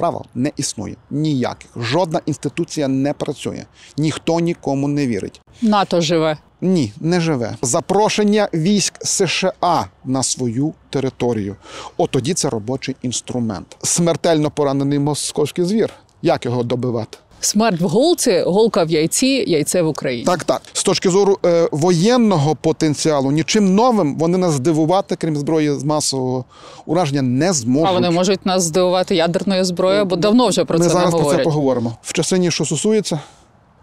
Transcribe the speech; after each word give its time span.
Правил 0.00 0.22
не 0.34 0.52
існує 0.56 0.96
ніяких. 1.10 1.70
Жодна 1.76 2.20
інституція 2.26 2.88
не 2.88 3.12
працює, 3.12 3.64
ніхто 3.96 4.40
нікому 4.40 4.88
не 4.88 5.06
вірить. 5.06 5.40
НАТО 5.62 6.00
живе. 6.00 6.38
Ні, 6.60 6.92
не 7.00 7.20
живе. 7.20 7.56
Запрошення 7.62 8.48
військ 8.54 8.94
США 9.00 9.88
на 10.04 10.22
свою 10.22 10.74
територію. 10.90 11.56
От 11.96 12.10
тоді 12.10 12.34
це 12.34 12.48
робочий 12.50 12.96
інструмент. 13.02 13.76
Смертельно 13.82 14.50
поранений 14.50 14.98
московський 14.98 15.64
звір. 15.64 15.90
Як 16.22 16.44
його 16.44 16.62
добивати? 16.62 17.18
Смерть 17.40 17.80
в 17.80 17.84
голці, 17.86 18.40
голка 18.46 18.84
в 18.84 18.90
яйці, 18.90 19.44
яйце 19.46 19.82
в 19.82 19.88
Україні. 19.88 20.24
Так, 20.24 20.44
так. 20.44 20.62
З 20.72 20.82
точки 20.82 21.10
зору 21.10 21.38
е, 21.44 21.68
воєнного 21.72 22.56
потенціалу, 22.56 23.30
нічим 23.30 23.74
новим 23.74 24.18
вони 24.18 24.38
нас 24.38 24.52
здивувати, 24.52 25.16
крім 25.16 25.36
зброї 25.36 25.78
з 25.78 25.84
масового 25.84 26.44
ураження, 26.86 27.22
не 27.22 27.52
зможуть. 27.52 27.88
А 27.88 27.92
вони 27.92 28.10
можуть 28.10 28.46
нас 28.46 28.62
здивувати 28.62 29.14
ядерною 29.14 29.64
зброєю, 29.64 30.04
бо 30.04 30.16
давно 30.16 30.48
вже 30.48 30.64
про 30.64 30.78
Ми 30.78 30.84
це 30.84 30.90
зараз 30.90 31.14
про 31.14 31.24
це 31.24 31.38
поговоримо. 31.38 31.96
В 32.02 32.12
частині, 32.12 32.50
що 32.50 32.64
стосується 32.64 33.20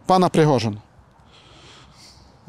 пана 0.06 0.30
Пригожина. 0.30 0.78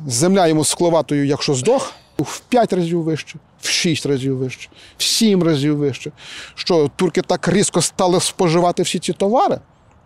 Земля 0.06 0.46
йому 0.46 0.64
скловатою, 0.64 1.26
якщо 1.26 1.54
здох, 1.54 1.92
в 2.18 2.40
5 2.40 2.72
разів 2.72 3.02
вище, 3.02 3.38
в 3.60 3.68
6 3.68 4.06
разів 4.06 4.36
вище, 4.36 4.68
в 4.98 5.02
7 5.02 5.42
разів 5.42 5.76
вище. 5.76 6.12
Що 6.54 6.90
турки 6.96 7.22
так 7.22 7.48
різко 7.48 7.82
стали 7.82 8.20
споживати 8.20 8.82
всі 8.82 8.98
ці 8.98 9.12
товари? 9.12 9.58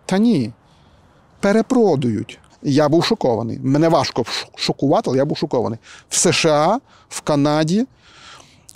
Та 0.05 0.17
ні. 0.17 0.51
Перепродують. 1.43 2.39
Я 2.61 2.89
був 2.89 3.05
шокований. 3.05 3.59
Мене 3.63 3.89
важко 3.89 4.23
шокувати, 4.55 5.09
але 5.09 5.17
я 5.17 5.25
був 5.25 5.37
шокований. 5.37 5.79
В 6.09 6.15
США, 6.15 6.79
в 7.09 7.21
Канаді, 7.21 7.85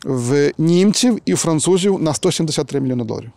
в 0.05 0.51
німців 0.57 1.19
і 1.25 1.35
французів 1.35 2.01
на 2.01 2.13
173 2.13 2.79
мільйони 2.79 3.03
доларів. 3.03 3.31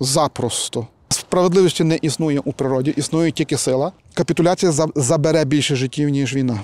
Запросто. 0.00 0.86
Справедливості 1.08 1.84
не 1.84 1.98
існує 2.02 2.40
у 2.44 2.52
природі, 2.52 2.94
існує 2.96 3.30
тільки 3.30 3.56
сила. 3.56 3.92
Капітуляція 4.14 4.72
за- 4.72 4.88
забере 4.94 5.44
більше 5.44 5.76
життів, 5.76 6.08
ніж 6.08 6.34
війна. 6.34 6.60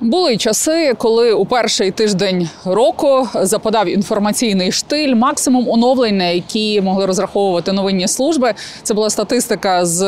Були 0.00 0.36
часи, 0.36 0.94
коли 0.98 1.32
у 1.32 1.44
перший 1.44 1.90
тиждень 1.90 2.48
року 2.64 3.28
западав 3.34 3.88
інформаційний 3.88 4.72
штиль. 4.72 5.14
Максимум 5.14 5.68
оновлень, 5.68 6.16
на 6.16 6.24
які 6.24 6.80
могли 6.80 7.06
розраховувати 7.06 7.72
новинні 7.72 8.08
служби. 8.08 8.54
Це 8.82 8.94
була 8.94 9.10
статистика 9.10 9.86
з 9.86 10.02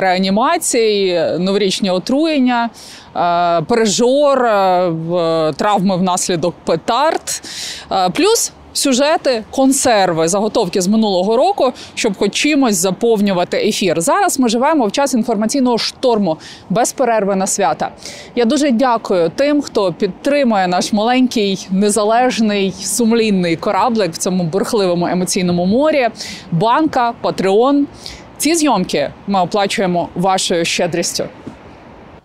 реанімацій, 0.00 1.22
новорічні 1.38 1.90
отруєння, 1.90 2.70
е, 3.16 3.62
пережор, 3.62 4.44
е, 4.44 5.52
травми 5.56 5.96
внаслідок 5.96 6.54
петард. 6.64 7.42
Е, 7.92 8.10
Плюс 8.10 8.52
сюжети, 8.72 9.44
консерви, 9.50 10.28
заготовки 10.28 10.80
з 10.80 10.88
минулого 10.88 11.36
року, 11.36 11.72
щоб 11.94 12.18
хоч 12.18 12.34
чимось 12.34 12.76
заповнювати 12.76 13.56
ефір. 13.56 14.00
Зараз 14.00 14.38
ми 14.38 14.48
живемо 14.48 14.86
в 14.86 14.92
час 14.92 15.14
інформаційного 15.14 15.78
шторму 15.78 16.36
без 16.70 16.92
перерви 16.92 17.36
на 17.36 17.46
свята. 17.46 17.90
Я 18.34 18.44
дуже 18.44 18.70
дякую 18.70 19.30
тим, 19.36 19.62
хто 19.62 19.92
підтримує 19.92 20.68
наш 20.68 20.92
маленький, 20.92 21.68
незалежний, 21.70 22.72
сумлінний 22.72 23.56
кораблик 23.56 24.12
в 24.12 24.18
цьому 24.18 24.44
бурхливому 24.44 25.06
емоційному 25.06 25.66
морі. 25.66 26.08
Банка, 26.52 27.12
Патреон. 27.20 27.86
Ці 28.38 28.54
зйомки 28.54 29.10
ми 29.26 29.40
оплачуємо 29.40 30.08
вашою 30.14 30.64
щедрістю. 30.64 31.24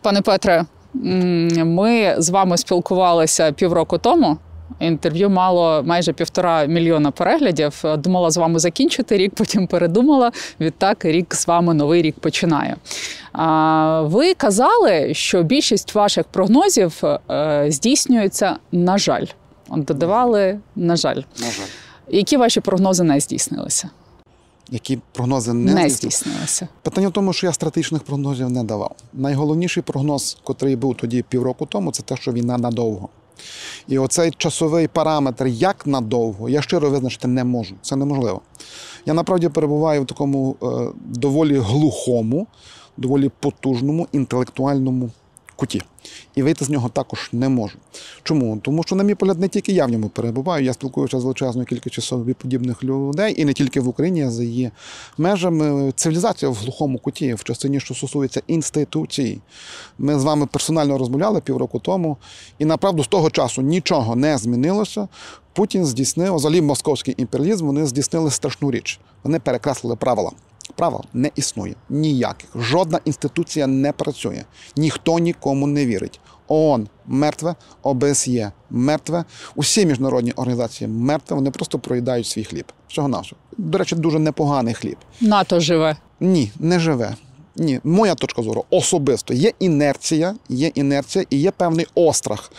Пане 0.02 0.22
Петре, 0.22 0.66
ми 1.64 2.16
з 2.18 2.30
вами 2.30 2.58
спілкувалися 2.58 3.52
півроку 3.52 3.98
тому. 3.98 4.38
Інтерв'ю 4.80 5.30
мало 5.30 5.84
майже 5.84 6.14
півтора 6.14 6.66
мільйона 6.66 7.12
переглядів. 7.12 7.84
Думала 7.98 8.32
з 8.32 8.38
вами 8.38 8.60
закінчити 8.60 9.18
рік, 9.18 9.36
потім 9.36 9.68
передумала. 9.68 10.32
Відтак 10.60 11.06
рік 11.06 11.36
з 11.36 11.48
вами 11.48 11.74
новий 11.74 12.02
рік 12.02 12.20
починає. 12.20 12.76
Ви 14.02 14.34
казали, 14.34 15.14
що 15.14 15.44
більшість 15.44 15.96
ваших 15.96 16.26
прогнозів 16.26 17.02
е, 17.04 17.66
здійснюється, 17.70 18.58
на 18.72 18.98
жаль. 18.98 19.26
Додавали, 19.70 20.60
на 20.76 20.96
жаль. 20.96 21.16
На 21.16 21.52
жаль. 21.52 21.66
Які 22.10 22.38
ваші 22.38 22.60
прогнози 22.60 23.04
не 23.04 23.20
здійснилися? 23.20 23.90
Які 24.70 25.00
прогнози 25.12 25.54
Не, 25.54 25.74
не, 25.74 25.90
здійснилися. 25.90 26.68
Питання 26.82 27.08
в 27.08 27.12
тому, 27.12 27.34
що 27.34 27.48
я 27.48 27.54
стратегічних 27.54 28.04
прогнозів 28.04 28.50
не 28.50 28.64
давав. 28.64 28.96
Найголовніший 29.14 29.84
прогноз, 29.84 30.38
котрий 30.44 30.76
був 30.76 30.98
тоді 30.98 31.22
півроку 31.30 31.66
тому, 31.66 31.92
це 31.92 32.04
те, 32.04 32.16
що 32.16 32.32
війна 32.32 32.58
надовго. 32.58 33.10
І 33.88 34.00
оцей 34.00 34.32
часовий 34.38 34.88
параметр, 34.88 35.48
як 35.48 35.88
надовго, 35.88 36.50
я 36.50 36.62
щиро 36.62 36.90
визначити 36.90 37.28
не 37.28 37.44
можу. 37.44 37.76
Це 37.82 37.96
неможливо. 37.96 38.42
Я 39.06 39.14
направді 39.14 39.50
перебуваю 39.50 40.04
в 40.04 40.06
такому 40.06 40.56
е, 40.64 40.66
доволі 41.06 41.58
глухому, 41.58 42.48
доволі 42.98 43.32
потужному 43.40 44.08
інтелектуальному 44.12 45.10
куті. 45.56 45.82
І 46.36 46.44
вийти 46.44 46.66
з 46.66 46.70
нього 46.70 46.90
також 46.90 47.30
не 47.32 47.50
можу. 47.50 47.78
Чому? 48.24 48.58
Тому 48.58 48.84
що, 48.84 48.96
на 48.96 49.04
мій 49.04 49.16
погляд, 49.16 49.40
не 49.40 49.48
тільки 49.48 49.72
я 49.72 49.86
в 49.86 49.90
ньому 49.90 50.10
перебуваю, 50.10 50.66
я 50.66 50.74
спілкуюся 50.74 51.20
з 51.20 51.24
величезною 51.24 51.68
кількістю 51.68 52.02
собі 52.02 52.34
подібних 52.34 52.84
людей, 52.84 53.42
і 53.42 53.46
не 53.46 53.54
тільки 53.54 53.80
в 53.80 53.88
Україні, 53.88 54.24
а 54.24 54.32
за 54.32 54.44
її 54.44 54.72
межами. 55.18 55.92
Цивілізація 55.96 56.52
в 56.52 56.56
глухому 56.56 57.00
куті, 57.00 57.34
в 57.34 57.44
частині, 57.44 57.80
що 57.80 57.94
стосується 57.94 58.42
інституцій. 58.48 59.42
Ми 59.98 60.20
з 60.20 60.24
вами 60.24 60.46
персонально 60.46 60.98
розмовляли 60.98 61.42
півроку 61.42 61.80
тому, 61.80 62.18
і 62.60 62.66
направду 62.66 63.04
з 63.04 63.08
того 63.08 63.30
часу 63.30 63.62
нічого 63.62 64.16
не 64.16 64.38
змінилося. 64.38 65.08
Путін 65.54 65.86
здійснив, 65.86 66.36
взагалі 66.36 66.62
московський 66.62 67.16
імперіалізм, 67.18 67.66
вони 67.66 67.86
здійснили 67.86 68.32
страшну 68.32 68.72
річ. 68.72 69.00
Вони 69.24 69.40
перекреслили 69.40 69.96
правила. 69.96 70.32
Правил 70.76 71.02
не 71.14 71.32
існує 71.36 71.76
ніяких. 71.90 72.50
Жодна 72.56 73.00
інституція 73.06 73.68
не 73.68 73.92
працює, 73.92 74.44
ніхто 74.76 75.20
нікому 75.20 75.68
не 75.68 75.86
вірить. 75.86 76.20
ООН 76.48 76.88
мертве, 77.06 77.56
ОБСЄ 77.84 78.52
мертве, 78.70 79.24
усі 79.56 79.86
міжнародні 79.86 80.32
організації 80.32 80.88
мертве, 80.88 81.36
вони 81.36 81.52
просто 81.52 81.80
проїдають 81.80 82.28
свій 82.28 82.44
хліб. 82.44 82.66
Всього 82.88 83.08
нашого. 83.08 83.42
До 83.58 83.78
речі, 83.78 83.96
дуже 83.96 84.20
непоганий 84.20 84.74
хліб. 84.74 84.98
НАТО 85.22 85.60
живе. 85.60 85.98
Ні, 86.20 86.52
не 86.60 86.80
живе. 86.80 87.16
Ні, 87.58 87.80
моя 87.84 88.16
точка 88.16 88.42
зору 88.42 88.66
особисто 88.70 89.34
є 89.34 89.52
інерція, 89.60 90.36
є 90.50 90.68
інерція 90.76 91.26
і 91.30 91.38
є 91.38 91.52
певний 91.52 91.88
острах 91.96 92.52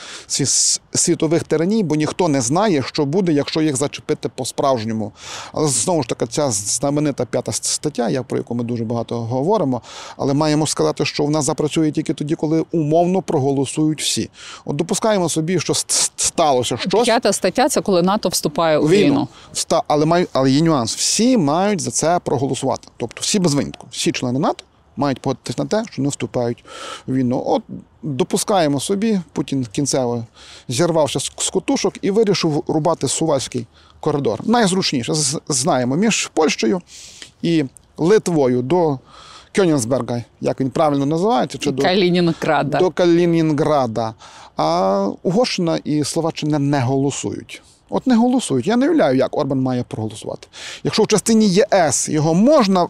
світових 0.95 1.45
теренів, 1.45 1.87
бо 1.87 1.95
ніхто 1.95 2.29
не 2.29 2.41
знає, 2.41 2.83
що 2.87 3.05
буде, 3.05 3.33
якщо 3.33 3.62
їх 3.62 3.77
зачепити 3.77 4.29
по-справжньому. 4.29 5.12
Але 5.53 5.69
знову 5.69 6.03
ж 6.03 6.09
таки, 6.09 6.27
ця 6.27 6.51
знаменита 6.51 7.25
п'ята 7.25 7.53
стаття, 7.53 8.09
я 8.09 8.23
про 8.23 8.39
яку 8.39 8.55
ми 8.55 8.65
дуже 8.65 8.84
багато 8.84 9.21
говоримо, 9.21 9.83
але 10.17 10.34
маємо 10.34 10.67
сказати, 10.67 11.05
що 11.05 11.23
вона 11.25 11.43
запрацює 11.43 11.93
тільки 11.93 12.15
тоді, 12.15 12.34
коли 12.34 12.65
умовно 12.73 13.23
проголосують 13.23 14.03
всі. 14.03 14.31
От 14.65 14.77
допускаємо 14.77 15.28
собі, 15.28 15.61
що 15.61 15.73
ст- 15.73 16.11
сталося 16.17 16.77
щось. 16.77 17.05
П'ята 17.05 17.33
стаття 17.33 17.69
це 17.69 17.81
коли 17.81 18.03
НАТО 18.03 18.28
вступає 18.28 18.78
у 18.78 18.89
Війну. 18.89 19.07
війну. 19.07 19.28
Але, 19.89 20.07
маю, 20.07 20.27
але 20.33 20.51
є 20.51 20.61
нюанс. 20.61 20.97
Всі 20.97 21.37
мають 21.37 21.81
за 21.81 21.91
це 21.91 22.19
проголосувати. 22.25 22.89
Тобто 22.97 23.21
всі 23.21 23.39
без 23.39 23.55
винятку, 23.55 23.87
всі 23.91 24.13
члени 24.13 24.39
НАТО 24.39 24.65
мають 24.97 25.21
погодитись 25.21 25.59
на 25.59 25.65
те, 25.65 25.84
що 25.91 26.03
не 26.03 26.09
вступають 26.09 26.65
в 27.07 27.15
війну. 27.15 27.43
От 27.47 27.62
допускаємо 28.03 28.81
собі, 28.81 29.21
Путін 29.33 29.67
кінцево 29.73 30.25
зірвався 30.69 31.21
з 31.21 31.51
котушок 31.51 31.95
і 32.03 32.11
вирішив 32.11 32.62
рубати 32.69 33.09
Сувальський 33.09 33.67
коридор. 34.01 34.41
Найзручніше 34.45 35.12
знаємо 35.49 35.97
між 35.97 36.31
Польщею 36.34 36.81
і 37.43 37.65
Литвою 37.97 38.62
до 38.62 38.99
Кьонінсберга, 39.57 40.25
як 40.41 40.61
він 40.61 40.71
правильно 40.71 41.07
називається, 41.07 41.59
чи 41.59 41.71
до 41.71 41.83
Калінінграда. 41.83 42.78
до 42.78 42.91
Калінінграда. 42.91 44.15
А 44.57 45.09
Угорщина 45.23 45.78
і 45.84 46.05
Словаччина 46.05 46.59
не 46.59 46.81
голосують. 46.81 47.63
От 47.89 48.07
не 48.07 48.17
голосують. 48.17 48.66
Я 48.66 48.77
не 48.77 48.87
уявляю, 48.87 49.16
як 49.16 49.37
Орбан 49.37 49.60
має 49.60 49.83
проголосувати. 49.83 50.49
Якщо 50.84 51.03
в 51.03 51.07
частині 51.07 51.49
ЄС 51.49 52.09
його 52.09 52.34
можна 52.34 52.87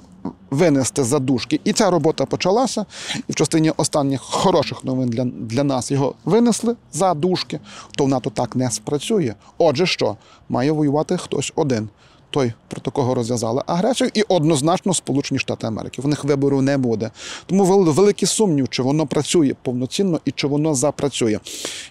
винести 0.50 1.04
за 1.04 1.18
дужки, 1.18 1.60
і 1.64 1.72
ця 1.72 1.90
робота 1.90 2.26
почалася, 2.26 2.86
і 3.28 3.32
в 3.32 3.34
частині 3.34 3.72
останніх 3.76 4.20
хороших 4.20 4.84
новин 4.84 5.08
для, 5.08 5.24
для 5.24 5.64
нас 5.64 5.90
його 5.90 6.14
винесли 6.24 6.76
за 6.92 7.14
дужки, 7.14 7.60
то 7.96 8.04
в 8.04 8.08
НАТО 8.08 8.30
так 8.30 8.56
не 8.56 8.70
спрацює. 8.70 9.34
Отже, 9.58 9.86
що 9.86 10.16
має 10.48 10.72
воювати 10.72 11.16
хтось 11.16 11.52
один. 11.56 11.88
Той, 12.30 12.52
проти 12.68 12.90
кого 12.90 13.14
розв'язали 13.14 13.62
агресію, 13.66 14.10
і 14.14 14.22
однозначно 14.22 14.94
Сполучені 14.94 15.38
Штати 15.38 15.66
Америки. 15.66 16.02
В 16.02 16.08
них 16.08 16.24
вибору 16.24 16.62
не 16.62 16.78
буде. 16.78 17.10
Тому 17.46 17.64
вел- 17.64 17.92
великий 17.92 18.28
сумнів, 18.28 18.68
чи 18.68 18.82
воно 18.82 19.06
працює 19.06 19.54
повноцінно 19.62 20.20
і 20.24 20.30
чи 20.30 20.46
воно 20.46 20.74
запрацює. 20.74 21.38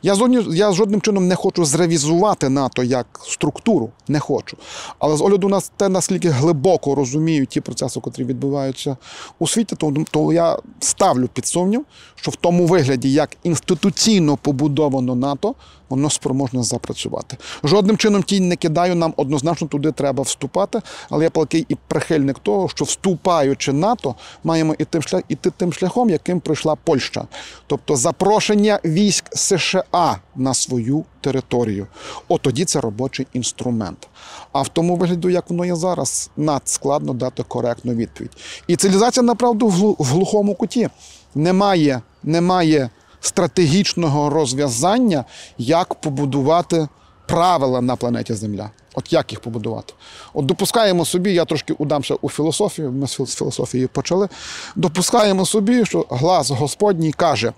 Я, 0.03 0.13
зодні- 0.15 0.55
я 0.55 0.71
жодним 0.71 1.01
чином 1.01 1.27
не 1.27 1.35
хочу 1.35 1.65
зревізувати 1.65 2.49
НАТО 2.49 2.83
як 2.83 3.07
структуру, 3.27 3.89
не 4.07 4.19
хочу. 4.19 4.57
Але 4.99 5.17
з 5.17 5.21
огляду 5.21 5.49
на 5.49 5.61
те, 5.77 5.89
наскільки 5.89 6.29
глибоко 6.29 6.95
розумію 6.95 7.45
ті 7.45 7.61
процеси, 7.61 7.99
котрі 7.99 8.23
відбуваються 8.23 8.97
у 9.39 9.47
світі, 9.47 9.75
то, 9.75 9.93
то 10.11 10.33
я 10.33 10.57
ставлю 10.79 11.27
під 11.33 11.45
сумнів, 11.45 11.85
що 12.15 12.31
в 12.31 12.35
тому 12.35 12.65
вигляді, 12.65 13.11
як 13.11 13.37
інституційно 13.43 14.37
побудовано 14.37 15.15
НАТО, 15.15 15.55
воно 15.89 16.09
спроможне 16.09 16.63
запрацювати. 16.63 17.37
Жодним 17.63 17.97
чином 17.97 18.23
тінь 18.23 18.47
не 18.47 18.55
кидаю, 18.55 18.95
нам 18.95 19.13
однозначно 19.17 19.67
туди 19.67 19.91
треба 19.91 20.23
вступати, 20.23 20.81
але 21.09 21.23
я 21.23 21.29
палкий 21.29 21.65
і 21.69 21.75
прихильник 21.87 22.39
того, 22.39 22.69
що 22.69 22.85
вступаючи 22.85 23.73
НАТО, 23.73 24.15
маємо 24.43 24.75
іти, 24.77 25.01
шлях, 25.01 25.21
іти 25.29 25.51
тим 25.57 25.73
шляхом, 25.73 26.09
яким 26.09 26.39
пройшла 26.39 26.75
Польща. 26.75 27.27
Тобто 27.67 27.95
запрошення 27.95 28.79
військ 28.85 29.25
США 29.31 30.19
на 30.35 30.53
свою 30.53 31.05
територію. 31.21 31.87
От 32.27 32.41
тоді 32.41 32.65
це 32.65 32.81
робочий 32.81 33.27
інструмент. 33.33 34.07
А 34.51 34.61
в 34.61 34.67
тому 34.67 34.95
вигляду, 34.95 35.29
як 35.29 35.49
воно 35.49 35.65
є 35.65 35.75
зараз, 35.75 36.29
надскладно 36.37 37.13
дати 37.13 37.43
коректну 37.43 37.93
відповідь. 37.93 38.31
І 38.67 38.75
цивілізація, 38.75 39.23
направду, 39.23 39.67
в 39.99 40.05
глухому 40.05 40.55
куті. 40.55 40.89
Немає, 41.35 42.01
немає 42.23 42.89
стратегічного 43.25 44.29
розв'язання, 44.29 45.25
як 45.57 45.95
побудувати 45.95 46.87
правила 47.27 47.81
на 47.81 47.95
планеті 47.95 48.33
Земля. 48.33 48.69
От 48.93 49.13
як 49.13 49.31
їх 49.31 49.39
побудувати? 49.39 49.93
От 50.33 50.45
допускаємо 50.45 51.05
собі, 51.05 51.33
я 51.33 51.45
трошки 51.45 51.73
удамся 51.73 52.15
у 52.21 52.29
філософію, 52.29 52.91
ми 52.91 53.07
з 53.07 53.35
філософії 53.35 53.87
почали. 53.87 54.29
Допускаємо 54.75 55.45
собі, 55.45 55.85
що 55.85 56.05
глас 56.09 56.49
Господній 56.49 57.11
каже: 57.11 57.53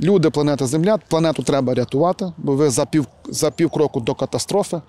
люди, 0.00 0.30
планета 0.30 0.66
Земля, 0.66 0.98
планету 1.08 1.42
треба 1.42 1.74
рятувати, 1.74 2.32
бо 2.36 2.52
ви 2.52 2.70
за 2.70 2.86
пів, 2.86 3.06
за 3.24 3.50
пів 3.50 3.70
кроку 3.70 4.00
до 4.00 4.14
катастрофи. 4.14 4.80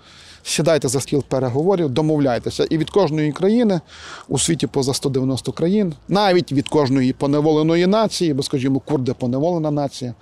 Сідайте 0.43 0.87
за 0.87 1.01
стіл 1.01 1.23
переговорів, 1.23 1.89
домовляйтеся. 1.89 2.67
І 2.69 2.77
від 2.77 2.89
кожної 2.89 3.31
країни 3.31 3.81
у 4.27 4.39
світі 4.39 4.67
поза 4.67 4.93
190 4.93 5.51
країн, 5.51 5.93
навіть 6.07 6.51
від 6.51 6.69
кожної 6.69 7.13
поневоленої 7.13 7.87
нації, 7.87 8.33
бо, 8.33 8.43
скажімо, 8.43 8.79
курди 8.79 9.13
поневолена 9.13 9.71
нація, 9.71 10.13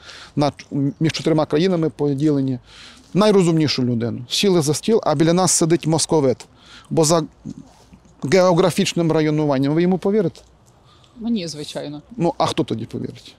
між 0.99 1.11
чотирма 1.11 1.45
країнами 1.45 1.89
поділені, 1.89 2.59
найрозумнішу 3.13 3.83
людину. 3.83 4.25
Сіли 4.29 4.61
за 4.61 4.73
стіл, 4.73 5.01
а 5.03 5.15
біля 5.15 5.33
нас 5.33 5.51
сидить 5.51 5.87
московит. 5.87 6.37
Бо 6.89 7.03
за 7.03 7.23
географічним 8.23 9.11
районуванням 9.11 9.73
ви 9.73 9.81
йому 9.81 9.97
повірите? 9.97 10.41
Мені, 11.19 11.47
звичайно. 11.47 12.01
Ну, 12.17 12.33
а 12.37 12.45
хто 12.45 12.63
тоді 12.63 12.85
повірить? 12.85 13.35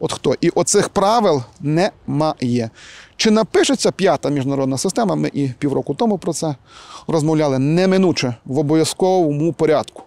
От 0.00 0.12
хто? 0.12 0.34
І 0.40 0.48
оцих 0.48 0.88
правил 0.88 1.42
немає. 1.60 2.70
Чи 3.16 3.30
напишеться 3.30 3.92
п'ята 3.92 4.28
міжнародна 4.28 4.78
система? 4.78 5.14
Ми 5.14 5.30
і 5.34 5.48
півроку 5.58 5.94
тому 5.94 6.18
про 6.18 6.32
це 6.32 6.54
розмовляли 7.06 7.58
неминуче 7.58 8.34
в 8.44 8.58
обов'язковому 8.58 9.52
порядку. 9.52 10.02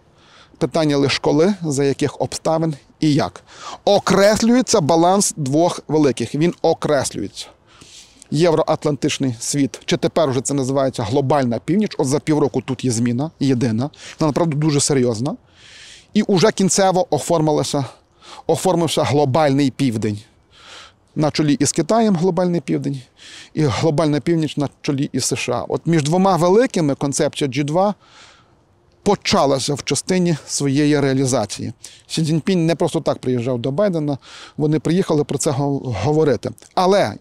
Питання 0.57 0.97
лише 0.97 1.19
коли, 1.21 1.53
за 1.61 1.83
яких 1.83 2.21
обставин 2.21 2.75
і 2.99 3.13
як. 3.13 3.43
Окреслюється 3.85 4.81
баланс 4.81 5.33
двох 5.37 5.79
великих. 5.87 6.35
Він 6.35 6.53
окреслюється. 6.61 7.47
Євроатлантичний 8.31 9.35
світ, 9.39 9.81
чи 9.85 9.97
тепер 9.97 10.29
вже 10.29 10.41
це 10.41 10.53
називається 10.53 11.03
глобальна 11.03 11.59
північ. 11.59 11.95
От 11.97 12.07
за 12.07 12.19
півроку 12.19 12.61
тут 12.61 12.85
є 12.85 12.91
зміна 12.91 13.31
єдина, 13.39 13.89
вона 14.19 14.27
направду 14.27 14.57
дуже 14.57 14.79
серйозна. 14.79 15.35
І 16.13 16.21
уже 16.21 16.51
кінцево 16.51 17.07
оформилося, 17.09 17.85
оформився 18.47 19.03
глобальний 19.03 19.71
південь. 19.71 20.19
На 21.15 21.31
чолі 21.31 21.53
із 21.53 21.71
Китаєм 21.71 22.15
глобальний 22.15 22.61
південь, 22.61 23.01
і 23.53 23.63
глобальна 23.63 24.19
північ 24.19 24.57
на 24.57 24.69
чолі 24.81 25.09
із 25.13 25.25
США. 25.25 25.65
От 25.67 25.81
між 25.85 26.03
двома 26.03 26.35
великими 26.35 26.95
концепція 26.95 27.49
G2 27.49 27.93
почалася 29.03 29.73
в 29.73 29.83
частині 29.83 30.37
своєї 30.47 30.99
реалізації. 30.99 31.73
Сі 32.07 32.23
Цзіньпінь 32.23 32.65
не 32.65 32.75
просто 32.75 33.01
так 33.01 33.19
приїжджав 33.19 33.59
до 33.59 33.71
Байдена, 33.71 34.17
вони 34.57 34.79
приїхали 34.79 35.23
про 35.23 35.37
це 35.37 35.51
говорити. 35.51 36.49
Але 36.75 37.13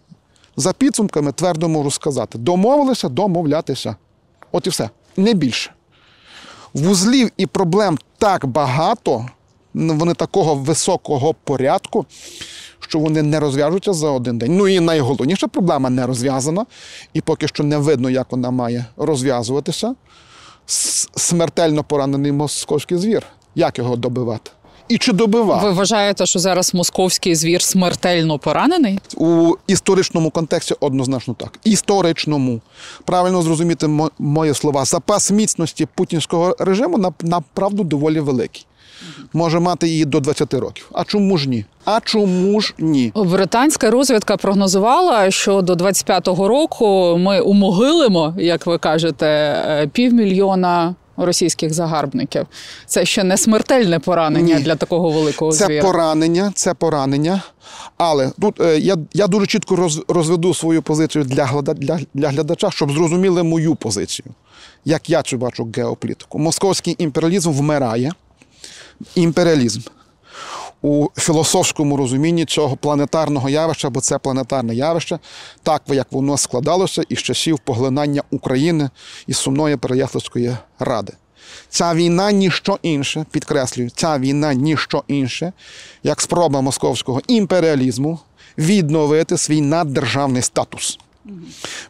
за 0.55 0.73
підсумками 0.73 1.31
твердо 1.31 1.69
можу 1.69 1.91
сказати: 1.91 2.37
домовилися 2.37 3.09
домовлятися. 3.09 3.95
От 4.51 4.67
і 4.67 4.69
все, 4.69 4.89
не 5.17 5.33
більше. 5.33 5.73
Вузлів 6.73 7.31
і 7.37 7.45
проблем 7.45 7.97
так 8.17 8.45
багато, 8.45 9.29
вони 9.73 10.13
такого 10.13 10.55
високого 10.55 11.33
порядку, 11.43 12.05
що 12.79 12.99
вони 12.99 13.21
не 13.23 13.39
розв'яжуться 13.39 13.93
за 13.93 14.09
один 14.09 14.37
день. 14.37 14.57
Ну 14.57 14.67
і 14.67 14.79
найголовніша 14.79 15.47
проблема 15.47 15.89
не 15.89 16.05
розв'язана, 16.07 16.65
і 17.13 17.21
поки 17.21 17.47
що 17.47 17.63
не 17.63 17.77
видно, 17.77 18.09
як 18.09 18.31
вона 18.31 18.51
має 18.51 18.85
розв'язуватися. 18.97 19.95
Смертельно 21.15 21.83
поранений 21.83 22.31
московський 22.31 22.97
звір. 22.97 23.23
Як 23.55 23.77
його 23.77 23.95
добивати? 23.95 24.51
І 24.87 24.97
чи 24.97 25.13
добивав? 25.13 25.63
Ви 25.63 25.71
вважаєте, 25.71 26.25
що 26.25 26.39
зараз 26.39 26.73
московський 26.73 27.35
звір 27.35 27.61
смертельно 27.61 28.39
поранений? 28.39 28.99
У 29.17 29.53
історичному 29.67 30.29
контексті 30.29 30.75
однозначно 30.79 31.33
так. 31.33 31.59
Історичному. 31.63 32.61
Правильно 33.05 33.41
зрозуміти 33.41 33.87
мо- 33.87 34.11
мої 34.19 34.53
слова. 34.53 34.85
Запас 34.85 35.31
міцності 35.31 35.87
путінського 35.95 36.55
режиму 36.59 36.97
на- 36.97 37.13
направду 37.21 37.83
доволі 37.83 38.19
великий. 38.19 38.65
Може 39.33 39.59
мати 39.59 39.87
її 39.87 40.05
до 40.05 40.19
20 40.19 40.53
років. 40.53 40.89
А 40.93 41.03
чому 41.03 41.37
ж 41.37 41.49
ні? 41.49 41.65
А 41.85 41.99
чому 42.03 42.61
ж 42.61 42.73
ні? 42.79 43.11
Британська 43.15 43.91
розвідка 43.91 44.37
прогнозувала, 44.37 45.31
що 45.31 45.61
до 45.61 45.73
25-го 45.73 46.47
року 46.47 47.17
ми 47.19 47.39
умогилимо, 47.41 48.33
як 48.37 48.65
ви 48.65 48.77
кажете, 48.77 49.25
е, 49.27 49.87
півмільйона 49.93 50.95
російських 51.17 51.73
загарбників. 51.73 52.45
Це 52.85 53.05
ще 53.05 53.23
не 53.23 53.37
смертельне 53.37 53.99
поранення 53.99 54.55
Ні. 54.57 54.63
для 54.63 54.75
такого 54.75 55.09
великого 55.09 55.51
Це 55.51 55.65
звіра. 55.65 55.83
поранення, 55.85 56.51
це 56.55 56.73
поранення. 56.73 57.41
Але 57.97 58.31
тут 58.41 58.61
е, 58.61 58.79
я, 58.79 58.97
я 59.13 59.27
дуже 59.27 59.45
чітко 59.47 59.75
роз, 59.75 60.01
розведу 60.07 60.53
свою 60.53 60.81
позицію 60.81 61.23
для, 61.25 61.61
для, 61.61 61.99
для 62.13 62.29
глядача, 62.29 62.71
щоб 62.71 62.91
зрозуміли 62.91 63.43
мою 63.43 63.75
позицію. 63.75 64.25
Як 64.85 65.09
я 65.09 65.21
цю 65.21 65.37
бачу 65.37 65.67
геополітику. 65.75 66.39
Московський 66.39 66.95
імперіалізм 66.99 67.51
вмирає. 67.51 68.11
Імперіалізм 69.15 69.81
у 70.81 71.07
філософському 71.17 71.97
розумінні 71.97 72.45
цього 72.45 72.75
планетарного 72.75 73.49
явища, 73.49 73.89
бо 73.89 74.01
це 74.01 74.17
планетарне 74.17 74.75
явище, 74.75 75.19
так 75.63 75.81
як 75.87 76.11
воно 76.11 76.37
складалося 76.37 77.03
із 77.09 77.19
часів 77.19 77.59
поглинання 77.59 78.23
України 78.31 78.89
із 79.27 79.37
сумної 79.37 79.77
Переяславської 79.77 80.57
ради. 80.79 81.13
Ця 81.69 81.93
війна 81.93 82.31
ніщо 82.31 82.79
інше, 82.81 83.25
підкреслюю, 83.31 83.89
ця 83.89 84.19
війна 84.19 84.53
ніщо 84.53 85.03
інше, 85.07 85.53
як 86.03 86.21
спроба 86.21 86.61
московського 86.61 87.21
імперіалізму 87.27 88.19
відновити 88.57 89.37
свій 89.37 89.61
наддержавний 89.61 90.41
статус. 90.41 90.99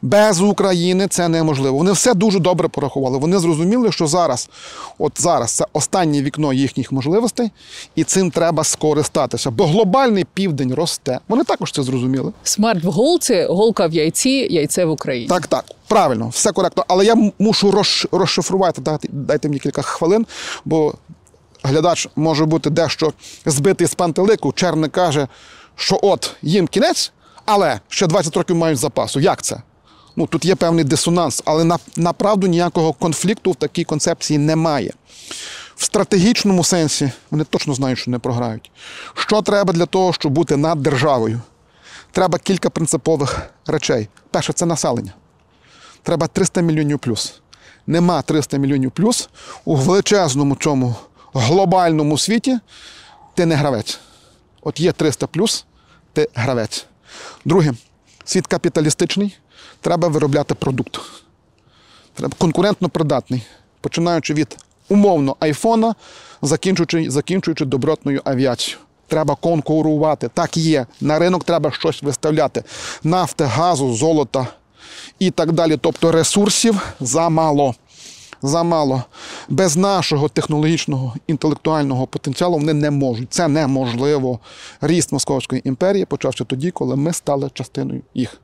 Без 0.02 0.42
України 0.42 1.08
це 1.08 1.28
неможливо. 1.28 1.78
Вони 1.78 1.92
все 1.92 2.14
дуже 2.14 2.40
добре 2.40 2.68
порахували. 2.68 3.18
Вони 3.18 3.40
зрозуміли, 3.40 3.92
що 3.92 4.08
зараз, 4.08 4.50
от 4.98 5.22
зараз 5.22 5.52
це 5.52 5.66
останнє 5.74 6.22
вікно 6.22 6.54
їхніх 6.54 6.92
можливостей, 6.92 7.52
і 7.96 8.04
цим 8.04 8.32
треба 8.32 8.64
скористатися. 8.64 9.52
Бо 9.52 9.68
глобальний 9.68 10.26
південь 10.34 10.74
росте. 10.74 11.20
Вони 11.28 11.44
також 11.44 11.72
це 11.72 11.84
зрозуміли. 11.84 12.32
Смерть 12.44 12.84
в 12.84 12.90
голці, 12.90 13.46
голка 13.50 13.88
в 13.88 13.94
яйці, 13.94 14.30
яйце 14.30 14.86
в 14.86 14.92
Україні. 14.92 15.28
Так, 15.28 15.48
так, 15.48 15.66
правильно, 15.88 16.30
все 16.30 16.52
коректно. 16.52 16.86
Але 16.88 17.06
я 17.06 17.32
мушу 17.40 17.84
розшифрувати. 18.12 18.82
Дайте, 18.82 19.08
дайте 19.12 19.48
мені 19.48 19.60
кілька 19.60 19.82
хвилин, 19.82 20.26
бо 20.66 20.94
глядач 21.64 22.08
може 22.16 22.46
бути 22.46 22.70
дещо 22.70 23.14
збитий 23.46 23.88
з 23.88 23.96
пантелику. 23.96 24.52
Черник 24.52 24.92
каже, 24.92 25.28
що 25.76 26.00
от 26.02 26.32
їм 26.42 26.68
кінець, 26.68 27.12
але 27.54 27.80
ще 27.88 28.08
20 28.08 28.38
років 28.38 28.56
мають 28.56 28.80
запасу. 28.80 29.20
Як 29.20 29.42
це? 29.42 29.62
Ну, 30.16 30.28
тут 30.28 30.46
є 30.46 30.56
певний 30.56 30.84
дисонанс, 30.84 31.42
але 31.46 31.64
на, 31.64 31.78
направду 31.98 32.48
ніякого 32.48 32.94
конфлікту 32.94 33.52
в 33.52 33.56
такій 33.56 33.84
концепції 33.84 34.40
немає. 34.40 34.94
В 35.76 35.84
стратегічному 35.84 36.64
сенсі 36.64 37.12
вони 37.32 37.44
точно 37.44 37.74
знають, 37.74 38.00
що 38.00 38.12
не 38.12 38.20
програють. 38.20 38.72
Що 39.16 39.42
треба 39.42 39.74
для 39.74 39.86
того, 39.86 40.14
щоб 40.14 40.32
бути 40.32 40.58
над 40.58 40.82
державою? 40.82 41.42
Треба 42.12 42.40
кілька 42.40 42.70
принципових 42.70 43.42
речей. 43.68 44.08
Перше, 44.32 44.54
це 44.54 44.66
населення. 44.66 45.14
Треба 46.04 46.28
300 46.28 46.62
мільйонів 46.62 47.00
плюс. 47.00 47.42
Нема 47.88 48.22
300 48.22 48.58
мільйонів 48.58 48.92
плюс 48.92 49.30
у 49.66 49.76
величезному 49.76 50.56
цьому 50.56 50.96
глобальному 51.34 52.18
світі. 52.18 52.60
Ти 53.36 53.46
не 53.46 53.56
гравець. 53.56 54.00
От 54.62 54.80
є 54.80 54.92
300 54.92 55.28
плюс, 55.28 55.66
ти 56.14 56.30
гравець. 56.34 56.86
Друге, 57.46 57.74
світ 58.26 58.48
капіталістичний, 58.48 59.38
треба 59.82 60.08
виробляти 60.08 60.54
продукт. 60.54 61.00
Треба 62.14 62.34
конкурентно 62.38 62.90
придатний, 62.90 63.44
починаючи 63.82 64.34
від 64.34 64.58
умовно 64.90 65.36
айфона, 65.40 65.96
закінчуючи, 66.42 67.12
закінчуючи 67.12 67.66
добротною 67.66 68.22
авіацією. 68.26 68.82
Треба 69.08 69.36
конкурувати. 69.36 70.30
Так 70.34 70.58
є. 70.58 70.86
На 71.02 71.20
ринок 71.20 71.44
треба 71.44 71.72
щось 71.72 72.04
виставляти. 72.04 72.64
Нафти, 73.04 73.44
газу, 73.44 73.94
золота 73.94 74.48
і 75.20 75.32
так 75.32 75.52
далі. 75.52 75.78
Тобто 75.82 76.12
ресурсів 76.12 76.82
замало. 77.00 77.76
Замало. 78.42 79.04
Без 79.50 79.78
нашого 79.78 80.30
технологічного 80.30 81.14
інтелектуального 81.28 82.08
потенціалу 82.08 82.58
вони 82.58 82.74
не 82.74 82.92
можуть. 82.92 83.34
Це 83.34 83.48
неможливо. 83.48 84.40
Ріст 84.82 85.12
Московської 85.12 85.68
імперії 85.68 86.06
почався 86.06 86.44
тоді, 86.44 86.72
коли 86.72 86.96
ми 86.96 87.14
стали 87.14 87.50
частиною 87.54 88.02
їх. 88.14 88.42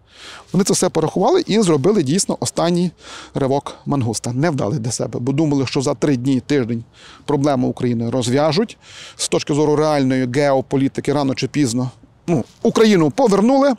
Вони 0.53 0.63
це 0.63 0.73
все 0.73 0.89
порахували 0.89 1.43
і 1.47 1.61
зробили 1.61 2.03
дійсно 2.03 2.37
останній 2.39 2.91
ривок 3.33 3.75
мангуста. 3.85 4.33
Не 4.33 4.49
вдали 4.49 4.79
для 4.79 4.91
себе, 4.91 5.19
бо 5.19 5.31
думали, 5.31 5.65
що 5.67 5.81
за 5.81 5.93
три 5.93 6.17
дні, 6.17 6.39
тиждень 6.39 6.83
проблему 7.25 7.67
України 7.67 8.09
розв'яжуть. 8.09 8.77
З 9.15 9.27
точки 9.27 9.53
зору 9.53 9.75
реальної 9.75 10.27
геополітики, 10.33 11.13
рано 11.13 11.35
чи 11.35 11.47
пізно 11.47 11.91
ну, 12.27 12.43
Україну 12.63 13.11
повернули. 13.11 13.73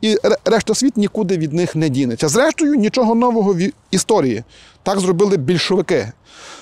І 0.00 0.16
решта 0.44 0.74
світ 0.74 0.96
нікуди 0.96 1.38
від 1.38 1.52
них 1.52 1.76
не 1.76 1.88
дінеться. 1.88 2.28
Зрештою, 2.28 2.74
нічого 2.74 3.14
нового 3.14 3.54
в 3.54 3.70
історії. 3.90 4.44
Так 4.82 5.00
зробили 5.00 5.36
більшовики. 5.36 6.12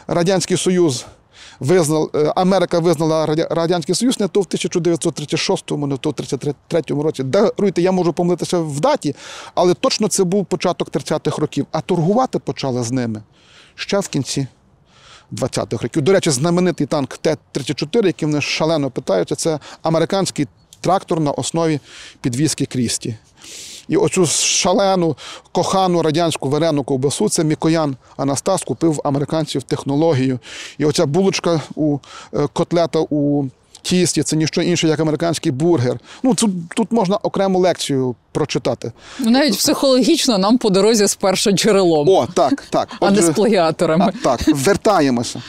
Радянський 0.07 0.57
Союз 0.57 1.07
визнав, 1.61 2.11
е, 2.14 2.33
Америка 2.37 2.79
визнала 2.79 3.26
Радянський 3.50 3.95
Союз 3.95 4.21
не 4.21 4.29
то 4.29 4.41
в 4.41 4.47
1936-му, 4.47 5.87
не 5.87 5.97
то 5.97 6.11
в 6.11 6.12
1933 6.12 7.03
році. 7.03 7.23
Даруйте, 7.23 7.83
я 7.83 7.93
можу 7.93 8.12
помилитися 8.12 8.59
в 8.59 8.81
даті, 8.81 9.14
але 9.55 9.75
точно 9.75 10.09
це 10.09 10.25
був 10.25 10.47
початок 10.47 10.91
30-х 10.91 11.38
років. 11.38 11.67
А 11.73 11.81
торгувати 11.81 12.38
почали 12.38 12.83
з 12.83 12.91
ними 12.91 13.23
ще 13.75 13.99
в 13.99 14.09
кінці 14.09 14.47
20-х 15.33 15.83
років. 15.83 16.03
До 16.03 16.12
речі, 16.12 16.31
знаменитий 16.31 16.87
танк 16.87 17.17
Т-34, 17.17 18.07
яким 18.07 18.29
вони 18.29 18.41
шалено 18.41 18.91
питаються, 18.91 19.35
це 19.35 19.59
американський 19.83 20.47
трактор 20.85 21.21
на 21.21 21.31
основі 21.31 21.81
підвіски 22.21 22.67
Крісті. 22.67 23.17
І 23.88 23.97
оцю 23.97 24.26
шалену, 24.26 25.17
кохану 25.53 26.03
радянську 26.03 26.49
варену 26.50 26.83
ковбасу 26.85 27.29
це 27.29 27.45
Мікоян 27.45 27.97
Анастас 28.17 28.62
купив 28.62 28.93
в 28.93 29.00
американців 29.05 29.62
технологію. 29.62 30.38
І 30.79 30.85
оця 30.85 31.07
булочка 31.07 31.61
у 31.75 31.99
е, 32.35 32.47
котлета 32.53 32.99
у 33.11 33.45
тісті 33.83 34.23
це 34.23 34.37
ніщо 34.37 34.62
інше, 34.62 34.88
як 34.88 35.00
американський 35.00 35.53
бургер. 35.53 35.99
Ну, 36.23 36.35
тут, 36.35 36.50
тут 36.76 36.93
можна 36.93 37.17
окрему 37.17 37.59
лекцію 37.59 38.14
прочитати. 38.33 38.93
Навіть 39.19 39.59
психологічно 39.59 40.38
нам 40.38 40.59
по 40.59 40.71
дорозі 40.71 41.07
з 41.07 41.14
першоджерелом, 41.14 42.09
О, 42.09 42.26
так, 42.35 42.64
так. 42.71 42.88
а 43.00 43.11
не 43.11 43.23
з 43.23 43.31
плагіаторами. 43.31 44.12
а, 44.14 44.25
так, 44.25 44.41
вертаємося. 44.49 45.43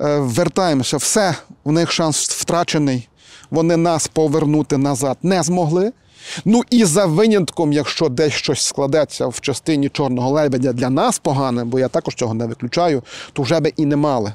Е, 0.00 0.18
Вертаємося. 0.18 0.96
Все, 0.96 1.34
у 1.64 1.72
них 1.72 1.92
шанс 1.92 2.28
втрачений. 2.30 3.08
Вони 3.50 3.76
нас 3.76 4.08
повернути 4.08 4.78
назад 4.78 5.18
не 5.22 5.42
змогли. 5.42 5.92
Ну 6.44 6.62
і 6.70 6.84
за 6.84 7.06
винятком, 7.06 7.72
якщо 7.72 8.08
десь 8.08 8.32
щось 8.32 8.62
складеться 8.62 9.26
в 9.26 9.40
частині 9.40 9.88
чорного 9.88 10.30
лебедя 10.30 10.72
для 10.72 10.90
нас 10.90 11.18
погане, 11.18 11.64
бо 11.64 11.78
я 11.78 11.88
також 11.88 12.14
цього 12.14 12.34
не 12.34 12.46
виключаю, 12.46 13.02
то 13.32 13.42
вже 13.42 13.60
би 13.60 13.72
і 13.76 13.86
не 13.86 13.96
мали. 13.96 14.32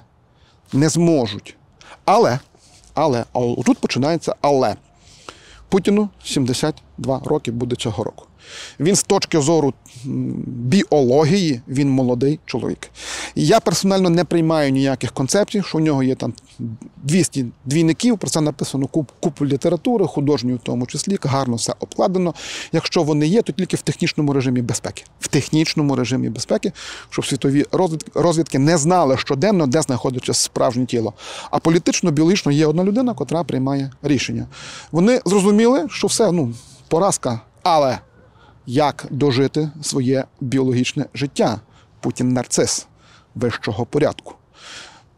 Не 0.73 0.89
зможуть. 0.89 1.55
Але, 2.05 2.39
але, 2.93 3.25
а 3.33 3.39
тут 3.65 3.77
починається 3.77 4.35
але. 4.41 4.75
Путіну 5.69 6.09
72 6.23 7.21
роки 7.25 7.51
буде 7.51 7.75
цього 7.75 8.03
року. 8.03 8.25
Він 8.79 8.95
з 8.95 9.03
точки 9.03 9.41
зору 9.41 9.73
біології, 10.47 11.61
він 11.67 11.89
молодий 11.89 12.39
чоловік. 12.45 12.89
Я 13.35 13.59
персонально 13.59 14.09
не 14.09 14.23
приймаю 14.23 14.71
ніяких 14.71 15.11
концепцій, 15.11 15.63
що 15.65 15.77
у 15.77 15.81
нього 15.81 16.03
є 16.03 16.15
там 16.15 16.33
200 17.03 17.45
двійників, 17.65 18.17
про 18.17 18.29
це 18.29 18.41
написано 18.41 18.87
куп, 18.87 19.11
купу 19.19 19.45
літератури, 19.45 20.05
художньої 20.05 20.55
в 20.55 20.59
тому 20.59 20.85
числі, 20.85 21.17
гарно 21.23 21.55
все 21.55 21.73
обкладено. 21.79 22.33
Якщо 22.71 23.03
вони 23.03 23.27
є, 23.27 23.41
то 23.41 23.53
тільки 23.53 23.75
в 23.77 23.81
технічному 23.81 24.33
режимі 24.33 24.61
безпеки. 24.61 25.03
В 25.19 25.27
технічному 25.27 25.95
режимі 25.95 26.29
безпеки, 26.29 26.71
щоб 27.09 27.25
світові 27.25 27.65
розвідки, 28.13 28.59
не 28.59 28.77
знали 28.77 29.17
щоденно, 29.17 29.67
де 29.67 29.81
знаходиться 29.81 30.33
справжнє 30.33 30.85
тіло. 30.85 31.13
А 31.51 31.59
політично-біологічно 31.59 32.51
є 32.51 32.67
одна 32.67 32.83
людина, 32.83 33.13
котра 33.13 33.43
приймає 33.43 33.91
рішення. 34.01 34.47
Вони 34.91 35.21
зрозуміли, 35.25 35.87
що 35.89 36.07
все, 36.07 36.31
ну, 36.31 36.53
поразка, 36.87 37.39
але 37.63 37.99
як 38.67 39.05
дожити 39.09 39.69
своє 39.81 40.25
біологічне 40.41 41.05
життя? 41.13 41.59
Путін 41.99 42.33
нарцис 42.33 42.87
вищого 43.35 43.85
порядку. 43.85 44.33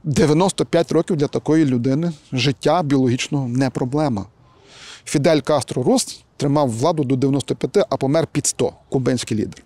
95 0.04 0.92
років 0.92 1.16
для 1.16 1.28
такої 1.28 1.66
людини 1.66 2.12
життя 2.32 2.84
біологічного 2.84 3.48
не 3.48 3.70
проблема. 3.70 4.26
Фідель 5.06 5.40
Кастро 5.40 5.84
Рус 5.84 6.24
тримав 6.38 6.70
владу 6.70 7.04
до 7.04 7.16
95, 7.16 7.86
а 7.90 7.98
помер 7.98 8.28
під 8.28 8.46
100, 8.46 8.74
кубинський 8.90 9.38
лідер. 9.38 9.64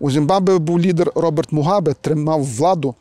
У 0.00 0.10
Зімбабве 0.10 0.58
був 0.58 0.80
лідер 0.80 1.12
Роберт 1.14 1.52
Мугабе, 1.52 1.94
тримав 2.00 2.44
владу 2.44 2.94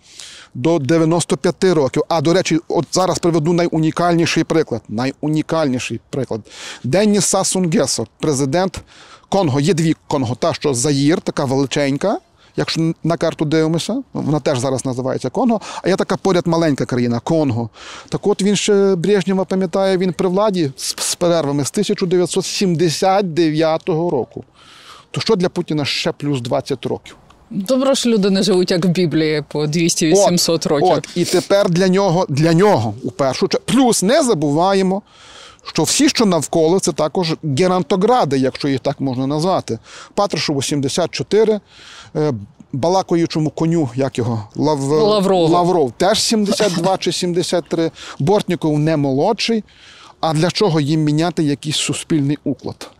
до 0.53 0.79
95 0.79 1.63
років. 1.63 2.03
А 2.09 2.21
до 2.21 2.33
речі, 2.33 2.59
от 2.67 2.85
зараз 2.91 3.19
приведу 3.19 3.53
найунікальніший 3.53 4.43
приклад. 4.43 4.81
Найунікальніший 4.89 5.99
приклад. 6.09 6.41
Денніс 6.83 7.25
Сасунгесо, 7.25 8.07
президент 8.19 8.81
Конго. 9.29 9.59
Є 9.59 9.73
дві 9.73 9.95
Конго. 10.07 10.35
Та, 10.35 10.53
що 10.53 10.73
Заїр, 10.73 11.21
така 11.21 11.45
величенька. 11.45 12.17
Якщо 12.57 12.93
на 13.03 13.17
карту 13.17 13.45
дивимося, 13.45 14.03
вона 14.13 14.39
теж 14.39 14.59
зараз 14.59 14.85
називається 14.85 15.29
Конго, 15.29 15.61
а 15.83 15.89
є 15.89 15.95
така 15.95 16.17
поряд 16.17 16.47
маленька 16.47 16.85
країна 16.85 17.19
Конго. 17.19 17.69
Так 18.09 18.27
от 18.27 18.41
він 18.41 18.55
ще 18.55 18.95
Брежнєва 18.95 19.45
пам'ятає, 19.45 19.97
він 19.97 20.13
при 20.13 20.29
владі 20.29 20.71
з, 20.77 20.95
з 20.97 21.15
перервами 21.15 21.65
з 21.65 21.71
1979 21.71 23.89
року. 23.89 24.43
То 25.11 25.21
що 25.21 25.35
для 25.35 25.49
Путіна 25.49 25.85
ще 25.85 26.11
плюс 26.11 26.41
20 26.41 26.85
років? 26.85 27.15
Добре, 27.49 27.95
що 27.95 28.09
люди 28.09 28.29
не 28.29 28.43
живуть 28.43 28.71
як 28.71 28.85
в 28.85 28.87
Біблії 28.87 29.43
по 29.47 29.65
200-700 29.65 30.67
років. 30.67 30.89
От, 30.89 31.07
і 31.15 31.25
тепер 31.25 31.69
для 31.69 31.87
нього, 31.87 32.25
для 32.29 32.53
нього 32.53 32.93
у 33.03 33.11
першу 33.11 33.47
чергу. 33.47 33.65
Плюс 33.65 34.03
не 34.03 34.23
забуваємо, 34.23 35.01
що 35.65 35.83
всі, 35.83 36.09
що 36.09 36.25
навколо, 36.25 36.79
це 36.79 36.91
також 36.91 37.35
герантогради, 37.43 38.37
якщо 38.37 38.67
їх 38.67 38.79
так 38.79 39.01
можна 39.01 39.27
назвати. 39.27 39.79
Патрушеву 40.13 40.61
74, 40.61 41.59
балакуючому 42.13 42.39
балакаючому 42.73 43.49
коню, 43.49 43.89
як 43.95 44.17
його 44.17 44.47
Лав... 44.55 44.81
Лаврова. 44.81 45.49
Лавров, 45.49 45.91
теж 45.91 46.21
72 46.21 46.97
чи 46.97 47.11
73. 47.11 47.91
Бортніков 48.19 48.79
не 48.79 48.97
молодший. 48.97 49.63
А 50.19 50.33
для 50.33 50.51
чого 50.51 50.79
їм 50.79 51.03
міняти 51.03 51.43
якийсь 51.43 51.77
суспільний 51.77 52.37
уклад? 52.43 52.91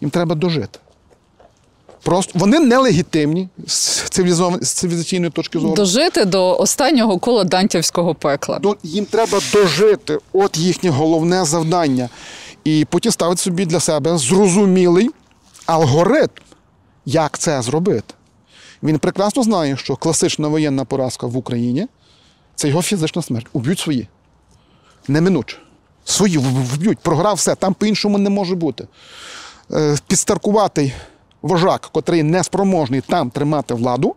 Їм 0.00 0.10
треба 0.10 0.34
дожити. 0.34 0.78
Просто 2.04 2.38
вони 2.38 2.58
нелегітимні 2.58 3.48
з 3.66 3.78
цивілізаційної 4.62 5.30
точки 5.30 5.58
зору. 5.58 5.74
Дожити 5.74 6.24
до 6.24 6.58
останнього 6.58 7.18
кола 7.18 7.44
дантівського 7.44 8.14
пекла. 8.14 8.58
До- 8.58 8.76
їм 8.82 9.04
треба 9.04 9.38
дожити. 9.52 10.18
От 10.32 10.56
їхнє 10.58 10.90
головне 10.90 11.44
завдання. 11.44 12.08
І 12.64 12.84
Путін 12.90 13.12
ставить 13.12 13.38
собі 13.38 13.66
для 13.66 13.80
себе 13.80 14.18
зрозумілий 14.18 15.10
алгоритм, 15.66 16.28
як 17.06 17.38
це 17.38 17.62
зробити. 17.62 18.14
Він 18.82 18.98
прекрасно 18.98 19.42
знає, 19.42 19.76
що 19.76 19.96
класична 19.96 20.48
воєнна 20.48 20.84
поразка 20.84 21.26
в 21.26 21.36
Україні 21.36 21.86
це 22.54 22.68
його 22.68 22.82
фізична 22.82 23.22
смерть. 23.22 23.46
Уб'ють 23.52 23.78
свої. 23.78 24.08
Неминуче. 25.08 25.56
Свої 26.04 26.38
вб'ють, 26.38 26.98
програв 26.98 27.36
все, 27.36 27.54
там 27.54 27.74
по-іншому 27.74 28.18
не 28.18 28.30
може 28.30 28.54
бути. 28.54 28.86
Е, 29.72 29.96
Підстаркуватий 30.06 30.92
вожак, 31.44 31.88
котрий 31.92 32.22
не 32.22 32.44
спроможний 32.44 33.00
там 33.00 33.30
тримати 33.30 33.74
владу, 33.74 34.14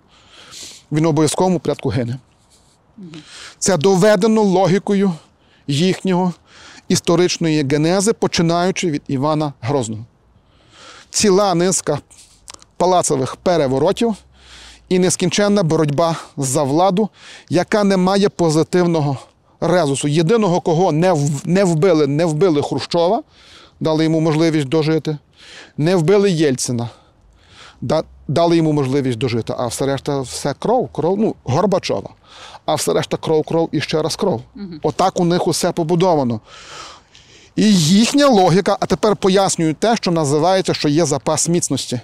він 0.91 1.05
в 1.05 1.09
обов'язковому 1.09 1.59
порядку 1.59 1.89
гине. 1.89 2.17
Це 3.59 3.77
доведено 3.77 4.41
логікою 4.41 5.13
їхнього 5.67 6.33
історичної 6.87 7.63
генези, 7.63 8.13
починаючи 8.13 8.91
від 8.91 9.01
Івана 9.07 9.53
Грозного. 9.61 10.05
Ціла 11.09 11.55
низка 11.55 11.99
палацових 12.77 13.35
переворотів 13.35 14.15
і 14.89 14.99
нескінченна 14.99 15.63
боротьба 15.63 16.15
за 16.37 16.63
владу, 16.63 17.09
яка 17.49 17.83
не 17.83 17.97
має 17.97 18.29
позитивного 18.29 19.17
резусу. 19.61 20.07
Єдиного, 20.07 20.61
кого 20.61 20.91
не, 20.91 21.63
вбили, 21.63 22.07
не 22.07 22.25
вбили 22.25 22.61
Хрущова, 22.61 23.23
дали 23.79 24.03
йому 24.03 24.19
можливість 24.19 24.67
дожити, 24.67 25.17
не 25.77 25.95
вбили 25.95 26.31
Єльцина, 26.31 26.89
дали 28.27 28.57
йому 28.57 28.73
можливість 28.73 29.17
дожити, 29.17 29.53
а 29.57 29.67
все 29.67 29.85
решта 29.85 30.21
все 30.21 30.53
кров, 30.59 30.89
кров, 30.91 31.17
ну, 31.17 31.35
Горбачова. 31.43 32.09
А 32.65 32.75
все 32.75 32.93
решта 32.93 33.17
кров, 33.17 33.43
кров 33.43 33.69
і 33.71 33.81
ще 33.81 34.01
раз 34.01 34.15
кров. 34.15 34.41
Отак 34.83 35.19
у 35.19 35.25
них 35.25 35.47
усе 35.47 35.71
побудовано. 35.71 36.39
І 37.55 37.73
їхня 37.75 38.27
логіка, 38.27 38.77
а 38.79 38.85
тепер 38.85 39.15
пояснюю 39.15 39.73
те, 39.73 39.95
що 39.95 40.11
називається, 40.11 40.73
що 40.73 40.89
є 40.89 41.05
запас 41.05 41.49
міцності. 41.49 41.99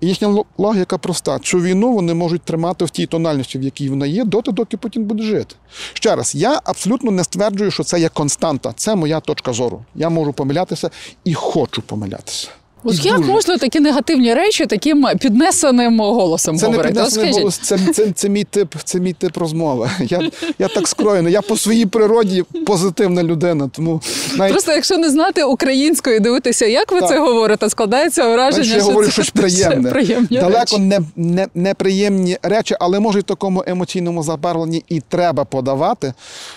І 0.00 0.06
їхня 0.06 0.44
логіка 0.58 0.98
проста. 0.98 1.38
Цю 1.38 1.60
війну 1.60 1.92
вони 1.92 2.14
можуть 2.14 2.42
тримати 2.42 2.84
в 2.84 2.90
тій 2.90 3.06
тональності, 3.06 3.58
в 3.58 3.62
якій 3.62 3.88
вона 3.88 4.06
є, 4.06 4.24
доти, 4.24 4.52
доки 4.52 4.76
Путін 4.76 5.04
буде 5.04 5.22
жити. 5.22 5.54
Ще 5.92 6.16
раз, 6.16 6.34
я 6.34 6.60
абсолютно 6.64 7.10
не 7.10 7.24
стверджую, 7.24 7.70
що 7.70 7.84
це 7.84 8.00
є 8.00 8.08
константа. 8.08 8.72
Це 8.76 8.94
моя 8.94 9.20
точка 9.20 9.52
зору. 9.52 9.84
Я 9.94 10.08
можу 10.08 10.32
помилятися 10.32 10.90
і 11.24 11.34
хочу 11.34 11.82
помилятися. 11.82 12.48
От 12.84 13.04
І 13.04 13.08
як 13.08 13.16
дуже. 13.16 13.32
можна 13.32 13.58
такі 13.58 13.80
негативні 13.80 14.34
речі 14.34 14.66
таким 14.66 15.06
піднесеним 15.20 16.00
голосом 16.00 16.56
Це 16.58 16.68
не 16.68 16.70
говорити? 16.76 17.00
От 17.00 17.06
піднесений 17.06 17.32
голос, 17.32 17.58
це, 17.58 17.78
це, 17.94 18.10
це, 18.10 18.28
мій 18.28 18.44
тип, 18.44 18.74
це 18.84 19.00
мій 19.00 19.12
тип 19.12 19.36
розмови. 19.36 19.90
Я, 20.00 20.30
я 20.58 20.68
так 20.68 20.88
скроєний. 20.88 21.32
Я 21.32 21.42
по 21.42 21.56
своїй 21.56 21.86
природі 21.86 22.44
позитивна 22.66 23.22
людина. 23.22 23.70
Тому 23.72 24.00
навіть 24.36 24.52
Просто 24.52 24.72
якщо 24.72 24.96
не 24.98 25.10
знати 25.10 25.44
української, 25.44 26.20
дивитися, 26.20 26.66
як 26.66 26.92
ви 26.92 27.00
Так. 27.00 27.08
це 27.08 27.18
говорите, 27.18 27.70
складається 27.70 28.28
враження, 28.28 28.64
Знаєш, 28.64 28.68
я 28.72 28.78
що 28.80 28.84
говорю 28.88 29.06
це, 29.06 29.12
щось 29.12 29.30
приємне. 29.40 29.90
приємні 29.90 30.28
Далеко 30.38 30.58
речі. 30.60 30.78
не, 30.78 31.00
не, 31.16 31.46
неприємні 31.54 32.38
речі, 32.42 32.76
але 32.80 33.00
може 33.00 33.20
в 33.20 33.22
такому 33.22 33.64
емоційному 33.66 34.22
забарвленні 34.22 34.84
і 34.88 35.00
треба 35.00 35.44
подавати, 35.44 36.12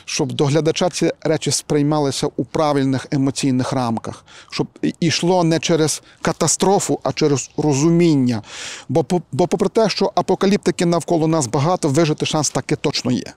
щоб 0.06 0.32
до 0.34 0.46
глядача 0.46 0.89
ці 0.89 1.12
речі 1.22 1.51
сприймалися 1.51 2.27
у 2.38 2.44
правильних 2.46 3.08
емоційних 3.12 3.74
рамках, 3.74 4.25
щоб 4.51 4.68
і- 4.82 4.94
йшло 5.00 5.44
не 5.44 5.60
через 5.60 6.01
катастрофу, 6.24 7.00
а 7.03 7.12
через 7.12 7.50
розуміння. 7.58 8.42
Бо, 8.89 9.06
бо 9.32 9.48
попри 9.48 9.70
те, 9.70 9.89
що 9.89 10.12
апокаліптики 10.15 10.86
навколо 10.86 11.27
нас 11.27 11.48
багато, 11.48 11.89
вижити 11.89 12.25
шанс 12.25 12.50
таки 12.50 12.75
точно 12.75 13.12
є. 13.12 13.34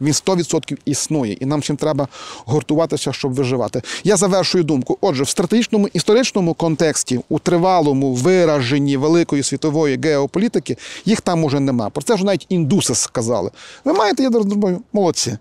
Він 0.00 0.12
100% 0.12 0.78
існує, 0.84 1.32
і 1.32 1.46
нам 1.46 1.60
всім 1.60 1.76
треба 1.76 2.08
гуртуватися, 2.44 3.12
щоб 3.12 3.34
виживати. 3.34 3.82
Я 4.04 4.16
завершую 4.16 4.64
думку. 4.64 4.98
Отже, 5.00 5.22
в 5.22 5.28
стратегічному 5.28 5.88
історичному 5.88 6.54
контексті, 6.54 7.20
у 7.28 7.38
тривалому 7.38 8.14
вираженні 8.14 8.96
великої 8.96 9.42
світової 9.42 10.00
геополітики, 10.02 10.76
їх 11.04 11.20
там 11.20 11.44
уже 11.44 11.60
нема. 11.60 11.90
Про 11.90 12.02
це 12.02 12.16
ж 12.16 12.24
навіть 12.24 12.46
індуси 12.48 12.94
сказали. 12.94 13.50
Ви 13.84 13.92
маєте 13.92 14.22
ядерну 14.22 14.50
зброю? 14.50 14.82
Молодці. 14.92 15.38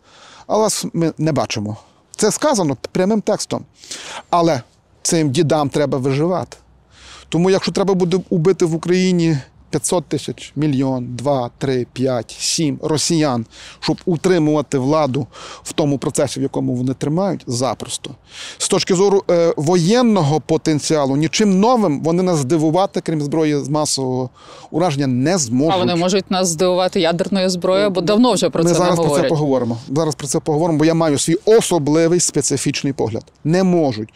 А 0.48 0.58
вас 0.58 0.86
ми 0.94 1.14
не 1.18 1.32
бачимо. 1.32 1.78
Це 2.16 2.32
сказано 2.32 2.78
прямим 2.92 3.22
текстом. 3.22 3.66
Але 4.30 4.62
цим 5.02 5.32
дідам 5.32 5.70
треба 5.70 5.98
виживати. 5.98 6.58
Тому, 7.30 7.50
якщо 7.50 7.72
треба 7.72 7.94
буде 7.94 8.20
убити 8.30 8.66
в 8.66 8.76
Україні 8.76 9.38
500 9.70 10.06
тисяч, 10.06 10.52
мільйон, 10.56 11.16
2, 11.16 11.50
3, 11.58 11.88
5, 11.94 12.36
7 12.40 12.80
росіян, 12.84 13.46
щоб 13.80 13.98
утримувати 14.06 14.78
владу 14.78 15.28
в 15.64 15.74
тому 15.74 15.98
процесі, 15.98 16.40
в 16.40 16.44
якому 16.44 16.76
вони 16.76 16.94
тримають, 16.94 17.44
запросто. 17.48 18.12
З 18.58 18.68
точки 18.68 18.96
зору 18.96 19.24
е, 19.30 19.54
воєнного 19.58 20.42
потенціалу, 20.42 21.16
нічим 21.16 21.60
новим 21.60 22.02
вони 22.02 22.24
нас 22.24 22.38
здивувати, 22.38 23.02
крім 23.02 23.22
зброї 23.22 23.60
з 23.64 23.70
масового 23.70 24.30
ураження, 24.72 25.08
не 25.08 25.38
зможуть. 25.38 25.76
А 25.76 25.78
вони 25.78 25.96
можуть 25.96 26.32
нас 26.32 26.48
здивувати 26.48 27.00
ядерною 27.00 27.50
зброєю, 27.50 27.90
бо 27.90 28.02
давно 28.02 28.34
вже 28.34 28.50
про 28.50 28.64
Ми 28.64 28.70
це 28.70 28.76
зараз 28.76 29.00
не 29.00 29.06
про 29.06 29.16
це 29.16 29.24
поговоримо. 29.24 29.78
Зараз 29.90 30.16
про 30.16 30.28
це 30.28 30.40
поговоримо, 30.40 30.80
бо 30.80 30.86
я 30.86 30.94
маю 30.94 31.18
свій 31.18 31.36
особливий 31.46 32.20
специфічний 32.20 32.94
погляд. 32.94 33.24
Не 33.44 33.64
можуть. 33.64 34.10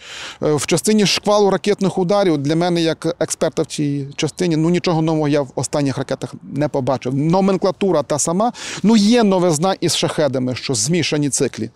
Е, 0.43 0.53
В 0.53 0.65
частині 0.65 1.05
шквалу 1.05 1.49
ракетних 1.49 1.97
ударів 1.97 2.37
для 2.37 2.55
мене, 2.55 2.81
як 2.81 3.15
експерта 3.19 3.61
в 3.61 3.65
цій 3.65 4.07
частині, 4.15 4.55
ну 4.57 4.69
нічого 4.69 5.01
нового 5.01 5.27
я 5.27 5.42
в 5.43 5.51
останніх 5.55 5.97
ракетах 5.97 6.33
не 6.43 6.67
побачив. 6.67 7.15
Номенклатура 7.15 8.03
та 8.03 8.19
сама. 8.19 8.51
Ну 8.83 8.97
є 8.97 9.23
новизна 9.23 9.75
із 9.79 9.95
шахедами, 9.95 10.55
що 10.55 10.73
змішані 10.73 11.29
циклі. 11.29 11.69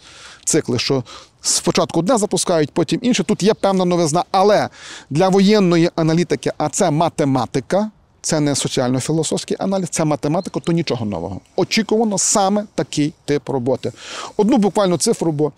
Цикли, 0.46 0.80
що 0.80 1.04
спочатку 1.42 2.00
одне 2.00 2.18
запускають, 2.18 2.72
потім 2.72 3.00
інше. 3.04 3.24
Тут 3.24 3.44
є 3.44 3.54
певна 3.54 3.86
новизна. 3.86 4.24
Але 4.32 4.70
для 5.10 5.30
воєнної 5.30 5.90
аналітики, 5.96 6.52
а 6.58 6.70
це 6.70 6.92
математика. 6.92 7.92
Це 8.22 8.40
не 8.40 8.56
соціально-філософський 8.56 9.58
аналіз, 9.60 9.90
це 9.90 10.06
математика, 10.06 10.60
то 10.60 10.72
нічого 10.72 11.06
нового. 11.06 11.42
Очікувано 11.56 12.18
саме 12.18 12.66
такий 12.76 13.14
тип 13.26 13.50
роботи. 13.50 13.92
Одну 14.38 14.58
буквально 14.58 14.98
цифру, 14.98 15.32
бо 15.32 15.52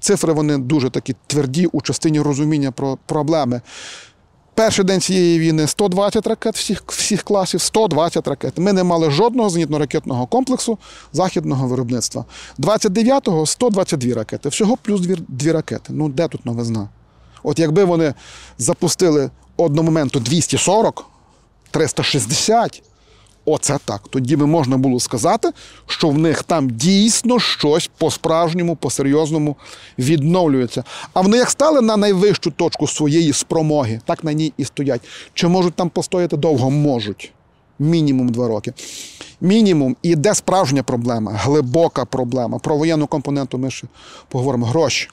цифри 0.00 0.32
вони 0.32 0.58
дуже 0.58 0.90
такі 0.90 1.16
тверді 1.26 1.66
у 1.66 1.80
частині 1.80 2.20
розуміння 2.20 2.70
про 2.70 2.98
проблеми. 3.06 3.60
Перший 4.56 4.84
день 4.84 5.00
цієї 5.00 5.38
війни 5.38 5.66
120 5.66 6.26
ракет 6.26 6.56
всіх, 6.56 6.82
всіх 6.86 7.22
класів, 7.22 7.60
120 7.60 8.28
ракет. 8.28 8.58
Ми 8.58 8.72
не 8.72 8.84
мали 8.84 9.10
жодного 9.10 9.48
зенітно-ракетного 9.48 10.28
комплексу 10.28 10.78
західного 11.12 11.68
виробництва. 11.68 12.24
29-го 12.58 13.46
122 13.46 14.14
ракети. 14.14 14.48
Всього 14.48 14.76
плюс 14.76 15.00
дві, 15.00 15.16
дві 15.28 15.52
ракети. 15.52 15.92
Ну 15.92 16.08
де 16.08 16.28
тут 16.28 16.46
новизна? 16.46 16.88
От 17.42 17.58
якби 17.58 17.84
вони 17.84 18.14
запустили 18.58 19.30
одномоменту 19.56 20.20
240, 20.20 21.04
360, 21.70 22.82
оце 23.46 23.78
так. 23.84 24.08
Тоді 24.10 24.36
би 24.36 24.46
можна 24.46 24.76
було 24.76 25.00
сказати, 25.00 25.50
що 25.86 26.08
в 26.08 26.18
них 26.18 26.42
там 26.42 26.70
дійсно 26.70 27.40
щось 27.40 27.90
по-справжньому, 27.98 28.76
по-серйозному 28.76 29.56
відновлюється. 29.98 30.84
А 31.14 31.20
вони 31.20 31.36
як 31.36 31.50
стали 31.50 31.80
на 31.80 31.96
найвищу 31.96 32.50
точку 32.50 32.86
своєї 32.86 33.32
спромоги, 33.32 34.00
так 34.04 34.24
на 34.24 34.32
ній 34.32 34.52
і 34.56 34.64
стоять. 34.64 35.00
Чи 35.34 35.48
можуть 35.48 35.74
там 35.74 35.88
постояти 35.88 36.36
довго? 36.36 36.70
Можуть. 36.70 37.32
Мінімум 37.78 38.28
два 38.28 38.48
роки. 38.48 38.72
Мінімум. 39.40 39.96
І 40.02 40.16
де 40.16 40.34
справжня 40.34 40.82
проблема, 40.82 41.32
глибока 41.32 42.04
проблема. 42.04 42.58
Про 42.58 42.76
воєнну 42.76 43.06
компоненту 43.06 43.58
ми 43.58 43.70
ще 43.70 43.86
поговоримо. 44.28 44.66
Гроші. 44.66 45.08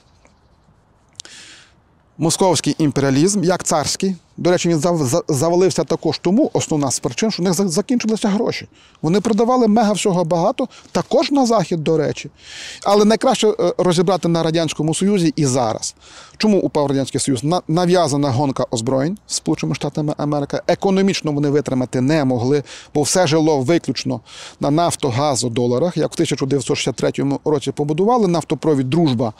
Московський 2.18 2.76
імперіалізм, 2.78 3.44
як 3.44 3.64
царський, 3.64 4.16
до 4.36 4.50
речі, 4.50 4.68
він 4.68 4.78
зав- 4.78 5.24
завалився 5.28 5.84
також 5.84 6.18
тому, 6.18 6.50
основна 6.52 6.90
з 6.90 6.98
причин, 6.98 7.30
що 7.30 7.42
в 7.42 7.44
них 7.46 7.54
закінчилися 7.54 8.28
гроші. 8.28 8.68
Вони 9.02 9.20
продавали 9.20 9.68
мега 9.68 9.92
всього 9.92 10.24
багато, 10.24 10.68
також 10.92 11.30
на 11.30 11.46
захід, 11.46 11.84
до 11.84 11.96
речі. 11.96 12.30
Але 12.84 13.04
найкраще 13.04 13.48
е, 13.48 13.74
розібрати 13.78 14.28
на 14.28 14.42
Радянському 14.42 14.94
Союзі 14.94 15.32
і 15.36 15.46
зараз. 15.46 15.94
Чому 16.36 16.58
упав 16.60 16.86
Радянський 16.86 17.20
Союз? 17.20 17.40
Нав'язана 17.68 18.30
гонка 18.30 18.66
озброєнь 18.70 19.18
з 19.26 19.34
Сполученими 19.34 19.74
Штатами 19.74 20.14
Америки. 20.16 20.60
Економічно 20.66 21.32
вони 21.32 21.50
витримати 21.50 22.00
не 22.00 22.24
могли, 22.24 22.62
бо 22.94 23.02
все 23.02 23.26
жило 23.26 23.60
виключно 23.60 24.20
на 24.60 24.70
нафтогазодоларах. 24.70 25.96
Як 25.96 26.10
в 26.10 26.14
1963 26.14 27.12
році 27.44 27.72
побудували 27.72 28.28
нафтопровід 28.28 28.90
Дружба, 28.90 29.32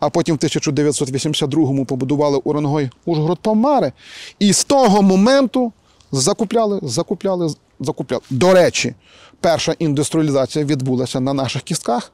а 0.00 0.08
потім 0.10 0.34
в 0.34 0.38
1982 0.38 1.84
побудували 1.84 2.40
Уренгой 2.44 2.90
Ужгород 3.04 3.38
Помари. 3.38 3.92
І 4.40 4.52
з 4.52 4.64
того 4.64 5.02
моменту 5.02 5.72
закупляли, 6.12 6.80
закупляли, 6.82 7.54
закупляли. 7.80 8.22
До 8.30 8.52
речі, 8.54 8.94
перша 9.40 9.74
індустріалізація 9.78 10.64
відбулася 10.64 11.20
на 11.20 11.32
наших 11.32 11.62
кістках. 11.62 12.12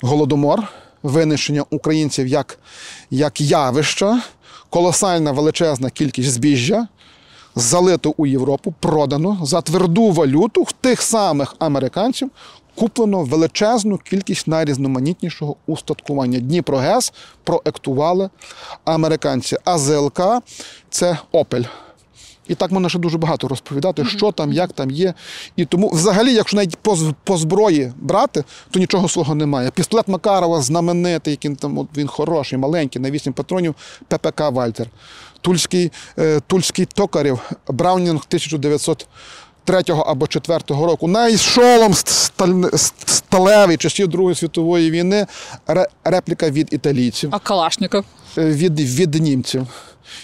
Голодомор, 0.00 0.68
винищення 1.02 1.64
українців 1.70 2.26
як, 2.26 2.58
як 3.10 3.40
явища, 3.40 4.22
колосальна 4.70 5.32
величезна 5.32 5.90
кількість 5.90 6.30
збіжжя, 6.30 6.88
залито 7.54 8.14
у 8.16 8.26
Європу, 8.26 8.74
продано 8.80 9.38
за 9.42 9.60
тверду 9.60 10.10
валюту 10.10 10.66
тих 10.80 11.02
самих 11.02 11.54
американців. 11.58 12.30
Куплено 12.74 13.22
величезну 13.22 13.98
кількість 13.98 14.48
найрізноманітнішого 14.48 15.56
устаткування. 15.66 16.40
Дніпрогес 16.40 17.12
проектували 17.44 18.30
американці, 18.84 19.56
а 19.64 19.78
ЗЛК 19.78 20.20
це 20.90 21.18
Опель. 21.32 21.64
І 22.48 22.54
так 22.54 22.70
можна 22.70 22.88
ще 22.88 22.98
дуже 22.98 23.18
багато 23.18 23.48
розповідати, 23.48 24.04
що 24.04 24.32
там, 24.32 24.52
як 24.52 24.72
там 24.72 24.90
є. 24.90 25.14
І 25.56 25.64
тому, 25.64 25.88
взагалі, 25.88 26.32
якщо 26.32 26.56
навіть 26.56 26.76
по, 26.76 26.98
по 27.24 27.36
зброї 27.36 27.92
брати, 27.96 28.44
то 28.70 28.78
нічого 28.78 29.08
свого 29.08 29.34
немає. 29.34 29.70
Пістолет 29.70 30.08
Макарова 30.08 30.60
знаменитий, 30.60 31.30
який 31.30 31.54
там 31.54 31.78
от 31.78 31.86
він 31.96 32.06
хороший, 32.06 32.58
маленький, 32.58 33.02
на 33.02 33.10
8 33.10 33.32
патронів, 33.32 33.74
ППК 34.08 34.40
Вальтер. 34.40 34.86
Тульський, 35.40 35.92
е, 36.18 36.40
Тульський 36.46 36.86
Токарів, 36.86 37.38
Браунінг 37.68 38.24
1903 39.66 39.94
або 40.06 40.26
4 40.26 40.60
року. 40.68 41.08
Навіть 41.08 41.40
шолом 41.40 41.94
сталевий 43.06 43.76
часів 43.76 44.08
Другої 44.08 44.36
світової 44.36 44.90
війни, 44.90 45.26
репліка 46.04 46.50
від 46.50 46.68
італійців 46.72 47.28
А 47.32 47.38
Калашников? 47.38 48.04
е, 48.38 48.44
від, 48.50 48.80
від 48.80 49.14
німців. 49.14 49.66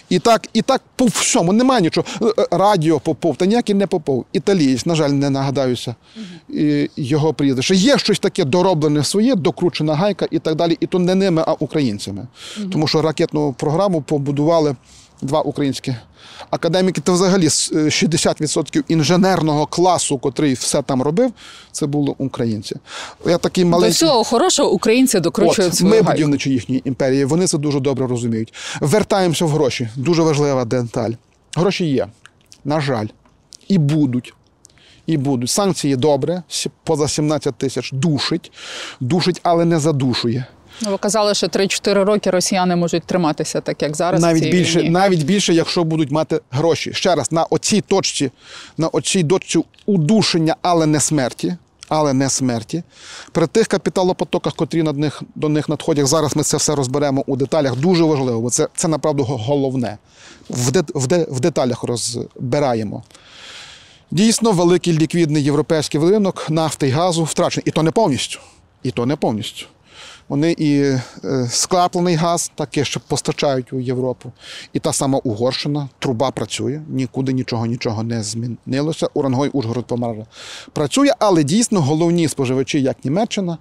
І 0.08 0.18
так, 0.18 0.48
і 0.52 0.62
так 0.62 0.82
по 0.96 1.06
всьому 1.06 1.52
немає 1.52 1.80
нічого. 1.80 2.06
Е, 2.22 2.24
е, 2.42 2.46
Радіо 2.50 3.00
Попов, 3.00 3.36
та 3.36 3.46
ніякий 3.46 3.74
не 3.74 3.86
Попов. 3.86 4.24
Італієць, 4.32 4.86
на 4.86 4.94
жаль, 4.94 5.10
не 5.10 5.30
нагадаюся 5.30 5.94
і 6.48 6.90
його 6.96 7.34
прізвище. 7.34 7.74
Є 7.74 7.98
щось 7.98 8.18
таке 8.18 8.44
дороблене 8.44 9.04
своє, 9.04 9.34
докручена 9.34 9.94
гайка 9.94 10.26
і 10.30 10.38
так 10.38 10.54
далі. 10.54 10.76
І 10.80 10.86
то 10.86 10.98
не 10.98 11.14
ними, 11.14 11.44
а 11.46 11.52
українцями. 11.52 12.26
Тому 12.72 12.88
що 12.88 13.02
ракетну 13.02 13.52
програму 13.52 14.00
побудували 14.02 14.76
два 15.22 15.40
українські 15.40 15.94
академіки. 16.50 17.00
Та 17.00 17.12
взагалі 17.12 17.46
с- 17.46 17.72
е, 17.72 17.90
60% 17.90 18.82
інженерного 18.88 19.66
класу, 19.66 20.18
котрий 20.18 20.54
все 20.54 20.82
там 20.82 21.02
робив, 21.02 21.32
це 21.72 21.86
були 21.86 22.14
українці. 22.18 22.76
Я 23.26 23.38
такий 23.38 23.64
До 23.64 23.70
маленький. 23.70 23.92
всього 23.94 24.24
хорошого 24.24 24.70
українці 24.70 25.20
докручують 25.20 25.72
От, 25.72 25.76
свою 25.78 25.90
ми 25.90 25.96
гайку. 25.96 26.10
будівничі 26.12 26.50
їхньої 26.50 26.82
імперії, 26.84 27.24
вони 27.24 27.46
це 27.46 27.58
дуже 27.58 27.80
добре 27.80 28.06
розуміють. 28.06 28.54
Вертаємося 28.80 29.44
в 29.44 29.48
гроші. 29.50 29.88
Дуже 29.96 30.22
важлива 30.22 30.64
деталь. 30.64 31.10
Гроші 31.56 31.84
є, 31.86 32.06
на 32.64 32.80
жаль, 32.80 33.06
і 33.68 33.78
будуть. 33.78 34.34
І 35.06 35.16
будуть. 35.16 35.50
Санкції 35.50 35.96
добре, 35.96 36.42
поза 36.84 37.08
17 37.08 37.54
тисяч 37.58 37.90
душить, 37.92 38.52
душить, 39.00 39.40
але 39.42 39.64
не 39.64 39.78
задушує. 39.78 40.44
Ну, 40.82 40.90
Ви 40.90 40.98
казали, 40.98 41.34
що 41.34 41.46
3-4 41.46 42.04
роки 42.04 42.30
росіяни 42.30 42.76
можуть 42.76 43.02
триматися 43.04 43.60
так, 43.60 43.82
як 43.82 43.96
зараз. 43.96 44.20
в 44.20 44.24
навіть 44.24 44.42
цій 44.42 44.50
більше, 44.50 44.78
війні. 44.78 44.90
навіть 44.90 45.22
більше, 45.22 45.54
якщо 45.54 45.84
будуть 45.84 46.10
мати 46.10 46.40
гроші. 46.50 46.92
Ще 46.94 47.14
раз, 47.14 47.32
на 47.32 47.44
оцій 47.44 47.80
точці, 47.80 48.30
на 48.78 48.88
оцій 48.88 49.24
точці 49.24 49.58
удушення, 49.86 50.56
але 50.62 50.86
не 50.86 51.00
смерті. 51.00 51.56
Але 51.90 52.12
не 52.12 52.30
смерті. 52.30 52.82
При 53.32 53.46
тих 53.46 53.66
капіталопотоках, 53.66 54.54
котрі 54.54 54.82
над 54.82 54.98
них, 54.98 55.22
до 55.34 55.48
них 55.48 55.68
надходять, 55.68 56.06
зараз 56.06 56.36
ми 56.36 56.42
це 56.42 56.56
все 56.56 56.74
розберемо 56.74 57.24
у 57.26 57.36
деталях. 57.36 57.76
Дуже 57.76 58.04
важливо, 58.04 58.40
бо 58.40 58.50
це, 58.50 58.68
це 58.76 58.88
направду 58.88 59.24
головне. 59.24 59.98
В, 60.50 60.70
де, 60.70 60.84
в, 60.94 61.06
де, 61.06 61.26
в 61.30 61.40
деталях 61.40 61.82
розбираємо. 61.82 63.02
Дійсно, 64.10 64.52
великий 64.52 64.98
ліквідний 64.98 65.42
європейський 65.42 66.00
ринок 66.00 66.50
нафти 66.50 66.88
і 66.88 66.90
газу 66.90 67.24
втрачений. 67.24 67.64
І 67.66 67.70
то 67.70 67.82
не 67.82 67.90
повністю. 67.90 68.40
І 68.82 68.90
то 68.90 69.06
не 69.06 69.16
повністю. 69.16 69.66
Вони 70.28 70.52
і 70.52 70.80
е, 70.80 71.00
скраплений 71.50 72.14
газ 72.14 72.50
таке, 72.54 72.84
що 72.84 73.00
постачають 73.00 73.72
у 73.72 73.80
Європу. 73.80 74.32
І 74.72 74.78
та 74.78 74.92
сама 74.92 75.18
Угорщина, 75.18 75.88
труба 75.98 76.30
працює, 76.30 76.80
нікуди 76.88 77.32
нічого 77.32 77.66
нічого 77.66 78.02
не 78.02 78.22
змінилося. 78.22 79.06
Урангой, 79.14 79.48
Ужгород, 79.48 79.86
Помаржа 79.86 80.26
працює, 80.72 81.10
але 81.18 81.44
дійсно 81.44 81.80
головні 81.80 82.28
споживачі, 82.28 82.82
як 82.82 83.04
Німеччина, 83.04 83.58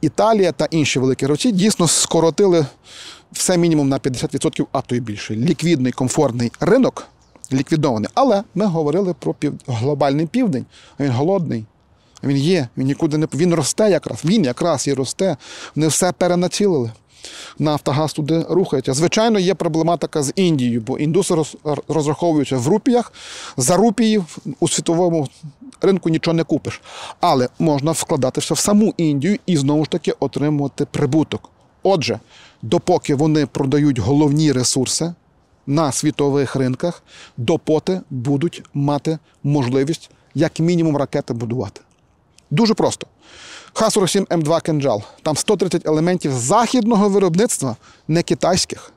Італія 0.00 0.52
та 0.52 0.64
інші 0.70 0.98
великі 0.98 1.26
гравці, 1.26 1.52
дійсно 1.52 1.88
скоротили 1.88 2.66
все 3.32 3.58
мінімум 3.58 3.88
на 3.88 3.98
50%, 3.98 4.66
а 4.72 4.80
то 4.80 4.94
й 4.94 5.00
більше. 5.00 5.34
Ліквідний, 5.36 5.92
комфортний 5.92 6.52
ринок 6.60 7.06
ліквідований. 7.52 8.10
Але 8.14 8.42
ми 8.54 8.66
говорили 8.66 9.14
про 9.14 9.34
пів... 9.34 9.54
глобальний 9.66 10.26
південь. 10.26 10.66
Він 11.00 11.10
голодний. 11.10 11.64
Він 12.22 12.36
є, 12.36 12.68
він 12.76 12.86
нікуди 12.86 13.18
не 13.18 13.28
він 13.34 13.54
росте 13.54 13.90
якраз. 13.90 14.24
Він 14.24 14.44
якраз 14.44 14.88
і 14.88 14.92
росте. 14.94 15.36
Вони 15.76 15.88
все 15.88 16.12
перенацілили. 16.12 16.92
Нафтогаз 17.58 18.12
туди 18.12 18.44
рухається. 18.50 18.92
Звичайно, 18.92 19.38
є 19.38 19.54
проблематика 19.54 20.22
з 20.22 20.32
Індією, 20.36 20.80
бо 20.80 20.98
індуси 20.98 21.34
роз- 21.34 21.76
розраховуються 21.88 22.56
в 22.56 22.68
рупіях. 22.68 23.12
За 23.56 23.76
рупії 23.76 24.22
у 24.60 24.68
світовому 24.68 25.28
ринку 25.80 26.08
нічого 26.08 26.34
не 26.34 26.44
купиш. 26.44 26.80
Але 27.20 27.48
можна 27.58 27.92
вкладатися 27.92 28.54
в 28.54 28.58
саму 28.58 28.94
Індію 28.96 29.38
і 29.46 29.56
знову 29.56 29.84
ж 29.84 29.90
таки 29.90 30.12
отримувати 30.20 30.84
прибуток. 30.84 31.50
Отже, 31.82 32.20
допоки 32.62 33.14
вони 33.14 33.46
продають 33.46 33.98
головні 33.98 34.52
ресурси 34.52 35.14
на 35.66 35.92
світових 35.92 36.56
ринках, 36.56 37.02
допоти 37.36 38.00
будуть 38.10 38.62
мати 38.74 39.18
можливість 39.42 40.10
як 40.34 40.60
мінімум 40.60 40.96
ракети 40.96 41.34
будувати. 41.34 41.80
Дуже 42.50 42.74
просто. 42.74 43.06
Х-47 43.72 44.26
М2 44.26 44.62
«Кинджал». 44.62 45.02
Там 45.22 45.36
130 45.36 45.86
елементів 45.86 46.32
західного 46.32 47.08
виробництва, 47.08 47.76
не 48.08 48.22
китайських. 48.22 48.92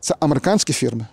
Це 0.00 0.14
американські 0.20 0.72
фірми, 0.72 1.06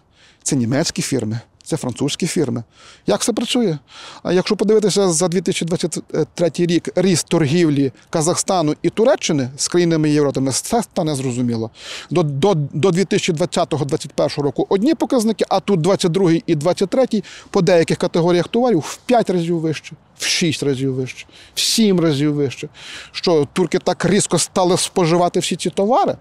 це 0.44 0.56
німецькі 0.56 1.02
фірми, 1.02 1.40
це 1.64 1.78
французькі 1.78 2.28
фірми. 2.28 2.64
Як 3.08 3.22
все 3.22 3.34
працює? 3.34 3.78
А 4.24 4.34
якщо 4.34 4.56
подивитися 4.56 5.10
за 5.10 5.28
2023 5.28 6.52
рік 6.58 6.90
ріст 6.96 7.28
торгівлі 7.28 7.92
Казахстану 8.10 8.76
і 8.82 8.90
Туреччини 8.90 9.50
з 9.58 9.68
країнами 9.68 10.10
Європи, 10.10 10.52
це 10.52 10.84
стане 10.84 11.16
зрозуміло. 11.16 11.72
До, 12.10 12.24
до, 12.24 12.54
до 12.54 12.90
2020-2021 12.90 14.42
року 14.42 14.68
одні 14.70 14.96
показники, 14.96 15.46
а 15.50 15.60
тут 15.60 15.82
22 15.82 16.32
і 16.48 16.56
23 16.56 17.24
по 17.50 17.62
деяких 17.62 17.98
категоріях 17.98 18.48
товарів 18.48 18.80
в 18.80 18.98
5 19.06 19.30
разів 19.30 19.60
вище, 19.60 19.96
в 20.18 20.26
6 20.26 20.64
разів 20.64 20.94
вище, 20.94 21.26
в 21.56 21.60
7 21.60 22.00
разів 22.00 22.34
вище. 22.34 22.70
Що 23.12 23.48
турки 23.54 23.80
так 23.80 24.06
різко 24.06 24.40
стали 24.40 24.78
споживати 24.78 25.40
всі 25.40 25.56
ці 25.56 25.70
товари? 25.70 26.16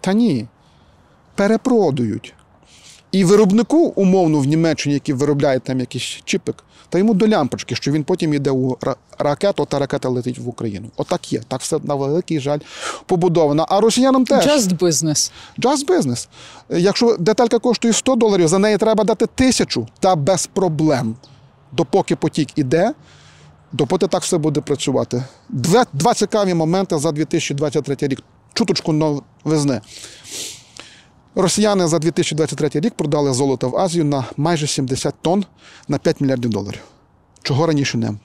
Та 0.00 0.12
ні. 0.12 0.46
Перепродують. 1.34 2.34
І 3.12 3.24
виробнику, 3.24 3.92
умовно, 3.96 4.38
в 4.38 4.44
Німеччині, 4.44 4.94
який 4.94 5.14
виробляє 5.14 5.60
там 5.60 5.80
якийсь 5.80 6.20
чіпик, 6.24 6.64
та 6.88 6.98
йому 6.98 7.14
до 7.14 7.28
лямпочки, 7.28 7.74
що 7.74 7.92
він 7.92 8.04
потім 8.04 8.34
йде 8.34 8.50
у 8.50 8.78
ракету, 9.18 9.64
та 9.64 9.78
ракета 9.78 10.08
летить 10.08 10.38
в 10.38 10.48
Україну. 10.48 10.90
Отак 10.96 11.32
є. 11.32 11.40
Так 11.48 11.60
все 11.60 11.78
на 11.84 11.94
великий 11.94 12.40
жаль 12.40 12.58
побудовано. 13.06 13.66
А 13.68 13.80
росіянам 13.80 14.24
теж. 14.24 14.46
Just 14.46 14.78
business. 14.78 15.32
Just 15.58 15.86
business. 15.86 16.28
Якщо 16.70 17.16
деталька 17.16 17.58
коштує 17.58 17.94
100 17.94 18.16
доларів, 18.16 18.48
за 18.48 18.58
неї 18.58 18.78
треба 18.78 19.04
дати 19.04 19.26
тисячу 19.26 19.86
та 20.00 20.16
без 20.16 20.46
проблем. 20.46 21.16
Допоки 21.72 22.16
потік 22.16 22.48
іде, 22.56 22.92
допоки 23.72 24.06
так 24.06 24.22
все 24.22 24.38
буде 24.38 24.60
працювати. 24.60 25.24
Два, 25.48 25.86
два 25.92 26.14
цікаві 26.14 26.54
моменти 26.54 26.98
за 26.98 27.12
2023 27.12 27.96
рік. 28.00 28.22
Чуточку 28.54 28.92
новизни. 28.92 29.80
Росіяни 31.38 31.86
за 31.86 31.98
2023 31.98 32.70
рік 32.74 32.94
продали 32.94 33.32
золото 33.32 33.68
в 33.68 33.76
Азію 33.76 34.04
на 34.04 34.24
майже 34.36 34.66
70 34.66 35.14
тонн 35.22 35.44
на 35.88 35.98
5 35.98 36.20
мільярдів 36.20 36.50
доларів. 36.50 36.80
Чого 37.42 37.66
раніше 37.66 37.98
не 37.98 38.06
було. 38.06 38.18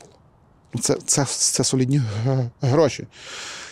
Це, 0.82 0.96
це, 1.06 1.26
це 1.26 1.64
солідні 1.64 2.02
гроші. 2.62 3.08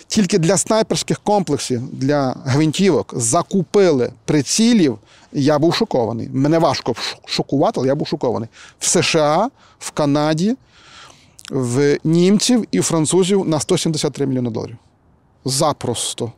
Тільки 0.08 0.40
для 0.40 0.58
снайперських 0.58 1.20
комплексів, 1.20 1.82
для 1.92 2.36
гвинтівок 2.46 3.14
закупили 3.16 4.12
прицілів. 4.26 5.00
Я 5.34 5.60
був 5.60 5.76
шокований. 5.76 6.30
Мене 6.34 6.60
важко 6.60 6.94
шокувати, 7.26 7.80
але 7.80 7.88
я 7.88 7.96
був 7.96 8.08
шокований. 8.08 8.50
В 8.80 8.86
США, 8.86 9.50
в 9.80 9.92
Канаді, 9.92 10.56
в 11.52 11.98
німців 12.04 12.66
і 12.72 12.82
французів 12.82 13.48
на 13.48 13.60
173 13.60 14.26
мільйони 14.26 14.50
доларів. 14.50 14.78
Запросто. 15.46 16.32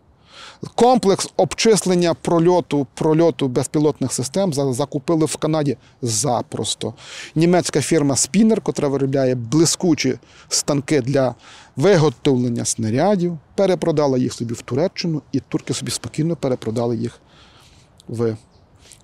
Комплекс 0.75 1.29
обчислення 1.37 2.13
прольоту, 2.13 2.87
прольоту 2.93 3.47
безпілотних 3.47 4.13
систем 4.13 4.53
закупили 4.53 5.25
в 5.25 5.35
Канаді 5.37 5.77
запросто. 6.01 6.93
Німецька 7.35 7.81
фірма 7.81 8.15
Spinner, 8.15 8.61
котра 8.61 8.87
виробляє 8.87 9.35
блискучі 9.35 10.19
станки 10.49 11.01
для 11.01 11.35
виготовлення 11.75 12.65
снарядів, 12.65 13.37
перепродала 13.55 14.17
їх 14.17 14.33
собі 14.33 14.53
в 14.53 14.61
Туреччину, 14.61 15.21
і 15.31 15.39
турки 15.39 15.73
собі 15.73 15.91
спокійно 15.91 16.35
перепродали 16.35 16.97
їх 16.97 17.19
в 18.07 18.35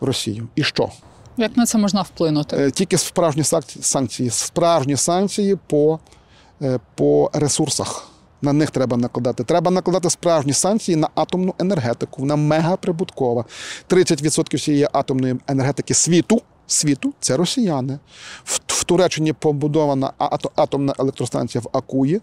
Росію. 0.01 0.47
І 0.55 0.63
що? 0.63 0.89
Як 1.37 1.57
на 1.57 1.65
це 1.65 1.77
можна 1.77 2.01
вплинути? 2.01 2.55
Е, 2.57 2.71
Тільки 2.71 2.97
справжні 2.97 3.43
санкції- 3.43 3.81
санкції, 3.83 4.29
справжні 4.29 4.97
санкції 4.97 5.57
по, 5.67 5.99
е, 6.61 6.79
по 6.95 7.29
ресурсах. 7.33 8.06
На 8.41 8.53
них 8.53 8.71
треба 8.71 8.97
накладати. 8.97 9.43
Треба 9.43 9.71
накладати 9.71 10.09
справжні 10.09 10.53
санкції 10.53 10.95
на 10.95 11.09
атомну 11.15 11.53
енергетику. 11.59 12.21
Вона 12.21 12.35
мегаприбуткова. 12.35 13.45
30% 13.89 14.57
всієї 14.57 14.87
атомної 14.93 15.35
енергетики 15.47 15.93
світу. 15.93 16.41
Світу 16.69 17.13
це 17.19 17.37
росіяни. 17.37 17.99
В, 18.43 18.59
в 18.67 18.83
Туреччині 18.83 19.33
побудована 19.33 20.11
ато- 20.17 20.51
атомна 20.55 20.93
електростанція 20.99 21.61
в 21.61 21.77
Акуї, 21.77 22.21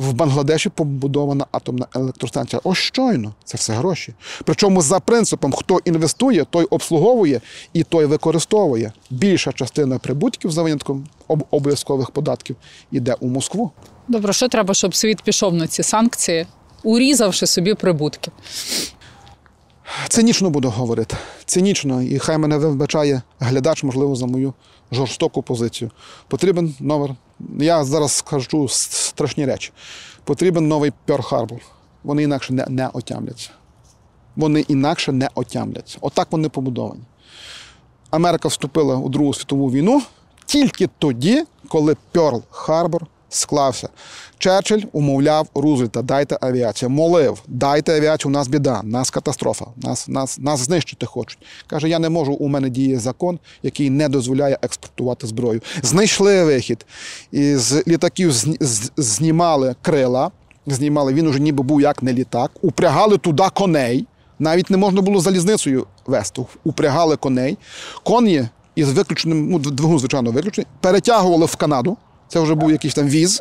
в 0.00 0.12
Бангладеші 0.12 0.68
побудована 0.68 1.46
атомна 1.52 1.86
електростанція. 1.94 2.60
Ось 2.64 2.78
щойно 2.78 3.34
це 3.44 3.56
все 3.56 3.72
гроші. 3.72 4.14
Причому 4.44 4.82
за 4.82 5.00
принципом, 5.00 5.52
хто 5.52 5.78
інвестує, 5.84 6.44
той 6.50 6.64
обслуговує 6.64 7.40
і 7.72 7.82
той 7.82 8.04
використовує. 8.06 8.92
Більша 9.10 9.52
частина 9.52 9.98
прибутків 9.98 10.50
за 10.50 10.62
винятком 10.62 11.06
об- 11.28 11.44
обов'язкових 11.50 12.10
податків 12.10 12.56
іде 12.92 13.16
у 13.20 13.28
Москву. 13.28 13.70
Добре, 14.08 14.32
що 14.32 14.48
треба, 14.48 14.74
щоб 14.74 14.94
світ 14.94 15.22
пішов 15.22 15.54
на 15.54 15.66
ці 15.66 15.82
санкції, 15.82 16.46
урізавши 16.82 17.46
собі 17.46 17.74
прибутки? 17.74 18.30
Цинічно 20.08 20.50
буду 20.50 20.70
говорити. 20.70 21.16
Цинічно, 21.44 22.02
і 22.02 22.18
хай 22.18 22.38
мене 22.38 22.58
вибачає 22.58 23.22
глядач, 23.38 23.84
можливо, 23.84 24.16
за 24.16 24.26
мою 24.26 24.54
жорстоку 24.92 25.42
позицію. 25.42 25.90
Потрібен 26.28 26.74
номер. 26.80 27.14
Я 27.58 27.84
зараз 27.84 28.12
скажу 28.12 28.68
страшні 28.68 29.46
речі. 29.46 29.72
Потрібен 30.24 30.68
новий 30.68 30.92
Harbor. 31.06 31.60
Вони 32.04 32.22
інакше 32.22 32.52
не, 32.52 32.66
не 32.68 32.88
отямляться. 32.88 33.50
Вони 34.36 34.60
інакше 34.60 35.12
не 35.12 35.28
отямляться. 35.34 35.98
Отак 36.00 36.28
вони 36.30 36.48
побудовані. 36.48 37.02
Америка 38.10 38.48
вступила 38.48 38.96
у 38.96 39.08
Другу 39.08 39.34
світову 39.34 39.70
війну 39.70 40.02
тільки 40.46 40.88
тоді, 40.98 41.44
коли 41.68 41.96
Пьорл 42.12 42.42
Харбор 42.50 43.06
склався. 43.30 43.88
Черчилль 44.38 44.82
умовляв 44.92 45.48
Рузвельта, 45.54 46.02
дайте 46.02 46.38
авіацію. 46.40 46.90
Молив, 46.90 47.42
дайте 47.46 47.96
авіацію, 47.96 48.30
у 48.30 48.32
нас 48.32 48.48
біда, 48.48 48.80
у 48.84 48.86
нас 48.86 49.10
катастрофа, 49.10 49.66
нас, 49.76 50.08
нас, 50.08 50.38
нас 50.38 50.60
знищити 50.60 51.06
хочуть. 51.06 51.38
Каже, 51.66 51.88
я 51.88 51.98
не 51.98 52.08
можу, 52.08 52.32
у 52.32 52.48
мене 52.48 52.70
діє 52.70 52.98
закон, 52.98 53.38
який 53.62 53.90
не 53.90 54.08
дозволяє 54.08 54.58
експортувати 54.62 55.26
зброю. 55.26 55.60
Знайшли 55.82 56.44
вихід. 56.44 56.86
І 57.32 57.56
з 57.56 57.82
літаків 57.86 58.32
знімали 58.96 59.74
крила, 59.82 60.30
знімали, 60.66 61.12
він 61.12 61.26
уже 61.26 61.40
ніби 61.40 61.62
був 61.62 61.80
як 61.80 62.02
не 62.02 62.12
літак, 62.12 62.50
упрягали 62.62 63.18
туди 63.18 63.44
коней. 63.54 64.06
Навіть 64.38 64.70
не 64.70 64.76
можна 64.76 65.02
було 65.02 65.20
залізницею 65.20 65.86
вести. 66.06 66.42
Упрягали 66.64 67.16
коней. 67.16 67.58
Коні 68.04 68.48
із 68.74 68.92
виключеним, 68.92 69.50
ну, 69.50 69.58
двигун, 69.58 69.98
звичайно, 69.98 70.30
виключений, 70.30 70.66
перетягували 70.80 71.46
в 71.46 71.56
Канаду. 71.56 71.96
Це 72.30 72.40
вже 72.40 72.54
був 72.54 72.70
якийсь 72.70 72.94
там 72.94 73.08
віз. 73.08 73.40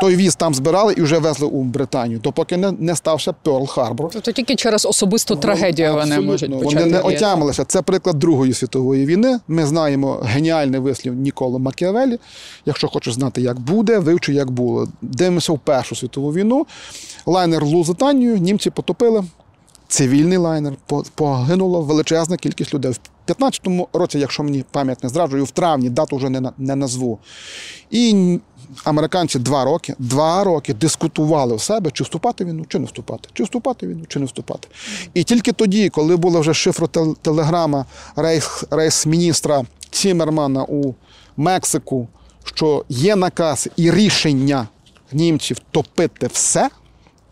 Той 0.00 0.16
віз 0.16 0.36
там 0.36 0.54
збирали 0.54 0.94
і 0.96 1.02
вже 1.02 1.18
везли 1.18 1.46
у 1.46 1.62
Британію, 1.62 2.18
допоки 2.18 2.56
не, 2.56 2.72
не 2.72 2.96
стався 2.96 3.32
Перл 3.32 3.66
Харбор. 3.66 4.10
Тобто 4.12 4.32
тільки 4.32 4.54
через 4.54 4.86
особисту 4.86 5.36
трагедію 5.36 5.94
вони 5.94 6.20
можуть 6.20 6.50
почати. 6.50 6.64
Вони 6.64 6.86
не 6.92 7.00
отямилися. 7.00 7.64
Це 7.64 7.82
приклад 7.82 8.18
Другої 8.18 8.52
світової 8.54 9.06
війни. 9.06 9.40
Ми 9.48 9.66
знаємо 9.66 10.20
геніальний 10.24 10.80
вислів 10.80 11.14
Ніколи 11.14 11.58
Макіавелі. 11.58 12.18
Якщо 12.66 12.88
хочеш 12.88 13.14
знати, 13.14 13.40
як 13.40 13.60
буде, 13.60 13.98
вивчи, 13.98 14.32
як 14.32 14.50
було. 14.50 14.88
Дивимося 15.02 15.52
в 15.52 15.58
Першу 15.58 15.96
світову 15.96 16.32
війну. 16.32 16.66
Лайнер 17.26 17.64
Лузитанію, 17.64 18.36
німці 18.36 18.70
потопили. 18.70 19.24
Цивільний 19.88 20.38
лайнер 20.38 20.72
по- 20.86 21.04
погинула 21.14 21.80
величезна 21.80 22.36
кількість 22.36 22.74
людей. 22.74 22.92
В 23.26 23.30
15-му 23.30 23.88
році, 23.92 24.18
якщо 24.18 24.42
мені 24.42 24.64
пам'ять 24.70 25.02
не 25.02 25.08
зраджує, 25.08 25.42
в 25.42 25.50
травні 25.50 25.90
дату 25.90 26.16
вже 26.16 26.28
не, 26.28 26.52
не 26.58 26.76
назву. 26.76 27.18
І 27.90 28.38
американці 28.84 29.38
два 29.38 29.64
роки, 29.64 29.94
два 29.98 30.44
роки 30.44 30.74
дискутували 30.74 31.56
в 31.56 31.60
себе, 31.60 31.90
чи 31.90 32.04
вступати 32.04 32.44
війну, 32.44 32.64
чи 32.68 32.78
не 32.78 32.86
вступати, 32.86 33.28
чи 33.32 33.42
вступати 33.44 33.86
війну, 33.86 34.04
чи 34.08 34.18
не 34.18 34.26
вступати. 34.26 34.68
І 35.14 35.24
тільки 35.24 35.52
тоді, 35.52 35.88
коли 35.88 36.16
була 36.16 36.40
вже 36.40 36.54
шифротелеграма 36.54 37.84
рейс, 38.16 38.64
рейс-міністра 38.70 39.64
Цімермана 39.90 40.64
у 40.68 40.94
Мексику, 41.36 42.08
що 42.44 42.84
є 42.88 43.16
наказ 43.16 43.68
і 43.76 43.90
рішення 43.90 44.68
німців 45.12 45.56
топити 45.70 46.26
все, 46.26 46.70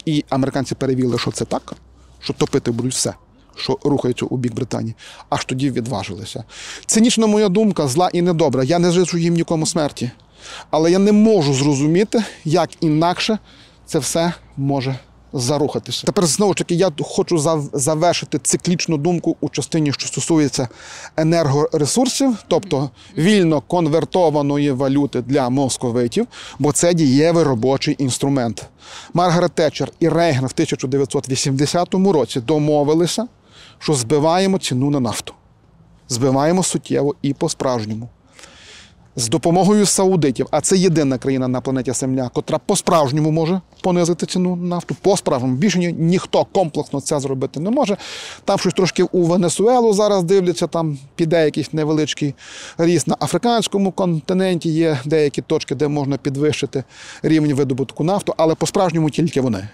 і 0.05 0.25
американці 0.29 0.75
перевірили, 0.75 1.19
що 1.19 1.31
це 1.31 1.45
так, 1.45 1.73
що 2.21 2.33
топити 2.33 2.71
будуть 2.71 2.93
все, 2.93 3.15
що 3.61 3.79
рухається 3.85 4.27
у 4.27 4.37
бік 4.37 4.55
Британії. 4.55 4.95
Аж 5.29 5.45
тоді 5.45 5.71
відважилися. 5.71 6.45
Цинічна 6.87 7.27
моя 7.27 7.49
думка, 7.49 7.89
зла 7.89 8.11
і 8.13 8.23
недобра. 8.23 8.65
Я 8.65 8.79
не 8.79 8.91
зичу 8.91 9.19
їм 9.19 9.35
нікому 9.35 9.67
смерті. 9.67 10.11
Але 10.71 10.91
я 10.91 10.99
не 10.99 11.13
можу 11.13 11.55
зрозуміти, 11.55 12.25
як 12.45 12.71
інакше 12.81 13.39
це 13.87 13.99
все 13.99 14.33
може 14.57 14.99
зарухатися. 15.33 16.07
Тепер 16.07 16.27
знову 16.27 16.53
ж 16.53 16.59
таки 16.59 16.75
я 16.75 16.91
хочу 17.01 17.39
завершити 17.73 18.39
циклічну 18.39 18.97
думку 18.97 19.37
у 19.41 19.49
частині, 19.49 19.93
що 19.93 20.07
стосується 20.09 20.69
енергоресурсів, 21.17 22.37
тобто 22.49 22.91
вільно 23.19 23.61
конвертованої 23.61 24.71
валюти 24.71 25.23
для 25.23 25.49
московитів, 25.51 26.27
бо 26.59 26.73
це 26.73 26.95
дієвий 26.95 27.45
робочий 27.45 27.97
інструмент. 27.99 28.67
Маргарет 29.15 29.53
Тетчер 29.53 29.93
і 30.01 30.09
Рейган 30.09 30.47
в 30.47 30.53
1980 30.55 31.95
році 31.95 32.41
домовилися, 32.41 33.27
що 33.81 33.95
збиваємо 33.95 34.59
ціну 34.59 34.91
на 34.91 35.01
нафту. 35.01 35.35
Збиваємо 36.09 36.63
суттєво 36.63 37.15
і 37.23 37.35
по-справжньому 37.35 38.09
з 39.17 39.29
допомогою 39.29 39.87
саудитів, 39.87 40.47
а 40.51 40.61
це 40.61 40.77
єдина 40.77 41.19
країна 41.19 41.49
на 41.49 41.61
планеті 41.61 41.93
Земля, 41.93 42.29
котра 42.29 42.59
по-справжньому 42.59 43.31
може 43.31 43.61
понизити 43.83 44.27
ціну 44.27 44.57
на 44.57 44.67
нафту. 44.67 44.97
По-справжньому 45.03 45.55
більше 45.57 45.79
ні- 45.79 45.93
ніхто 45.99 46.45
комплексно 46.45 47.01
це 47.01 47.21
зробити 47.21 47.61
не 47.61 47.71
може. 47.71 47.97
Там 48.45 48.59
щось 48.59 48.75
трошки 48.75 49.03
у 49.03 49.23
Венесуелу 49.23 49.93
зараз 49.93 50.23
дивляться, 50.23 50.67
там 50.67 50.99
піде 51.15 51.45
якийсь 51.45 51.73
невеличкий 51.73 52.35
ріст. 52.79 53.07
На 53.09 53.17
африканському 53.21 53.93
континенті 53.93 54.69
є 54.71 54.99
деякі 55.05 55.43
точки, 55.43 55.75
де 55.75 55.89
можна 55.89 56.17
підвищити 56.17 56.85
рівень 57.23 57.55
видобутку 57.55 58.05
нафту, 58.05 58.35
але 58.37 58.55
по-справжньому 58.55 59.11
тільки 59.11 59.41
вони. 59.41 59.69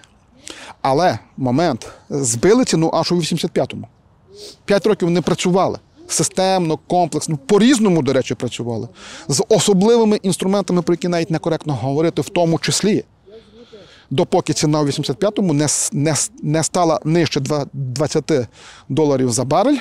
Але 0.81 1.19
момент 1.37 1.89
збили 2.09 2.65
ціну 2.65 2.91
аж 2.93 3.11
у 3.11 3.15
85-му. 3.15 3.87
П'ять 4.65 4.85
років 4.85 5.09
не 5.09 5.21
працювали. 5.21 5.79
Системно, 6.07 6.79
комплексно, 6.87 7.37
по-різному, 7.37 8.01
до 8.01 8.13
речі, 8.13 8.35
працювали. 8.35 8.87
З 9.27 9.43
особливими 9.49 10.17
інструментами, 10.17 10.81
про 10.81 10.93
які 10.93 11.07
навіть 11.07 11.31
некоректно 11.31 11.73
говорити, 11.73 12.21
в 12.21 12.29
тому 12.29 12.59
числі. 12.59 13.03
Допоки 14.09 14.53
ціна 14.53 14.81
у 14.81 14.85
85-му 14.85 15.53
не, 15.53 15.67
не, 15.91 16.15
не 16.43 16.63
стала 16.63 16.99
нижче 17.03 17.41
20 17.73 18.31
доларів 18.89 19.31
за 19.31 19.43
барель, 19.43 19.77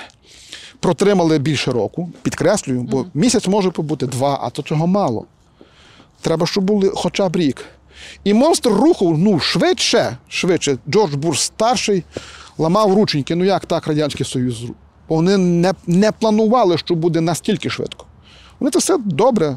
протримали 0.80 1.38
більше 1.38 1.72
року, 1.72 2.10
підкреслюю, 2.22 2.82
бо 2.82 3.06
місяць 3.14 3.48
може 3.48 3.70
побути 3.70 4.06
два, 4.06 4.38
а 4.42 4.50
то 4.50 4.62
цього 4.62 4.86
мало. 4.86 5.24
Треба, 6.20 6.46
щоб 6.46 6.64
були 6.64 6.92
хоча 6.94 7.28
б 7.28 7.36
рік. 7.36 7.64
І 8.24 8.34
монстр 8.34 8.68
рухав 8.68 9.18
ну, 9.18 9.40
швидше, 9.40 10.16
швидше. 10.28 10.78
Джордж 10.88 11.14
Буш 11.14 11.40
старший 11.40 12.04
ламав 12.58 12.94
рученьки. 12.94 13.34
Ну 13.34 13.44
як 13.44 13.66
так 13.66 13.86
Радянський 13.86 14.26
Союз? 14.26 14.64
Вони 15.08 15.36
не, 15.36 15.74
не 15.86 16.12
планували, 16.12 16.78
що 16.78 16.94
буде 16.94 17.20
настільки 17.20 17.70
швидко. 17.70 18.06
Вони 18.60 18.70
це 18.70 18.78
все 18.78 18.98
добре 18.98 19.56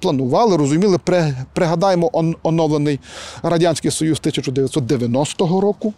планували, 0.00 0.56
розуміли. 0.56 0.98
При, 0.98 1.34
пригадаємо 1.52 2.10
он, 2.12 2.36
оновлений 2.42 3.00
Радянський 3.42 3.90
Союз 3.90 4.18
1990 4.18 5.60
року. 5.60 5.94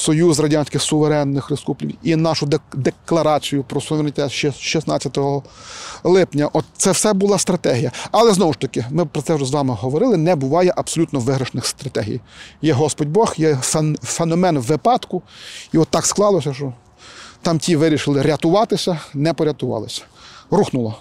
Союз 0.00 0.40
Радянських 0.40 0.82
суверенних 0.82 1.50
республік 1.50 1.96
і 2.02 2.16
нашу 2.16 2.48
декларацію 2.74 3.64
про 3.64 3.80
суверенітет 3.80 4.32
16 4.32 5.18
липня. 6.04 6.50
От 6.52 6.64
це 6.76 6.90
все 6.90 7.12
була 7.12 7.38
стратегія. 7.38 7.92
Але 8.10 8.32
знову 8.32 8.52
ж 8.52 8.58
таки, 8.58 8.84
ми 8.90 9.06
про 9.06 9.22
це 9.22 9.34
вже 9.34 9.44
з 9.44 9.50
вами 9.50 9.76
говорили. 9.80 10.16
Не 10.16 10.36
буває 10.36 10.72
абсолютно 10.76 11.20
виграшних 11.20 11.66
стратегій. 11.66 12.20
Є 12.62 12.72
Господь 12.72 13.08
Бог, 13.08 13.34
є 13.36 13.58
феномен 14.02 14.58
випадку, 14.58 15.22
і 15.72 15.78
от 15.78 15.88
так 15.88 16.06
склалося, 16.06 16.54
що 16.54 16.72
там 17.42 17.58
ті 17.58 17.76
вирішили 17.76 18.22
рятуватися, 18.22 19.00
не 19.14 19.34
порятувалися. 19.34 20.02
Рухнуло. 20.50 20.98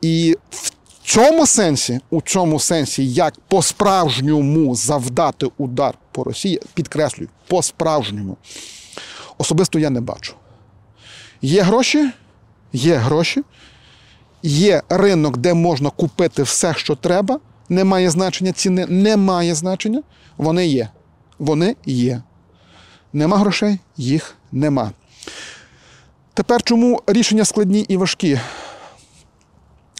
І 0.00 0.36
в 0.50 0.72
цьому 1.16 1.46
сенсі, 1.46 2.00
у 2.10 2.20
цьому 2.20 2.60
сенсі, 2.60 3.12
як 3.12 3.34
по-справжньому 3.48 4.74
завдати 4.74 5.46
удар 5.58 5.94
по 6.12 6.24
Росії, 6.24 6.60
підкреслюю, 6.74 7.28
по-справжньому, 7.46 8.36
особисто 9.38 9.78
я 9.78 9.90
не 9.90 10.00
бачу. 10.00 10.34
Є 11.42 11.62
гроші, 11.62 12.10
є 12.72 12.96
гроші, 12.96 13.42
є 14.42 14.82
ринок, 14.88 15.36
де 15.36 15.54
можна 15.54 15.90
купити 15.90 16.42
все, 16.42 16.74
що 16.74 16.94
треба. 16.94 17.40
Немає 17.68 18.10
значення 18.10 18.52
ціни, 18.52 18.86
немає 18.86 19.54
значення. 19.54 20.02
Вони 20.36 20.66
є. 20.66 20.88
Вони 21.38 21.76
є. 21.86 22.22
Нема 23.12 23.38
грошей, 23.38 23.78
їх 23.96 24.34
нема. 24.52 24.90
Тепер 26.34 26.62
чому 26.62 27.02
рішення 27.06 27.44
складні 27.44 27.80
і 27.80 27.96
важкі? 27.96 28.38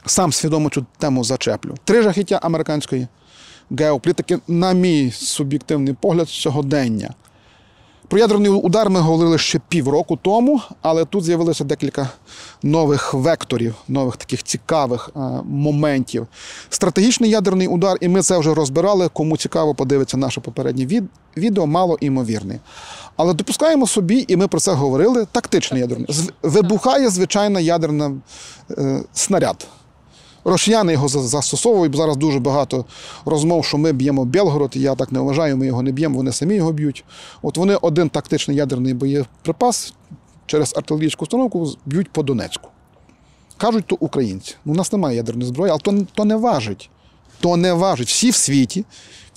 Сам 0.07 0.33
свідомо 0.33 0.71
цю 0.71 0.87
тему 0.99 1.25
зачеплю. 1.25 1.75
Три 1.85 2.03
жахіття 2.03 2.41
американської 2.43 3.07
геополітики, 3.71 4.39
на 4.49 4.73
мій 4.73 5.11
суб'єктивний 5.11 5.95
погляд, 6.01 6.29
сьогодення. 6.29 7.15
Про 8.09 8.19
ядерний 8.19 8.51
удар 8.51 8.91
ми 8.91 9.01
говорили 9.01 9.39
ще 9.39 9.61
півроку 9.69 10.17
тому, 10.23 10.61
але 10.83 11.05
тут 11.05 11.25
з'явилося 11.25 11.65
декілька 11.65 12.09
нових 12.63 13.15
векторів, 13.15 13.75
нових 13.89 14.17
таких 14.17 14.43
цікавих 14.43 15.11
е, 15.17 15.21
моментів. 15.45 16.27
Стратегічний 16.71 17.31
ядерний 17.31 17.69
удар, 17.69 17.97
і 18.01 18.09
ми 18.09 18.23
це 18.23 18.39
вже 18.39 18.55
розбирали. 18.55 19.09
Кому 19.13 19.37
цікаво, 19.37 19.75
подивиться 19.75 20.17
наше 20.17 20.41
попереднє 20.41 20.87
від- 20.87 21.09
відео, 21.37 21.67
мало 21.67 21.99
імовірний. 22.01 22.59
Але 23.17 23.35
допускаємо 23.35 23.87
собі, 23.87 24.25
і 24.29 24.37
ми 24.37 24.49
про 24.49 24.61
це 24.61 24.73
говорили, 24.73 25.27
тактичний 25.33 25.81
ядерний. 25.81 26.09
Вибухає 26.43 27.09
звичайна 27.09 27.61
ядерна 27.61 28.13
е, 28.71 29.03
снаряд. 29.13 29.67
Росіяни 30.47 30.93
його 30.93 31.09
застосовують. 31.09 31.97
Зараз 31.97 32.17
дуже 32.17 32.39
багато 32.39 32.85
розмов, 33.25 33.65
що 33.65 33.79
ми 33.79 33.93
б'ємо 33.93 34.25
Белгород. 34.25 34.77
Я 34.77 34.95
так 34.95 35.13
не 35.13 35.21
вважаю, 35.21 35.57
ми 35.57 35.67
його 35.67 35.83
не 35.83 35.93
б'ємо, 35.93 36.17
вони 36.17 36.33
самі 36.33 36.55
його 36.55 36.73
б'ють. 36.73 37.05
От 37.43 37.59
вони 37.59 37.75
один 37.75 38.09
тактичний 38.09 38.57
ядерний 38.57 38.95
боєприпас 38.95 39.95
через 40.47 40.75
артилерійську 40.77 41.25
установку 41.25 41.73
б'ють 41.87 42.13
по 42.13 42.23
Донецьку. 42.23 42.71
Кажуть, 43.57 43.87
то 43.87 43.97
українці. 44.01 44.55
Ну, 44.65 44.73
у 44.73 44.77
нас 44.77 44.93
немає 44.93 45.17
ядерної 45.17 45.49
зброї, 45.49 45.71
але 45.71 45.81
то, 45.81 46.07
то 46.15 46.25
не 46.25 46.37
важить. 46.37 46.91
То 47.41 47.57
не 47.57 47.73
важить. 47.73 48.09
Всі 48.09 48.31
в 48.31 48.35
світі, 48.35 48.85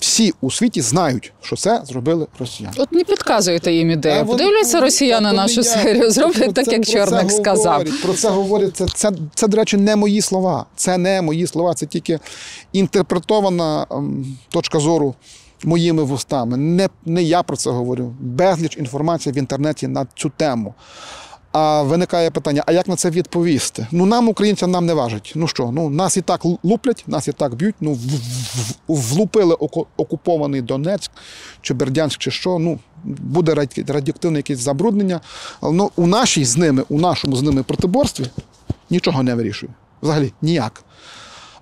всі 0.00 0.34
у 0.40 0.50
світі 0.50 0.80
знають, 0.80 1.32
що 1.40 1.56
це 1.56 1.82
зробили 1.84 2.26
росіяни. 2.38 2.74
От 2.78 2.92
не 2.92 3.04
підказуєте 3.04 3.72
їм 3.72 3.90
ідею. 3.90 4.26
Подивляться 4.26 4.80
росіяни 4.80 5.32
нашу 5.32 5.62
серію, 5.62 6.10
зроблять 6.10 6.54
так, 6.54 6.72
як 6.72 6.86
Чорник 6.86 7.32
сказав. 7.32 7.84
Про 8.02 8.14
це 8.14 8.28
говорять. 8.28 8.76
Це, 8.76 8.86
це, 8.94 9.12
це, 9.34 9.48
до 9.48 9.56
речі, 9.56 9.76
не 9.76 9.96
мої 9.96 10.20
слова. 10.20 10.66
Це 10.76 10.98
не 10.98 11.22
мої 11.22 11.46
слова, 11.46 11.74
це 11.74 11.86
тільки 11.86 12.18
інтерпретована 12.72 13.86
ем, 13.90 14.36
точка 14.48 14.78
зору 14.78 15.14
моїми 15.64 16.02
вустами. 16.02 16.56
Не, 16.56 16.88
не 17.04 17.22
я 17.22 17.42
про 17.42 17.56
це 17.56 17.70
говорю. 17.70 18.14
Безліч 18.20 18.76
інформації 18.76 19.32
в 19.32 19.38
інтернеті 19.38 19.88
на 19.88 20.06
цю 20.14 20.32
тему. 20.36 20.74
А 21.52 21.82
виникає 21.82 22.30
питання: 22.30 22.62
а 22.66 22.72
як 22.72 22.88
на 22.88 22.96
це 22.96 23.10
відповісти? 23.10 23.86
Ну 23.90 24.06
нам, 24.06 24.28
українцям, 24.28 24.70
нам 24.70 24.86
не 24.86 24.94
важить. 24.94 25.32
Ну 25.36 25.46
що, 25.48 25.70
ну 25.70 25.90
нас 25.90 26.16
і 26.16 26.20
так 26.20 26.44
луплять, 26.62 27.04
нас 27.06 27.28
і 27.28 27.32
так 27.32 27.54
б'ють. 27.54 27.74
Ну 27.80 27.98
влупили 28.88 29.54
окупований 29.96 30.62
Донецьк 30.62 31.10
чи 31.60 31.74
Бердянськ, 31.74 32.18
чи 32.18 32.30
що. 32.30 32.58
Ну 32.58 32.78
буде 33.04 33.54
раді- 33.54 33.92
радіоактивне 33.92 34.38
якесь 34.38 34.58
забруднення. 34.58 35.20
Ну, 35.62 35.90
у 35.96 36.06
нашій 36.06 36.44
з 36.44 36.56
ними, 36.56 36.84
у 36.88 37.00
нашому 37.00 37.36
з 37.36 37.42
ними 37.42 37.62
протиборстві 37.62 38.26
нічого 38.90 39.22
не 39.22 39.34
вирішує. 39.34 39.72
Взагалі 40.02 40.32
ніяк. 40.42 40.84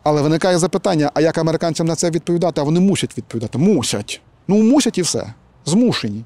Але 0.02 0.22
виникає 0.22 0.58
запитання: 0.58 1.10
а 1.14 1.20
як 1.20 1.38
американцям 1.38 1.86
на 1.86 1.94
це 1.94 2.10
відповідати? 2.10 2.60
А 2.60 2.64
вони 2.64 2.80
мусять 2.80 3.18
відповідати. 3.18 3.58
Мусять. 3.58 4.20
Ну, 4.48 4.62
мусять 4.62 4.98
і 4.98 5.02
все. 5.02 5.34
Змушені. 5.66 6.24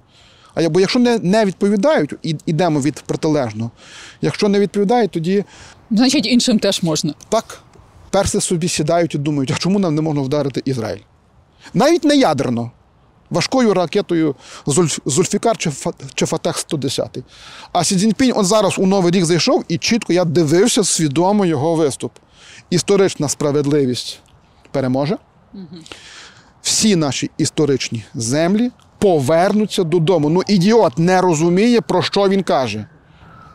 Бо 0.56 0.80
якщо 0.80 0.98
не, 0.98 1.18
не 1.18 1.44
відповідають, 1.44 2.14
і 2.22 2.36
йдемо 2.46 2.80
від 2.80 2.94
протилежного. 2.94 3.70
Якщо 4.22 4.48
не 4.48 4.60
відповідають, 4.60 5.10
тоді 5.10 5.44
Значить, 5.90 6.26
іншим 6.26 6.58
теж 6.58 6.82
можна. 6.82 7.14
так 7.28 7.60
перси 8.10 8.40
собі 8.40 8.68
сідають 8.68 9.14
і 9.14 9.18
думають, 9.18 9.50
а 9.50 9.54
чому 9.54 9.78
нам 9.78 9.94
не 9.94 10.02
можна 10.02 10.22
вдарити 10.22 10.62
Ізраїль? 10.64 11.00
Навіть 11.74 12.04
не 12.04 12.16
ядерно. 12.16 12.70
Важкою 13.30 13.74
ракетою 13.74 14.34
Зульфікар 15.06 15.56
чи, 15.56 15.72
чи 16.14 16.26
Фатех 16.26 16.58
110. 16.58 17.18
А 17.72 17.84
Сі 17.84 17.96
Цзіньпінь 17.96 18.32
он 18.36 18.44
зараз 18.44 18.78
у 18.78 18.86
Новий 18.86 19.12
рік 19.12 19.24
зайшов 19.24 19.64
і 19.68 19.78
чітко 19.78 20.12
я 20.12 20.24
дивився 20.24 20.84
свідомо 20.84 21.46
його 21.46 21.74
виступ. 21.74 22.12
Історична 22.70 23.28
справедливість 23.28 24.20
переможе. 24.70 25.16
Всі 26.62 26.96
наші 26.96 27.30
історичні 27.38 28.04
землі 28.14 28.70
повернуться 29.02 29.84
додому. 29.84 30.28
Ну, 30.28 30.42
ідіот 30.46 30.98
не 30.98 31.20
розуміє, 31.20 31.80
про 31.80 32.02
що 32.02 32.28
він 32.28 32.42
каже. 32.42 32.86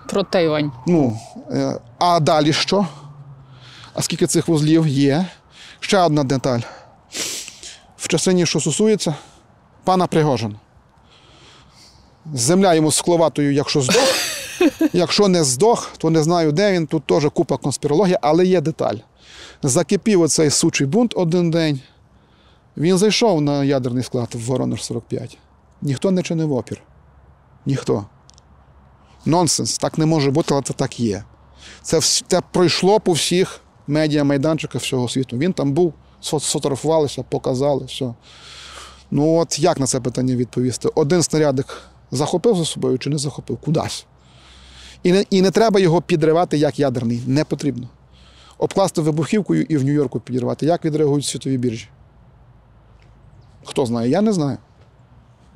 Про 0.09 0.23
Тайвань. 0.23 0.71
Ну, 0.87 1.19
е, 1.51 1.79
а 1.99 2.19
далі 2.19 2.53
що? 2.53 2.87
А 3.93 4.01
скільки 4.01 4.27
цих 4.27 4.47
вузлів 4.47 4.87
є? 4.87 5.25
Ще 5.79 5.99
одна 5.99 6.23
деталь. 6.23 6.59
В 7.97 8.07
частині, 8.07 8.45
що 8.45 8.59
стосується 8.59 9.15
пана 9.83 10.07
Пригожина. 10.07 10.55
Земля 12.33 12.73
йому 12.73 12.91
скловатою, 12.91 13.53
якщо 13.53 13.81
здох. 13.81 14.15
Якщо 14.93 15.27
не 15.27 15.43
здох, 15.43 15.91
то 15.97 16.09
не 16.09 16.23
знаю, 16.23 16.51
де 16.51 16.71
він. 16.71 16.87
Тут 16.87 17.03
теж 17.03 17.27
купа 17.33 17.57
конспірології, 17.57 18.17
але 18.21 18.45
є 18.45 18.61
деталь. 18.61 18.95
Закипів 19.63 20.21
оцей 20.21 20.49
сучий 20.49 20.87
бунт 20.87 21.13
один 21.15 21.51
день. 21.51 21.81
Він 22.77 22.97
зайшов 22.97 23.41
на 23.41 23.63
ядерний 23.63 24.03
склад 24.03 24.29
в 24.33 24.39
Воронеж 24.39 24.83
45. 24.83 25.37
Ніхто 25.81 26.11
не 26.11 26.23
чинив 26.23 26.53
опір. 26.53 26.81
Ніхто. 27.65 28.05
Нонсенс, 29.25 29.77
так 29.77 29.97
не 29.97 30.05
може 30.05 30.31
бути, 30.31 30.53
але 30.53 30.63
це 30.63 30.73
так 30.73 30.99
є. 30.99 31.23
Це, 31.81 32.01
це 32.01 32.41
пройшло 32.51 32.99
по 32.99 33.11
всіх 33.11 33.61
медіа-майданчиках 33.87 34.81
всього 34.81 35.09
світу. 35.09 35.37
Він 35.37 35.53
там 35.53 35.73
був, 35.73 35.93
сфотографувалися, 36.21 37.23
показали, 37.23 37.85
все. 37.85 38.13
Ну 39.11 39.35
от 39.35 39.59
як 39.59 39.79
на 39.79 39.85
це 39.85 39.99
питання 39.99 40.35
відповісти? 40.35 40.89
Один 40.95 41.23
снарядик 41.23 41.81
захопив 42.11 42.55
за 42.55 42.65
собою 42.65 42.97
чи 42.97 43.09
не 43.09 43.17
захопив? 43.17 43.57
Кудись. 43.57 44.05
І 45.03 45.11
не, 45.11 45.25
і 45.29 45.41
не 45.41 45.51
треба 45.51 45.79
його 45.79 46.01
підривати 46.01 46.57
як 46.57 46.79
ядерний. 46.79 47.21
Не 47.27 47.43
потрібно. 47.43 47.87
Обкласти 48.57 49.01
вибухівкою 49.01 49.63
і 49.69 49.77
в 49.77 49.83
Нью-Йорку 49.83 50.19
підірвати. 50.19 50.65
Як 50.65 50.85
відреагують 50.85 51.25
світові 51.25 51.57
біржі? 51.57 51.87
Хто 53.67 53.85
знає? 53.85 54.09
Я 54.09 54.21
не 54.21 54.33
знаю. 54.33 54.57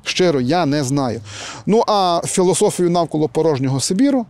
Щиро, 0.04 0.40
я 0.40 0.66
не 0.66 0.84
знаю. 0.84 1.20
Ну 1.66 1.84
а 1.86 2.20
філософію 2.24 2.90
навколо 2.90 3.28
порожнього 3.28 3.80
Сибіру 3.80 4.26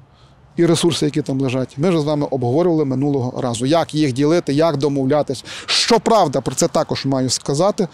і 0.56 0.66
ресурси, 0.66 1.04
які 1.04 1.22
там 1.22 1.40
лежать, 1.40 1.78
ми 1.78 1.88
вже 1.88 2.00
з 2.00 2.04
вами 2.04 2.26
обговорювали 2.30 2.84
минулого 2.84 3.40
разу. 3.40 3.66
Як 3.66 3.94
їх 3.94 4.12
ділити, 4.12 4.52
як 4.52 4.76
домовлятись. 4.76 5.44
Щоправда, 5.66 6.40
про 6.40 6.54
це 6.54 6.68
також 6.68 7.04
маю 7.04 7.30
сказати, 7.30 7.88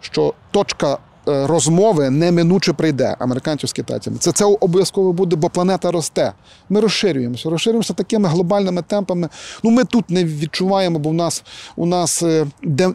що 0.00 0.34
точка 0.50 0.98
розмови 1.28 2.10
неминуче 2.10 2.72
прийде 2.72 3.16
американців 3.18 3.68
з 3.68 3.72
китайцями. 3.72 4.16
Це, 4.20 4.32
це 4.32 4.44
обов'язково 4.44 5.12
буде, 5.12 5.36
бо 5.36 5.48
планета 5.48 5.90
росте. 5.90 6.32
Ми 6.68 6.80
розширюємося, 6.80 7.50
розширюємося 7.50 7.94
такими 7.94 8.28
глобальними 8.28 8.82
темпами. 8.82 9.28
Ну, 9.62 9.70
ми 9.70 9.84
тут 9.84 10.10
не 10.10 10.24
відчуваємо, 10.24 10.98
бо 10.98 11.10
в 11.10 11.14
нас 11.14 11.42
у 11.76 11.86
нас 11.86 12.22
е, 12.22 12.46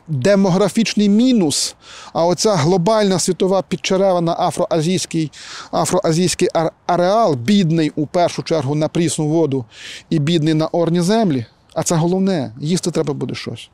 демографічний 0.08 1.10
мінус. 1.10 1.76
А 2.14 2.26
оця 2.26 2.56
глобальна 2.56 3.20
світова 3.20 3.62
підчеревина 3.62 4.36
афроазійський, 4.40 5.32
афроазійський 5.72 6.48
ар- 6.54 6.72
ареал, 6.88 7.36
бідний 7.36 7.92
у 7.96 8.06
першу 8.08 8.44
чергу 8.44 8.76
на 8.76 8.88
прісну 8.88 9.28
воду 9.28 9.66
і 10.10 10.20
бідний 10.20 10.54
на 10.54 10.68
орні 10.68 11.02
землі. 11.02 11.46
А 11.74 11.84
це 11.84 11.96
головне, 11.96 12.52
їсти 12.60 12.92
треба 12.92 13.14
буде 13.14 13.36
щось. 13.36 13.70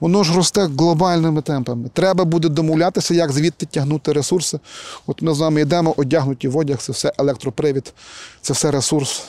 Воно 0.00 0.24
ж 0.24 0.34
росте 0.36 0.66
глобальними 0.78 1.42
темпами. 1.42 1.88
Треба 1.92 2.24
буде 2.24 2.48
домовлятися, 2.48 3.14
як 3.14 3.32
звідти 3.32 3.66
тягнути 3.66 4.12
ресурси. 4.12 4.58
От 5.06 5.22
ми 5.22 5.34
з 5.34 5.38
вами 5.40 5.60
йдемо, 5.60 5.94
одягнуті 5.96 6.48
в 6.48 6.56
одяг, 6.56 6.78
це 6.78 6.92
все 6.92 7.12
електропривід, 7.18 7.92
це 8.42 8.52
все 8.52 8.70
ресурс. 8.70 9.22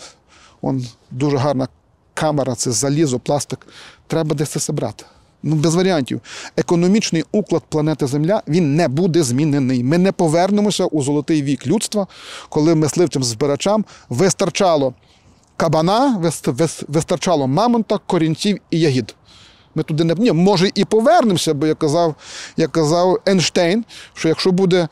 Он 0.61 0.85
дуже 1.11 1.37
гарна 1.37 1.67
камера, 2.13 2.55
це 2.55 2.71
залізо, 2.71 3.19
пластик. 3.19 3.67
Треба 4.07 4.35
десь 4.35 4.49
це 4.49 4.73
брати. 4.73 5.05
Ну, 5.43 5.55
без 5.55 5.75
варіантів. 5.75 6.21
Економічний 6.57 7.25
уклад 7.31 7.63
планети 7.69 8.07
Земля 8.07 8.41
він 8.47 8.75
не 8.75 8.87
буде 8.87 9.23
змінений. 9.23 9.83
Ми 9.83 9.97
не 9.97 10.11
повернемося 10.11 10.85
у 10.85 11.01
золотий 11.03 11.41
вік 11.43 11.67
людства, 11.67 12.07
коли 12.49 12.75
мисливцям 12.75 13.23
збирачам 13.23 13.85
вистачало 14.09 14.93
кабана, 15.57 16.17
вис- 16.23 16.53
вис- 16.55 16.83
вистачало 16.87 17.47
мамонта, 17.47 17.97
корінців 18.05 18.59
і 18.71 18.79
ягід. 18.79 19.15
Ми 19.75 19.83
туди 19.83 20.03
не 20.03 20.15
Ні, 20.17 20.31
може 20.31 20.71
і 20.75 20.85
повернемося, 20.85 21.53
бо 21.53 21.67
як 21.67 21.79
казав, 21.79 22.15
як 22.57 22.71
казав 22.71 23.19
Ейнштейн, 23.27 23.85
що 24.13 24.27
якщо 24.27 24.51
буде 24.51 24.87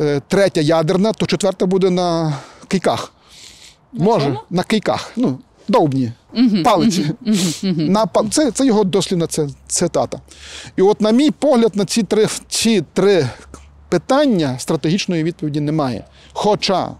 е, 0.00 0.20
третя 0.28 0.60
ядерна, 0.60 1.12
то 1.12 1.26
четверта 1.26 1.66
буде 1.66 1.90
на 1.90 2.38
кийках. 2.68 3.12
може, 3.92 4.26
чому? 4.26 4.40
на 4.50 4.62
кийках. 4.62 5.12
Ну, 5.16 5.38
довбні, 5.68 6.12
палиці. 6.64 7.10
На, 7.62 8.06
це, 8.30 8.50
це 8.50 8.66
його 8.66 8.84
дослівна 8.84 9.26
це, 9.26 9.48
цитата. 9.66 10.20
І 10.76 10.82
от, 10.82 11.00
на 11.00 11.10
мій 11.10 11.30
погляд, 11.30 11.76
на 11.76 11.84
ці 11.84 12.02
три, 12.02 12.26
ці 12.48 12.84
три 12.92 13.28
питання 13.88 14.58
стратегічної 14.58 15.22
відповіді 15.22 15.60
немає. 15.60 16.04
Хоча, 16.32 16.90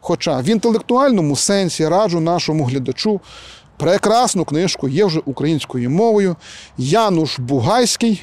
хоча 0.00 0.40
в 0.40 0.48
інтелектуальному 0.48 1.36
сенсі 1.36 1.88
раджу 1.88 2.20
нашому 2.20 2.64
глядачу 2.64 3.20
прекрасну 3.80 4.44
книжку, 4.44 4.88
є 4.88 5.04
вже 5.04 5.20
українською 5.24 5.90
мовою. 5.90 6.36
Януш 6.78 7.38
Бугайський. 7.38 8.22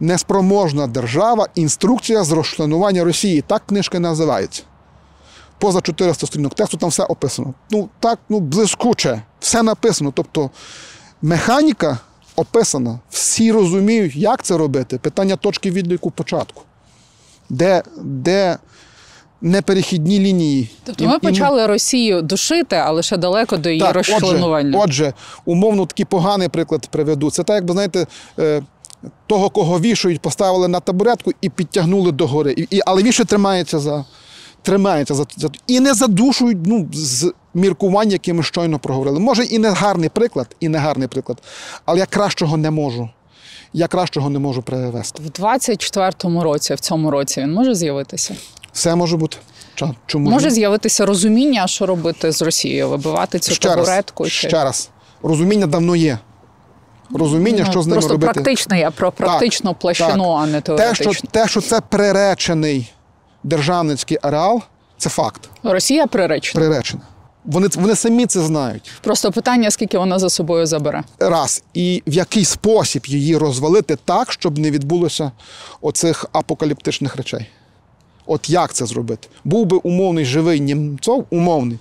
Неспроможна 0.00 0.86
держава. 0.86 1.48
Інструкція 1.54 2.24
з 2.24 2.32
розчленування 2.32 3.04
Росії. 3.04 3.44
Так 3.46 3.62
книжка 3.66 4.00
називається. 4.00 4.62
Поза 5.58 5.80
400 5.80 6.26
сторінок 6.26 6.54
тексту 6.54 6.76
там 6.76 6.90
все 6.90 7.02
описано. 7.04 7.54
Ну 7.70 7.88
так, 8.00 8.18
ну 8.28 8.40
блискуче, 8.40 9.22
все 9.40 9.62
написано. 9.62 10.12
Тобто 10.14 10.50
механіка 11.22 11.98
описана, 12.36 12.98
всі 13.10 13.52
розуміють, 13.52 14.16
як 14.16 14.42
це 14.42 14.56
робити. 14.56 14.98
Питання 14.98 15.36
точки 15.36 15.70
відліку 15.70 16.10
початку. 16.10 16.62
Де, 17.48 17.82
де 18.02 18.58
неперехідні 19.40 20.18
лінії. 20.20 20.70
Тобто 20.84 21.04
І- 21.04 21.06
ми 21.06 21.16
і 21.16 21.18
почали 21.18 21.66
Росію 21.66 22.22
душити, 22.22 22.76
але 22.76 23.02
ще 23.02 23.16
далеко 23.16 23.56
до 23.56 23.68
її 23.68 23.80
так, 23.80 23.94
розчленування. 23.94 24.78
Отже, 24.78 25.04
отже, 25.04 25.12
умовно 25.44 25.86
такий 25.86 26.04
поганий 26.04 26.48
приклад 26.48 26.86
приведу. 26.86 27.30
Це 27.30 27.42
так, 27.42 27.54
якби 27.54 27.72
знаєте, 27.72 28.06
е, 28.38 28.62
того, 29.26 29.50
кого 29.50 29.80
вішають, 29.80 30.20
поставили 30.20 30.68
на 30.68 30.80
табуретку 30.80 31.32
і 31.40 31.48
підтягнули 31.48 32.12
догори. 32.12 32.52
І, 32.52 32.66
і, 32.70 32.80
але 32.86 33.02
він 33.02 33.12
ще 33.12 33.24
тримається 33.24 33.78
за. 33.78 34.04
Тримається 34.62 35.14
за, 35.14 35.24
за 35.36 35.48
і 35.66 35.80
не 35.80 35.94
задушують 35.94 36.58
ну, 36.66 36.88
з 36.92 37.32
міркувань, 37.54 38.10
які 38.10 38.32
ми 38.32 38.42
щойно 38.42 38.78
проговорили. 38.78 39.20
Може, 39.20 39.44
і 39.44 39.58
не 39.58 39.70
гарний 39.70 40.08
приклад, 40.08 40.56
і 40.60 40.68
не 40.68 40.78
гарний 40.78 41.08
приклад, 41.08 41.42
але 41.84 41.98
я 41.98 42.06
кращого 42.06 42.56
не 42.56 42.70
можу. 42.70 43.10
Я 43.72 43.86
кращого 43.86 44.30
не 44.30 44.38
можу 44.38 44.62
привести. 44.62 45.22
В 45.22 45.42
24-му 45.42 46.44
році, 46.44 46.74
в 46.74 46.80
цьому 46.80 47.10
році, 47.10 47.40
він 47.40 47.52
може 47.52 47.74
з'явитися. 47.74 48.34
Все 48.78 48.94
може 48.94 49.16
бути. 49.16 49.36
Чому 50.06 50.30
Може 50.30 50.46
ні? 50.48 50.54
з'явитися 50.54 51.06
розуміння, 51.06 51.66
що 51.66 51.86
робити 51.86 52.32
з 52.32 52.42
Росією, 52.42 52.88
вибивати 52.88 53.38
цю 53.38 53.54
ще 53.54 53.68
раз, 53.68 53.76
табуретку. 53.76 54.24
чи- 54.24 54.30
ще 54.48 54.64
раз. 54.64 54.90
Розуміння 55.22 55.66
давно 55.66 55.96
є. 55.96 56.18
Розуміння, 57.14 57.62
Ну, 57.66 57.70
що 57.72 57.82
з 57.82 57.86
ними 57.86 57.94
Просто 57.94 58.12
робити. 58.12 58.32
практичний, 58.32 58.82
а 58.82 58.90
про 58.90 59.12
практичну 59.12 59.74
площину, 59.74 60.24
так. 60.24 60.42
а 60.42 60.46
не 60.46 60.60
те 60.60 60.94
що, 60.94 61.10
те, 61.30 61.48
що 61.48 61.60
це 61.60 61.80
приречений 61.80 62.92
державницький 63.44 64.18
ареал, 64.22 64.62
це 64.98 65.10
факт. 65.10 65.50
Росія 65.62 66.06
приречена. 66.06 66.60
Приречений. 66.64 67.06
Вони, 67.44 67.68
вони 67.74 67.94
самі 67.96 68.26
це 68.26 68.40
знають. 68.40 68.90
Просто 69.00 69.32
питання, 69.32 69.70
скільки 69.70 69.98
вона 69.98 70.18
за 70.18 70.30
собою 70.30 70.66
забере. 70.66 71.02
Раз. 71.18 71.62
І 71.74 72.02
в 72.06 72.12
який 72.14 72.44
спосіб 72.44 73.06
її 73.06 73.36
розвалити 73.36 73.96
так, 74.04 74.32
щоб 74.32 74.58
не 74.58 74.70
відбулося 74.70 75.32
оцих 75.80 76.26
апокаліптичних 76.32 77.16
речей. 77.16 77.46
От 78.28 78.50
як 78.50 78.72
це 78.72 78.86
зробити? 78.86 79.28
Був 79.44 79.66
би 79.66 79.76
умовний 79.76 80.24
живий 80.24 80.60
німцов, 80.60 81.24
умовний. 81.30 81.78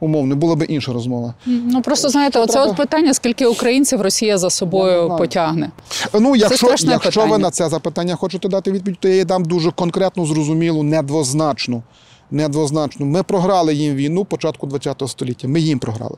Умовний, 0.00 0.38
була 0.38 0.54
б 0.56 0.64
інша 0.68 0.92
розмова. 0.92 1.34
Ну 1.46 1.82
просто 1.82 2.08
знаєте, 2.08 2.38
оце 2.40 2.52
треба- 2.52 2.70
от 2.70 2.76
питання, 2.76 3.14
скільки 3.14 3.46
українців 3.46 4.00
Росія 4.02 4.38
за 4.38 4.50
собою 4.50 5.08
потягне. 5.18 5.70
Ну, 6.14 6.36
якщо, 6.36 6.66
якщо 6.92 7.20
ви 7.20 7.38
на 7.38 7.50
це 7.50 7.68
запитання 7.68 8.14
хочете 8.16 8.48
дати 8.48 8.72
відповідь, 8.72 8.98
то 9.00 9.08
я 9.08 9.14
її 9.14 9.24
дам 9.24 9.44
дуже 9.44 9.70
конкретну, 9.70 10.26
зрозумілу, 10.26 10.82
недвозначну. 10.82 11.82
Недвозначну. 12.30 13.06
Ми 13.06 13.22
програли 13.22 13.74
їм 13.74 13.94
війну 13.94 14.24
початку 14.24 14.68
ХХ 14.68 15.08
століття. 15.08 15.48
Ми 15.48 15.60
їм 15.60 15.78
програли. 15.78 16.16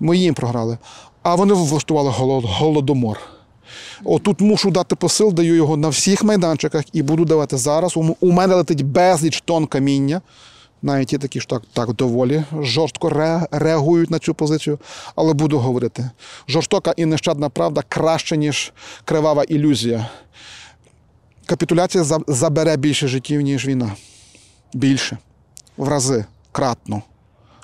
Ми 0.00 0.16
їм 0.16 0.34
програли. 0.34 0.78
А 1.22 1.34
вони 1.34 1.54
влаштували 1.54 2.10
голод- 2.10 2.46
голодомор. 2.46 3.18
Отут 4.04 4.40
мушу 4.40 4.70
дати 4.70 4.96
посил, 4.96 5.32
даю 5.32 5.54
його 5.54 5.76
на 5.76 5.88
всіх 5.88 6.24
майданчиках 6.24 6.84
і 6.92 7.02
буду 7.02 7.24
давати 7.24 7.56
зараз. 7.56 7.96
У 8.20 8.32
мене 8.32 8.54
летить 8.54 8.82
безліч 8.86 9.40
тонн 9.40 9.66
каміння. 9.66 10.20
Навіть 10.84 11.12
є 11.12 11.18
такі, 11.18 11.40
що 11.40 11.48
так, 11.50 11.62
так 11.72 11.92
доволі 11.92 12.44
жорстко 12.60 13.08
ре- 13.08 13.46
реагують 13.50 14.10
на 14.10 14.18
цю 14.18 14.34
позицію, 14.34 14.78
але 15.16 15.32
буду 15.32 15.58
говорити. 15.58 16.10
Жорстока 16.48 16.94
і 16.96 17.06
нещадна 17.06 17.48
правда 17.48 17.82
краще, 17.88 18.36
ніж 18.36 18.72
кривава 19.04 19.44
ілюзія. 19.44 20.08
Капітуляція 21.46 22.04
забере 22.28 22.76
більше 22.76 23.08
життів, 23.08 23.40
ніж 23.40 23.66
війна. 23.66 23.92
Більше. 24.74 25.18
В 25.76 25.88
рази. 25.88 26.24
Кратно. 26.52 27.02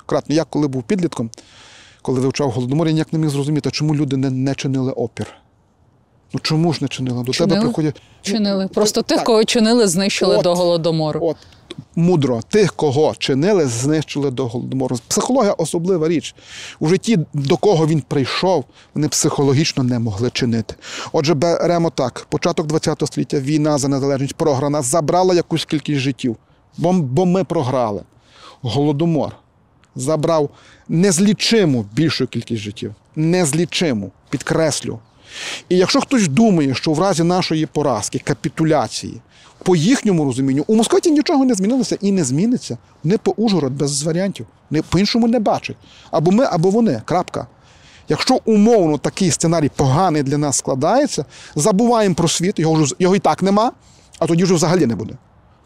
Кратно. 0.05 0.35
Я 0.35 0.43
коли 0.43 0.67
був 0.67 0.83
підлітком, 0.83 1.29
коли 2.01 2.19
вивчав 2.19 2.51
голодомор, 2.51 2.87
я 2.87 2.93
ніяк 2.93 3.13
не 3.13 3.19
міг 3.19 3.29
зрозуміти, 3.29 3.71
чому 3.71 3.95
люди 3.95 4.17
не, 4.17 4.29
не 4.29 4.55
чинили 4.55 4.91
опір. 4.91 5.27
Ну 6.33 6.39
чому 6.39 6.73
ж 6.73 6.79
не 6.81 6.87
чинили? 6.87 7.23
До 7.23 7.31
Чинили? 7.31 7.55
тебе 7.55 7.65
приходять. 7.65 8.01
Чинили. 8.21 8.67
Просто 8.67 9.01
тих, 9.01 9.17
так. 9.17 9.25
кого 9.25 9.43
чинили, 9.43 9.87
знищили 9.87 10.35
От. 10.35 10.43
до 10.43 10.55
голодомору. 10.55 11.19
От 11.23 11.37
мудро, 11.95 12.41
тих, 12.49 12.73
кого 12.73 13.15
чинили, 13.17 13.65
знищили 13.65 14.31
до 14.31 14.47
голодомору. 14.47 14.97
Психологія 15.07 15.53
особлива 15.53 16.07
річ. 16.07 16.35
У 16.79 16.87
житті, 16.87 17.19
до 17.33 17.57
кого 17.57 17.87
він 17.87 18.01
прийшов, 18.01 18.65
вони 18.95 19.07
психологічно 19.07 19.83
не 19.83 19.99
могли 19.99 20.29
чинити. 20.29 20.75
Отже, 21.11 21.33
беремо 21.33 21.89
так: 21.89 22.27
початок 22.29 22.71
ХХ 22.71 23.07
століття, 23.07 23.39
війна 23.39 23.77
за 23.77 23.87
незалежність 23.87 24.35
програна, 24.35 24.81
забрала 24.81 25.35
якусь 25.35 25.65
кількість 25.65 25.99
життів. 25.99 26.35
Бо, 26.77 26.93
бо 26.93 27.25
ми 27.25 27.43
програли. 27.43 28.01
Голодомор 28.61 29.35
забрав 29.95 30.49
незлічиму 30.89 31.85
більшу 31.93 32.27
кількість 32.27 32.61
життів. 32.61 32.95
Незлічиму, 33.15 34.11
підкреслю. 34.29 34.99
І 35.69 35.77
якщо 35.77 36.01
хтось 36.01 36.27
думає, 36.27 36.75
що 36.75 36.93
в 36.93 36.99
разі 36.99 37.23
нашої 37.23 37.65
поразки, 37.65 38.19
капітуляції, 38.19 39.21
по 39.63 39.75
їхньому 39.75 40.25
розумінню, 40.25 40.63
у 40.67 40.75
Москві 40.75 41.11
нічого 41.11 41.45
не 41.45 41.53
змінилося 41.53 41.97
і 42.01 42.11
не 42.11 42.23
зміниться. 42.23 42.77
Вони 43.03 43.17
по 43.17 43.31
Ужгород 43.31 43.73
без 43.73 44.03
варіантів. 44.03 44.45
Вони 44.69 44.81
по-іншому 44.81 45.27
не 45.27 45.39
бачать. 45.39 45.77
Або 46.11 46.31
ми, 46.31 46.45
або 46.45 46.69
вони. 46.69 47.01
Крапка. 47.05 47.47
Якщо 48.09 48.39
умовно 48.45 48.97
такий 48.97 49.31
сценарій 49.31 49.69
поганий 49.75 50.23
для 50.23 50.37
нас 50.37 50.57
складається, 50.57 51.25
забуваємо 51.55 52.15
про 52.15 52.27
світ, 52.27 52.59
його, 52.59 52.73
вже, 52.73 52.95
його 52.99 53.15
і 53.15 53.19
так 53.19 53.43
нема, 53.43 53.71
а 54.19 54.27
тоді 54.27 54.43
вже 54.43 54.53
взагалі 54.53 54.85
не 54.85 54.95
буде. 54.95 55.13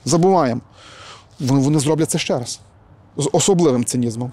Забуваємо. 0.06 0.62
Вони, 1.40 1.62
вони 1.62 1.80
зроблять 1.80 2.12
це 2.12 2.18
ще 2.18 2.40
раз. 2.40 2.60
З 3.18 3.30
особливим 3.34 3.86
цинізмом. 3.86 4.32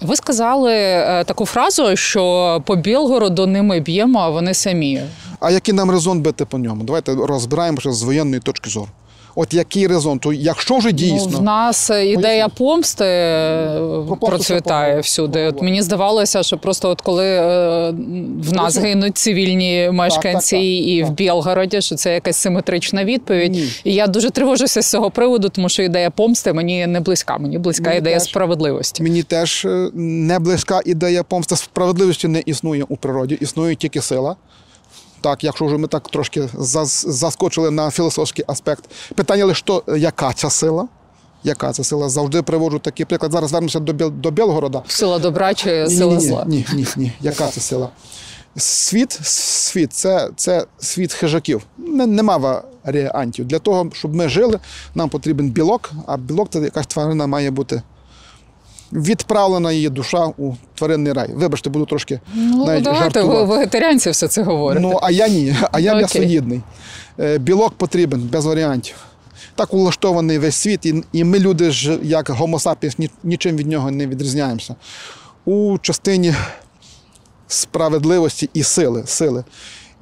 Ви 0.00 0.16
сказали 0.16 0.72
е, 0.74 1.24
таку 1.24 1.46
фразу, 1.46 1.96
що 1.96 2.62
по 2.66 2.76
Білгороду 2.76 3.46
не 3.46 3.62
ми 3.62 3.80
б'ємо, 3.80 4.18
а 4.20 4.28
вони 4.28 4.54
самі. 4.54 5.02
А 5.40 5.50
який 5.50 5.74
нам 5.74 5.90
резон 5.90 6.20
бити 6.20 6.44
по 6.44 6.58
ньому? 6.58 6.84
Давайте 6.84 7.14
розбираємося 7.14 7.92
з 7.92 8.02
воєнної 8.02 8.40
точки 8.40 8.70
зору. 8.70 8.88
От 9.34 9.54
який 9.54 9.86
резон? 9.86 10.18
То 10.18 10.32
якщо 10.32 10.76
вже 10.76 10.92
дійсно. 10.92 11.28
Ну, 11.32 11.38
в 11.38 11.42
нас 11.42 11.90
ідея 11.90 12.48
помсти 12.48 13.04
е, 13.04 13.80
процвітає 14.20 15.00
всюди. 15.00 15.46
От 15.46 15.62
мені 15.62 15.82
здавалося, 15.82 16.42
що 16.42 16.58
просто 16.58 16.90
от 16.90 17.00
коли 17.00 17.26
е, 17.26 17.90
в 18.38 18.52
нас 18.52 18.76
гинуть 18.76 19.18
цивільні 19.18 19.90
мешканці 19.92 20.56
так, 20.56 20.64
і 20.64 21.02
в. 21.02 21.12
Білгороді, 21.22 21.80
що 21.80 21.94
це 21.94 22.14
якась 22.14 22.36
симетрична 22.36 23.04
відповідь. 23.04 23.52
Ні. 23.52 23.68
І 23.84 23.94
я 23.94 24.06
дуже 24.06 24.30
тривожуся 24.30 24.82
з 24.82 24.90
цього 24.90 25.10
приводу, 25.10 25.48
тому 25.48 25.68
що 25.68 25.82
ідея 25.82 26.10
помсти 26.10 26.52
мені 26.52 26.86
не 26.86 27.00
близька. 27.00 27.38
Мені 27.38 27.58
близька 27.58 27.84
Мені 27.84 27.98
ідея 27.98 28.18
теж. 28.18 28.28
справедливості. 28.28 29.02
Мені 29.02 29.22
теж 29.22 29.64
е, 29.64 29.90
не 29.94 30.38
близька 30.38 30.80
ідея 30.84 31.22
помсти. 31.22 31.56
Справедливості 31.56 32.28
не 32.28 32.42
існує 32.46 32.84
у 32.88 32.96
природі, 32.96 33.38
існує 33.40 33.74
тільки 33.74 34.00
сила. 34.00 34.36
Так, 35.22 35.44
якщо 35.44 35.64
вже 35.66 35.78
ми 35.78 35.88
так 35.88 36.08
трошки 36.08 36.48
заскочили 37.06 37.70
на 37.70 37.90
філософський 37.90 38.44
аспект. 38.48 38.84
Питання 39.14 39.44
лише, 39.44 39.64
то, 39.64 39.84
яка 39.96 40.32
ця 40.32 40.50
сила? 40.50 40.88
Яка 41.44 41.72
ця 41.72 41.84
сила? 41.84 42.08
Завжди 42.08 42.42
приводжу 42.42 42.78
такий 42.78 43.06
приклад. 43.06 43.32
Зараз 43.32 43.52
вернемося 43.52 43.80
до, 43.80 43.92
Біл- 43.92 44.10
до 44.10 44.30
Білгорода. 44.30 44.82
Сила 44.88 45.18
добра 45.18 45.54
чи 45.54 45.84
Ні, 45.88 45.96
сила 45.96 46.14
ні, 46.14 46.18
ні, 46.22 46.28
зла? 46.28 46.44
Ні, 46.46 46.66
ні, 46.74 46.86
ні. 46.96 47.12
Яка 47.20 47.48
це 47.48 47.60
сила? 47.60 47.88
Світ, 48.56 49.12
світ 49.22 49.92
це, 49.92 50.30
це 50.36 50.66
світ 50.78 51.12
хижаків. 51.12 51.62
Нема 51.78 52.62
варіантів. 52.84 53.44
Для 53.44 53.58
того, 53.58 53.90
щоб 53.92 54.14
ми 54.14 54.28
жили, 54.28 54.58
нам 54.94 55.08
потрібен 55.08 55.50
білок, 55.50 55.90
а 56.06 56.16
білок 56.16 56.48
це 56.50 56.58
якась 56.60 56.86
тварина 56.86 57.26
має 57.26 57.50
бути. 57.50 57.82
Відправлена 58.92 59.72
її 59.72 59.88
душа 59.88 60.26
у 60.38 60.52
тваринний 60.74 61.12
рай. 61.12 61.30
Вибачте, 61.34 61.70
буду 61.70 61.86
трошки 61.86 62.20
Ну, 62.34 62.66
навіть 62.66 62.82
давайте 62.84 63.20
ви 63.20 63.26
жартувати. 63.26 63.44
вегетаріанці 63.52 64.10
все 64.10 64.28
це 64.28 64.42
говорите. 64.42 64.80
Ну, 64.86 64.98
а 65.02 65.10
я 65.10 65.28
ні, 65.28 65.56
а 65.72 65.80
я 65.80 65.90
Окей. 65.90 65.98
м'ясоїдний. 65.98 66.60
Е, 67.20 67.38
Білок 67.38 67.74
потрібен 67.74 68.20
без 68.32 68.46
варіантів. 68.46 68.94
Так 69.54 69.74
улаштований 69.74 70.38
весь 70.38 70.56
світ, 70.56 70.86
і, 70.86 71.04
і 71.12 71.24
ми, 71.24 71.38
люди 71.38 71.70
ж, 71.70 71.98
як 72.02 72.30
ні- 72.98 73.10
нічим 73.24 73.56
від 73.56 73.66
нього 73.66 73.90
не 73.90 74.06
відрізняємося. 74.06 74.74
У 75.44 75.78
частині 75.78 76.34
справедливості 77.48 78.50
і 78.54 78.62
сили. 78.62 79.02
сили. 79.06 79.44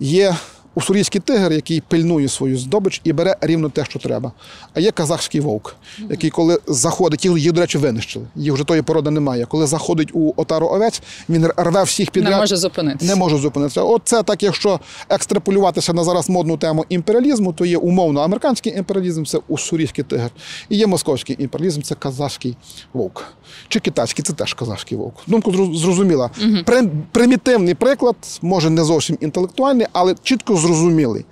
Є 0.01 0.37
уссурійський 0.75 1.21
тигр, 1.21 1.53
який 1.53 1.81
пильнує 1.81 2.29
свою 2.29 2.59
здобич 2.59 3.01
і 3.05 3.13
бере 3.13 3.37
рівно 3.41 3.69
те, 3.69 3.85
що 3.85 3.99
треба. 3.99 4.33
А 4.75 4.81
є 4.81 4.91
казахський 4.91 5.41
вовк, 5.41 5.77
який, 6.11 6.31
коли 6.31 6.59
заходить, 6.67 7.25
їх, 7.25 7.37
їх, 7.39 7.53
до 7.53 7.61
речі, 7.61 7.79
винищили. 7.79 8.27
Їх 8.37 8.53
вже 8.53 8.65
тої 8.65 8.83
породи 8.83 9.11
немає. 9.11 9.47
Коли 9.47 9.67
заходить 9.67 10.09
у 10.13 10.33
отару 10.37 10.67
овець, 10.67 11.03
він 11.29 11.47
рве 11.57 11.83
всіх 11.83 12.11
підряд. 12.11 12.33
Не 12.33 12.39
може 12.39 12.57
зупинитися. 12.57 13.07
Не 13.15 13.17
можу 13.21 13.39
зупинитися. 13.39 13.83
От 13.83 14.03
це 14.05 14.23
так, 14.23 14.43
якщо 14.43 14.81
екстраполюватися 15.09 15.93
на 15.93 16.05
зараз 16.05 16.29
модну 16.31 16.57
тему 16.57 16.85
імперіалізму, 16.89 17.53
то 17.53 17.65
є 17.65 17.77
умовно 17.79 18.21
американський 18.21 18.77
імперіалізм, 18.79 19.25
це 19.25 19.39
уссурійський 19.49 20.05
тигр. 20.05 20.31
І 20.69 20.77
є 20.77 20.87
московський 20.87 21.37
імперіалізм, 21.39 21.83
це 21.83 21.95
казахський 21.95 22.57
вовк. 22.93 23.25
Чи 23.69 23.81
китайський, 23.81 24.25
це 24.25 24.33
теж 24.33 24.55
казахський 24.55 24.99
вовк. 24.99 25.15
Думку 25.27 25.53
зрозуміла. 25.77 26.31
Прим- 26.67 26.91
примітивний 27.13 27.75
приклад, 27.75 28.17
може 28.43 28.71
не 28.71 28.85
зовсім 28.85 29.17
інтелектуальний, 29.21 29.87
але 29.93 30.15
чітко 30.23 30.57
зрозумілий. 30.61 31.25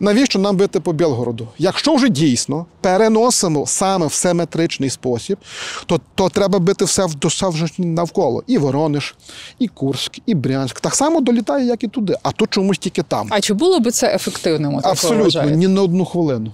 Навіщо 0.00 0.38
нам 0.38 0.56
бити 0.56 0.80
по 0.80 0.92
Білгороду? 0.92 1.48
Якщо 1.58 1.94
вже 1.94 2.08
дійсно 2.08 2.66
переносимо 2.80 3.66
саме 3.66 4.06
в 4.06 4.12
симетричний 4.12 4.90
спосіб, 4.90 5.38
то, 5.86 6.00
то 6.14 6.28
треба 6.28 6.58
бити 6.58 6.84
все 6.84 7.06
в 7.06 7.14
вже 7.48 7.66
навколо. 7.78 8.42
І 8.46 8.58
Воронеж, 8.58 9.14
і 9.58 9.68
Курськ, 9.68 10.18
і 10.26 10.34
Брянськ. 10.34 10.80
Так 10.80 10.94
само 10.94 11.20
долітає, 11.20 11.66
як 11.66 11.84
і 11.84 11.88
туди, 11.88 12.16
а 12.22 12.32
то 12.32 12.46
чомусь 12.46 12.78
тільки 12.78 13.02
там. 13.02 13.28
А 13.30 13.40
чи 13.40 13.54
було 13.54 13.80
би 13.80 13.90
це 13.90 14.14
ефективним? 14.14 14.80
Абсолютно, 14.82 15.42
ні 15.42 15.68
на 15.68 15.82
одну 15.82 16.04
хвилину. 16.04 16.52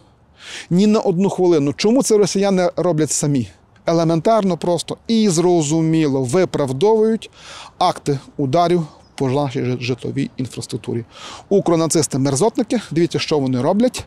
Ні 0.70 0.86
на 0.86 1.00
одну 1.00 1.30
хвилину. 1.30 1.72
Чому 1.72 2.02
це 2.02 2.16
росіяни 2.16 2.70
роблять 2.76 3.10
самі? 3.10 3.48
Елементарно 3.86 4.56
просто 4.56 4.96
і 5.08 5.28
зрозуміло 5.28 6.22
виправдовують 6.22 7.30
акти 7.78 8.18
ударів 8.36 8.86
по 9.14 9.30
нашій 9.30 9.76
житловій 9.80 10.30
інфраструктурі. 10.36 11.04
Укронацисти 11.48 12.18
мерзотники, 12.18 12.80
дивіться, 12.90 13.18
що 13.18 13.38
вони 13.38 13.62
роблять. 13.62 14.06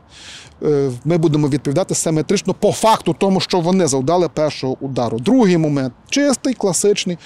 Е, 0.63 0.91
Ми 1.05 1.17
будемо 1.17 1.47
відповідати 1.47 1.95
симетрично 1.95 2.53
по 2.53 2.71
факту 2.71 3.15
тому, 3.19 3.39
що 3.39 3.59
вони 3.59 3.87
завдали 3.87 4.29
першого 4.29 4.77
удару. 4.79 5.19
Другий 5.19 5.57
момент 5.57 5.93
чистий, 6.09 6.53
класичний, 6.53 7.17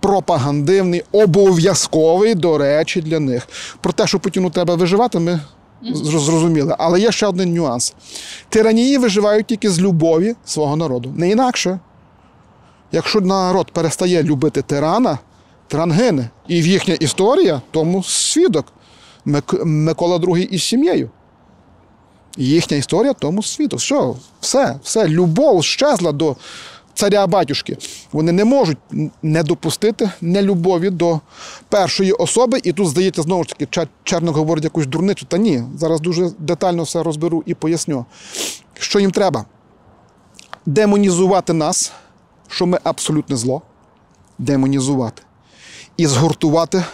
пропагандивний, 0.00 1.02
обов'язковий, 1.12 2.34
до 2.34 2.58
речі, 2.58 3.00
для 3.00 3.20
них. 3.20 3.48
Про 3.80 3.92
те, 3.92 4.06
що 4.06 4.18
Путіну 4.18 4.50
треба 4.50 4.74
виживати, 4.74 5.18
ми 5.18 5.40
зрозуміли. 5.82 6.74
Але 6.78 7.00
є 7.00 7.12
ще 7.12 7.26
один 7.26 7.54
нюанс: 7.54 7.94
тиранії 8.48 8.98
виживають 8.98 9.46
тільки 9.46 9.70
з 9.70 9.80
любові 9.80 10.34
свого 10.44 10.76
народу. 10.76 11.12
Не 11.16 11.30
інакше. 11.30 11.78
Якщо 12.92 13.20
народ 13.20 13.70
перестає 13.70 14.22
любити 14.22 14.62
тирана, 14.62 15.18
тиран 15.68 15.92
гине. 15.92 16.30
І 16.48 16.62
їхня 16.62 16.94
історія 16.94 17.62
тому 17.70 18.02
свідок. 18.02 18.72
Мик- 19.26 19.64
Микола 19.64 20.16
II 20.16 20.46
із 20.46 20.62
сім'єю. 20.62 21.10
Їхня 22.36 22.76
історія 22.76 23.12
тому 23.12 23.42
світу. 23.42 23.78
Що? 23.78 24.16
Все, 24.40 24.76
все, 24.82 25.08
любов 25.08 25.64
щезла 25.64 26.12
до 26.12 26.36
царя 26.94 27.26
батюшки. 27.26 27.76
Вони 28.12 28.32
не 28.32 28.44
можуть 28.44 28.78
не 29.22 29.42
допустити 29.42 30.10
нелюбові 30.20 30.90
до 30.90 31.20
першої 31.68 32.12
особи. 32.12 32.60
І 32.64 32.72
тут, 32.72 32.88
здається, 32.88 33.22
знову 33.22 33.42
ж 33.44 33.48
таки, 33.48 33.64
Чер- 33.64 33.88
Черник 34.04 34.34
говорить 34.34 34.64
якусь 34.64 34.86
дурницю. 34.86 35.26
Та 35.26 35.38
ні, 35.38 35.62
зараз 35.76 36.00
дуже 36.00 36.30
детально 36.38 36.82
все 36.82 37.02
розберу 37.02 37.42
і 37.46 37.54
поясню. 37.54 38.04
Що 38.74 39.00
їм 39.00 39.10
треба? 39.10 39.44
Демонізувати 40.66 41.52
нас, 41.52 41.92
що 42.48 42.66
ми 42.66 42.78
абсолютне 42.84 43.36
зло. 43.36 43.62
Демонізувати. 44.38 45.22
І 45.98 46.06
згуртувати 46.06 46.84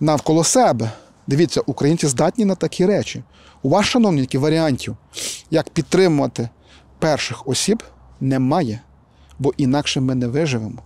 навколо 0.00 0.44
себе. 0.44 0.90
Дивіться, 1.26 1.60
українці 1.66 2.06
здатні 2.06 2.44
на 2.44 2.54
такі 2.54 2.86
речі. 2.86 3.22
У 3.62 3.68
вас, 3.68 3.86
шановники, 3.86 4.38
варіантів, 4.38 4.96
як 5.50 5.70
підтримувати 5.70 6.48
перших 6.98 7.48
осіб, 7.48 7.82
немає, 8.20 8.80
бо 9.38 9.52
інакше 9.56 10.00
ми 10.00 10.14
не 10.14 10.26
виживемо. 10.26 10.82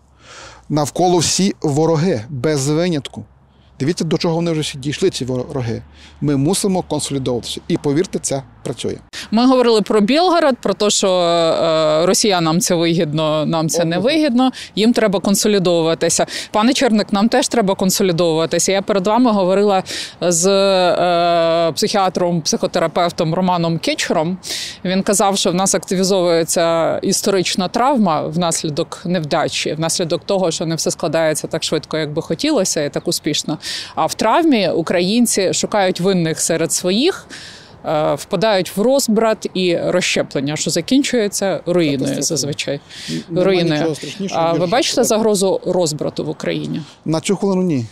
Навколо 0.69 1.19
всі 1.19 1.55
вороги, 1.63 2.25
без 2.29 2.69
винятку. 2.69 3.25
Дивіться, 3.81 4.05
до 4.05 4.19
чого 4.19 4.35
вони 4.35 4.53
вже 4.53 4.79
дійшли, 4.79 5.11
ці 5.11 5.25
вороги. 5.25 5.83
Ми 6.21 6.37
мусимо 6.37 6.83
консолідовуватися. 6.83 7.61
І 7.69 7.77
повірте, 7.77 8.19
це 8.19 8.43
працює. 8.63 8.97
Ми 9.31 9.47
говорили 9.47 9.83
про 9.83 10.01
Білгород, 10.01 10.57
про 10.57 10.75
те, 10.75 10.91
що 10.91 11.11
е, 11.13 12.07
росіянам 12.07 12.61
це 12.61 12.75
вигідно, 12.75 13.47
нам 13.47 13.69
це 13.69 13.85
не 13.85 13.99
вигідно. 13.99 14.51
Їм 14.77 14.93
треба 14.93 15.21
консолідовуватися. 15.21 16.27
Пане 16.51 16.73
Черник, 16.73 17.13
нам 17.13 17.29
теж 17.29 17.49
треба 17.49 17.75
консолідовуватися. 17.75 18.73
Я 18.73 18.83
перед 18.83 19.07
вами 19.07 19.31
говорила 19.31 19.83
з 20.21 20.47
е, 20.47 21.73
психіатром, 21.73 22.41
психотерапевтом 22.41 23.35
Романом 23.35 23.79
Кетчером. 23.79 24.39
Він 24.85 25.03
казав, 25.03 25.39
що 25.39 25.51
в 25.51 25.55
нас 25.55 25.75
активізовується 25.75 26.99
історична 26.99 27.69
травма 27.69 28.23
внаслідок 28.23 29.03
невдачі, 29.05 29.73
внаслідок 29.73 30.25
того, 30.25 30.51
що 30.51 30.67
не 30.67 30.75
все 30.75 30.91
складається 30.91 31.47
так 31.47 31.65
швидко, 31.65 31.99
як 31.99 32.13
би 32.13 32.23
хотілося, 32.23 32.85
і 32.85 32.91
так 32.91 33.09
успішно. 33.09 33.59
А 33.95 34.07
в 34.07 34.15
травмі 34.15 34.69
українці 34.69 35.55
шукають 35.55 36.01
винних 36.01 36.41
серед 36.41 36.73
своїх. 36.73 37.27
Е, 37.85 38.15
Впадають 38.15 38.77
в 38.77 38.81
розбрат 38.81 39.47
і 39.55 39.79
розщеплення, 39.79 40.57
що 40.57 40.71
закінчується 40.71 41.61
руїною 41.67 42.23
зазвичай. 42.23 42.81
Руїною. 43.37 43.97
А 44.31 44.53
ви 44.53 44.67
бачите 44.67 45.05
загрозу 45.05 45.61
розбрату 45.67 46.25
в 46.25 46.29
Україні? 46.29 46.83
На 47.05 47.21
цю 47.21 47.37
хвилину 47.37 47.63
ні. 47.63 47.87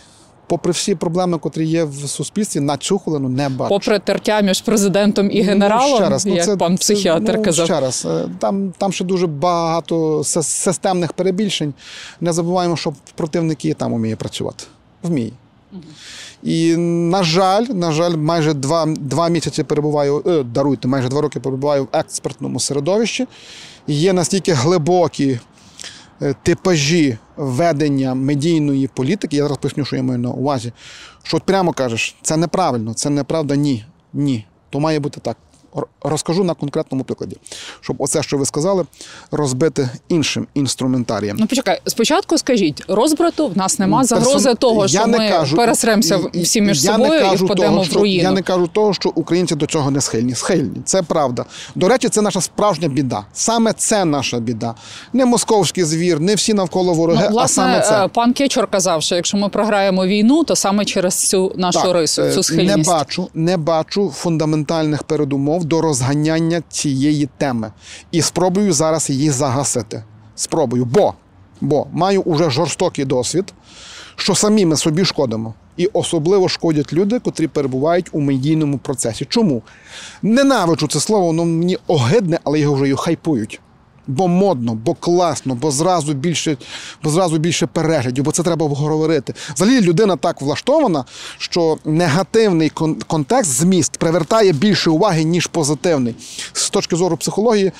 Попри 0.47 0.71
всі 0.71 0.95
проблеми, 0.95 1.37
котрі 1.37 1.65
є 1.65 1.83
в 1.83 1.93
суспільстві, 1.95 2.59
на 2.59 2.77
цю 2.77 2.99
хвилину 2.99 3.29
не 3.29 3.49
бачу. 3.49 3.69
Попри 3.69 3.99
тертя 3.99 4.41
між 4.41 4.61
президентом 4.61 5.31
і 5.31 5.41
генералом, 5.41 5.89
Ну, 5.91 5.95
ще 5.95 6.09
раз, 6.09 6.25
ну, 6.25 6.35
як 6.35 6.45
це- 6.45 6.57
пан 6.57 6.77
психіатр 6.77 7.33
ну, 7.37 7.43
казав. 7.43 7.65
Ще 7.65 7.79
раз, 7.79 8.07
е, 8.09 8.29
там, 8.39 8.73
там 8.77 8.91
ще 8.91 9.03
дуже 9.03 9.27
багато 9.27 10.23
системних 10.23 11.13
перебільшень. 11.13 11.73
Не 12.21 12.33
забуваємо, 12.33 12.77
що 12.77 12.93
противник 13.15 13.65
і 13.65 13.73
там 13.73 13.93
вміє 13.93 14.15
працювати. 14.15 14.63
Вміє. 15.03 15.31
І, 16.43 16.77
на 16.77 17.23
жаль, 17.23 17.63
на 17.63 17.91
жаль, 17.91 18.15
майже 18.15 18.53
два, 18.53 18.85
два 18.85 19.27
місяці 19.29 19.63
перебуваю, 19.63 20.23
е, 20.25 20.43
даруйте, 20.43 20.87
майже 20.87 21.09
два 21.09 21.21
роки 21.21 21.39
перебуваю 21.39 21.83
в 21.83 21.87
експертному 21.93 22.59
середовищі. 22.59 23.27
Є 23.87 24.13
настільки 24.13 24.53
глибокі 24.53 25.39
е, 26.21 26.35
типажі 26.43 27.17
ведення 27.37 28.15
медійної 28.15 28.87
політики, 28.87 29.35
я 29.35 29.43
зараз 29.43 29.57
поясню, 29.57 29.85
що 29.85 29.95
я 29.95 30.03
маю 30.03 30.19
на 30.19 30.29
увазі, 30.29 30.71
що 31.23 31.37
от 31.37 31.43
прямо 31.43 31.73
кажеш, 31.73 32.15
це 32.21 32.37
неправильно, 32.37 32.93
це 32.93 33.09
неправда, 33.09 33.55
ні. 33.55 33.85
Ні. 34.13 34.45
То 34.69 34.79
має 34.79 34.99
бути 34.99 35.19
так. 35.19 35.37
Розкажу 36.03 36.43
на 36.43 36.53
конкретному 36.53 37.03
прикладі, 37.03 37.37
щоб 37.81 37.95
оце, 37.99 38.23
що 38.23 38.37
ви 38.37 38.45
сказали, 38.45 38.85
розбити 39.31 39.89
іншим 40.09 40.47
інструментарієм. 40.53 41.37
Ну 41.39 41.47
почекай, 41.47 41.81
спочатку 41.87 42.37
скажіть, 42.37 42.83
розбрату 42.87 43.47
в 43.47 43.57
нас 43.57 43.79
нема 43.79 44.01
Персон- 44.01 44.05
загрози 44.07 44.55
того, 44.55 44.87
що 44.87 44.97
я 44.97 45.07
не 45.07 45.17
ми 45.17 45.29
кажу- 45.29 45.55
пересремося 45.57 46.19
і- 46.33 46.39
і- 46.39 46.41
всі 46.41 46.61
між 46.61 46.83
я 46.83 46.97
не 46.97 47.03
собою 47.05 47.19
і 47.19 47.23
кажу 47.23 47.45
впадемо 47.45 47.67
того, 47.69 47.81
в 47.81 47.85
що- 47.85 47.99
руїну. 47.99 48.23
Я 48.23 48.31
не 48.31 48.41
кажу 48.41 48.67
того, 48.67 48.93
що 48.93 49.11
українці 49.15 49.55
до 49.55 49.65
цього 49.65 49.91
не 49.91 50.01
схильні. 50.01 50.35
Схильні, 50.35 50.81
це 50.85 51.01
правда. 51.01 51.45
До 51.75 51.87
речі, 51.87 52.09
це 52.09 52.21
наша 52.21 52.41
справжня 52.41 52.87
біда. 52.87 53.25
Саме 53.33 53.73
це 53.73 54.05
наша 54.05 54.39
біда. 54.39 54.75
Не 55.13 55.25
московський 55.25 55.83
звір, 55.83 56.19
не 56.19 56.35
всі 56.35 56.53
навколо 56.53 56.93
вороги, 56.93 57.27
Ну, 57.31 57.37
а 57.39 57.47
саме 57.47 57.81
це. 57.81 58.05
е, 58.05 58.07
пан 58.07 58.33
Кечор 58.33 58.67
казав, 58.67 59.03
що 59.03 59.15
якщо 59.15 59.37
ми 59.37 59.49
програємо 59.49 60.05
війну, 60.05 60.43
то 60.43 60.55
саме 60.55 60.85
через 60.85 61.15
цю 61.27 61.53
нашу 61.55 61.81
Так, 61.81 61.93
рису, 61.95 62.21
е, 62.21 62.33
цю 62.33 62.43
схильність. 62.43 62.77
Не 62.77 62.83
бачу, 62.83 63.27
не 63.33 63.57
бачу 63.57 64.11
фундаментальних 64.15 65.03
передумов 65.03 65.60
до 65.65 65.81
розганяння 65.81 66.63
цієї 66.69 67.29
теми. 67.37 67.71
І 68.11 68.21
спробую 68.21 68.73
зараз 68.73 69.09
її 69.09 69.29
загасити. 69.29 70.03
Спробую, 70.35 70.85
бо, 70.85 71.13
бо 71.61 71.87
маю 71.91 72.21
уже 72.21 72.49
жорстокий 72.49 73.05
досвід, 73.05 73.53
що 74.15 74.35
самі 74.35 74.65
ми 74.65 74.77
собі 74.77 75.05
шкодимо. 75.05 75.53
І 75.77 75.89
особливо 75.93 76.49
шкодять 76.49 76.93
люди, 76.93 77.19
котрі 77.19 77.47
перебувають 77.47 78.09
у 78.11 78.19
медійному 78.19 78.77
процесі. 78.77 79.25
Чому? 79.29 79.61
Ненавиджу 80.21 80.87
це 80.87 80.99
слово, 80.99 81.25
воно 81.25 81.45
мені 81.45 81.77
огидне, 81.87 82.39
але 82.43 82.59
його 82.59 82.75
вже 82.75 82.95
хайпують. 82.95 83.59
Бо 84.07 84.27
модно, 84.27 84.75
бо 84.75 84.93
класно, 84.93 85.55
бо 85.55 85.71
зразу 85.71 86.13
більше, 86.13 86.57
бо 87.03 87.09
зразу 87.09 87.37
більше 87.37 87.67
переглядів, 87.67 88.23
бо 88.23 88.31
це 88.31 88.43
треба 88.43 88.67
говорити. 88.67 89.33
Взагалі 89.55 89.81
людина 89.81 90.15
так 90.15 90.41
влаштована, 90.41 91.05
що 91.37 91.77
негативний 91.85 92.69
контекст, 93.07 93.51
зміст 93.51 93.97
привертає 93.97 94.51
більше 94.51 94.89
уваги, 94.89 95.23
ніж 95.23 95.47
позитивний. 95.47 96.15
З 96.53 96.69
точки 96.69 96.95
зору 96.95 97.17
психології, 97.17 97.71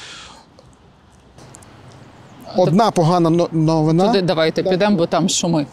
одна 2.57 2.91
погана 2.91 3.47
новина. 3.51 4.07
Туди 4.07 4.21
давайте 4.21 4.63
підемо, 4.63 4.97
бо 4.97 5.05
там 5.05 5.29
шуми. 5.29 5.65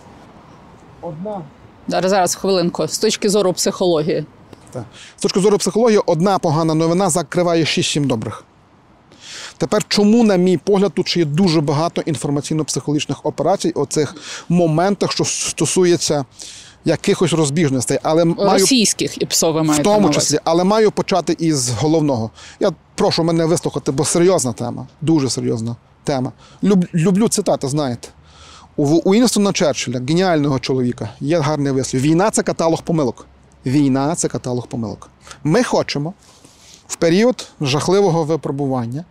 Одна. 1.00 1.42
Зараз, 1.88 2.10
зараз 2.10 2.34
хвилинку. 2.34 2.88
З 2.88 2.98
точки 2.98 3.28
зору 3.28 3.52
психології. 3.52 4.26
Так. 4.70 4.84
З 5.16 5.22
точки 5.22 5.40
зору 5.40 5.58
психології, 5.58 6.00
одна 6.06 6.38
погана 6.38 6.74
новина 6.74 7.10
закриває 7.10 7.64
6-7 7.64 8.06
добрих. 8.06 8.44
Тепер, 9.58 9.84
чому, 9.88 10.24
на 10.24 10.36
мій 10.36 10.56
погляд, 10.56 10.92
тут 10.94 11.08
ще 11.08 11.20
є 11.20 11.26
дуже 11.26 11.60
багато 11.60 12.00
інформаційно-психологічних 12.00 13.16
операцій 13.22 13.70
у 13.70 13.86
цих 13.86 14.14
моментах, 14.48 15.12
що 15.12 15.24
стосується 15.24 16.24
якихось 16.84 17.32
розбіжностей, 17.32 17.98
але 18.02 18.24
маю 18.24 18.50
Російських 18.50 19.22
і 19.22 19.26
ПСО 19.26 19.52
ви 19.52 19.62
в 19.62 19.82
тому 19.82 20.10
числі, 20.10 20.38
але 20.44 20.64
маю 20.64 20.90
почати 20.90 21.36
із 21.38 21.70
головного. 21.70 22.30
Я 22.60 22.70
прошу 22.94 23.24
мене 23.24 23.44
вислухати, 23.44 23.92
бо 23.92 24.04
серйозна 24.04 24.52
тема, 24.52 24.86
дуже 25.00 25.30
серйозна 25.30 25.76
тема. 26.04 26.32
Люб, 26.62 26.86
люблю 26.94 27.28
цитати, 27.28 27.68
знаєте. 27.68 28.08
У, 28.76 28.84
у 28.86 29.14
Інстона 29.14 29.52
Черчилля, 29.52 30.00
геніального 30.08 30.58
чоловіка, 30.58 31.08
є 31.20 31.38
гарний 31.38 31.72
вислів. 31.72 32.00
Війна 32.00 32.30
це 32.30 32.42
каталог 32.42 32.82
помилок. 32.82 33.26
Війна 33.66 34.14
це 34.14 34.28
каталог 34.28 34.66
помилок. 34.66 35.10
Ми 35.44 35.62
хочемо 35.62 36.14
в 36.86 36.96
період 36.96 37.46
жахливого 37.60 38.24
випробування, 38.24 39.04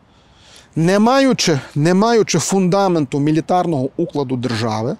не 0.77 0.99
маючи, 0.99 1.59
не 1.75 1.93
маючи 1.93 2.39
фундаменту 2.39 3.19
мілітарного 3.19 3.89
укладу 3.97 4.35
держави, 4.35 4.95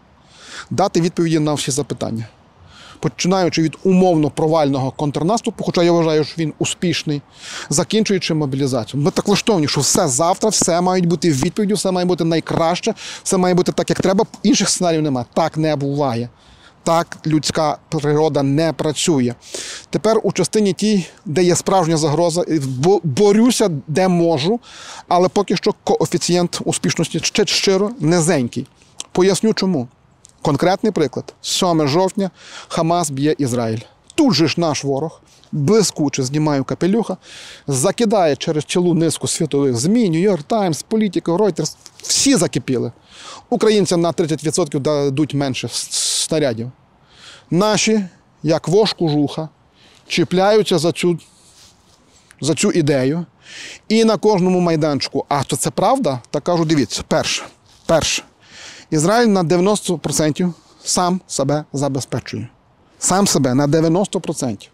дати 0.69 1.01
відповіді 1.01 1.39
на 1.39 1.53
всі 1.53 1.71
запитання 1.71 2.27
починаючи 2.99 3.61
від 3.61 3.77
умовно 3.83 4.29
провального 4.29 4.91
контрнаступу, 4.91 5.63
хоча 5.63 5.83
я 5.83 5.91
вважаю, 5.91 6.23
що 6.23 6.35
він 6.37 6.53
успішний, 6.59 7.21
закінчуючи 7.69 8.33
мобілізацію. 8.33 9.03
Ми 9.03 9.11
так 9.11 9.27
влаштовані, 9.27 9.67
що 9.67 9.81
все 9.81 10.07
завтра, 10.07 10.49
все 10.49 10.81
мають 10.81 11.05
бути 11.05 11.31
відповіддю, 11.31 11.75
все 11.75 11.91
має 11.91 12.05
бути 12.05 12.23
найкраще, 12.23 12.93
все 13.23 13.37
має 13.37 13.55
бути 13.55 13.71
так, 13.71 13.89
як 13.89 14.01
треба. 14.01 14.25
Інших 14.43 14.69
сценаріїв 14.69 15.03
немає. 15.03 15.25
Так 15.33 15.57
не 15.57 15.75
буває. 15.75 16.29
Так 16.87 17.17
людська 17.27 17.77
природа 17.89 18.43
не 18.43 18.73
працює. 18.73 19.33
Тепер 19.89 20.19
у 20.23 20.31
частині 20.31 20.73
тій, 20.73 21.07
де 21.25 21.43
є 21.43 21.55
справжня 21.55 21.97
загроза, 21.97 22.45
борюся, 23.03 23.69
де 23.87 24.07
можу, 24.07 24.59
але 25.07 25.27
поки 25.27 25.57
що 25.57 25.73
коефіцієнт 25.83 26.59
успішності 26.65 27.19
ще 27.19 27.45
щиро 27.45 27.91
низенький. 27.99 28.67
Поясню 29.11 29.53
чому. 29.53 29.87
Конкретний 30.41 30.91
приклад: 30.91 31.33
7 31.41 31.87
жовтня 31.87 32.31
Хамас 32.67 33.09
б'є 33.09 33.35
Ізраїль. 33.37 33.81
Тут 34.17 34.33
же 34.33 34.47
ж 34.47 34.55
наш 34.57 34.83
ворог 34.83 35.21
блискуче 35.51 36.23
знімає 36.23 36.63
капелюха, 36.63 37.17
закидає 37.67 38.35
через 38.35 38.63
цілу 38.63 38.93
низку 38.93 39.27
світових 39.27 39.75
ЗМІ, 39.75 40.09
Нью-Йорк 40.09 40.43
Таймс, 40.43 40.83
Політико, 40.83 41.37
Reuters. 41.37 41.75
Всі 42.01 42.35
закипіли. 42.35 42.91
Українцям 43.49 44.01
на 44.01 44.11
30% 44.11 44.79
дадуть 44.79 45.33
менше 45.33 45.69
снарядів. 45.71 46.71
Наші, 47.51 48.05
як 48.43 48.67
вож 48.67 48.93
кожуха, 48.93 49.49
чіпляються 50.07 50.77
за 50.77 50.91
цю, 50.91 51.19
за 52.41 52.55
цю 52.55 52.71
ідею. 52.71 53.25
І 53.89 54.03
на 54.03 54.17
кожному 54.17 54.59
майданчику. 54.59 55.25
А 55.29 55.43
то 55.43 55.55
це 55.55 55.69
правда? 55.69 56.19
Та 56.29 56.39
кажу, 56.39 56.65
дивіться, 56.65 57.03
перше, 57.07 57.43
перше. 57.85 58.23
Ізраїль 58.89 59.27
на 59.27 59.43
90% 59.43 60.53
сам 60.83 61.21
себе 61.27 61.63
забезпечує. 61.73 62.49
Сам 62.99 63.27
себе 63.27 63.53
на 63.53 63.67
90%. 63.67 64.69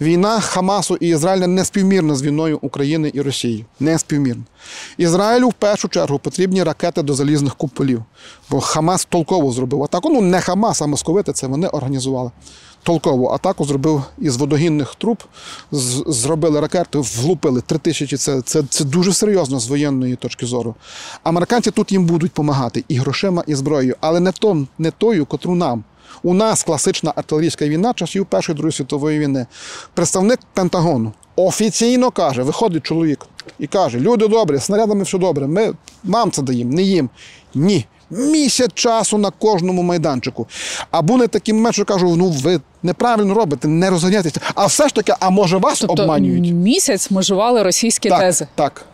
Війна 0.00 0.40
Хамасу 0.40 0.96
і 0.96 1.08
Ізраїля 1.08 1.46
не 1.46 1.64
співмірна 1.64 2.14
з 2.14 2.22
війною 2.22 2.58
України 2.62 3.10
і 3.14 3.20
Росії. 3.20 3.64
Не 3.80 3.98
співмірна. 3.98 4.42
Ізраїлю 4.96 5.48
в 5.48 5.52
першу 5.52 5.88
чергу 5.88 6.18
потрібні 6.18 6.62
ракети 6.62 7.02
до 7.02 7.14
залізних 7.14 7.54
куполів. 7.54 8.04
Бо 8.50 8.60
Хамас 8.60 9.04
толково 9.04 9.52
зробив 9.52 9.82
атаку. 9.82 10.08
Ну, 10.08 10.20
не 10.20 10.40
Хамас, 10.40 10.82
а 10.82 10.86
московити 10.86 11.32
це 11.32 11.46
вони 11.46 11.66
організували. 11.66 12.30
Толкову 12.82 13.28
атаку 13.28 13.64
зробив 13.64 14.02
із 14.18 14.36
водогінних 14.36 14.94
труб, 14.94 15.24
зробили 16.06 16.60
ракети, 16.60 16.98
влупили 16.98 17.60
три 17.60 17.78
тисячі. 17.78 18.16
Це, 18.16 18.40
це, 18.40 18.62
це 18.68 18.84
дуже 18.84 19.12
серйозно 19.12 19.60
з 19.60 19.68
воєнної 19.68 20.16
точки 20.16 20.46
зору. 20.46 20.74
Американці 21.22 21.70
тут 21.70 21.92
їм 21.92 22.06
будуть 22.06 22.30
допомагати 22.30 22.84
і 22.88 22.96
грошима, 22.96 23.44
і 23.46 23.54
зброєю, 23.54 23.96
але 24.00 24.20
не, 24.20 24.32
то, 24.32 24.66
не 24.78 24.90
тою, 24.90 25.26
котру 25.26 25.54
нам. 25.54 25.84
У 26.22 26.34
нас 26.34 26.62
класична 26.62 27.12
артилерійська 27.16 27.68
війна 27.68 27.92
часів 27.94 28.26
Першої 28.26 28.56
Другої 28.56 28.72
світової 28.72 29.18
війни. 29.18 29.46
Представник 29.94 30.38
Пентагону 30.54 31.12
офіційно 31.36 32.10
каже: 32.10 32.42
виходить 32.42 32.82
чоловік 32.82 33.26
і 33.58 33.66
каже: 33.66 34.00
люди 34.00 34.28
добрі, 34.28 34.58
снарядами 34.60 35.02
все 35.02 35.18
добре. 35.18 35.46
Ми 35.46 35.72
вам 36.04 36.30
це 36.30 36.42
даємо, 36.42 36.72
не 36.72 36.82
їм. 36.82 37.10
Ні. 37.54 37.86
Місяць 38.10 38.70
часу 38.74 39.18
на 39.18 39.30
кожному 39.30 39.82
майданчику. 39.82 40.46
А 40.90 41.02
були 41.02 41.28
такі 41.28 41.52
моменти, 41.52 41.72
що 41.72 41.84
кажу, 41.84 42.16
ну 42.16 42.28
ви 42.30 42.60
неправильно 42.82 43.34
робите, 43.34 43.68
не 43.68 43.90
розганяйтеся. 43.90 44.40
А 44.54 44.66
все 44.66 44.88
ж 44.88 44.94
таки, 44.94 45.14
а 45.20 45.30
може 45.30 45.56
вас 45.56 45.80
Тобто 45.80 46.02
обманюють? 46.02 46.52
місяць 46.52 47.10
межували 47.10 47.62
російські 47.62 48.08
так, 48.08 48.20
тези. 48.20 48.46
Так. 48.54 48.84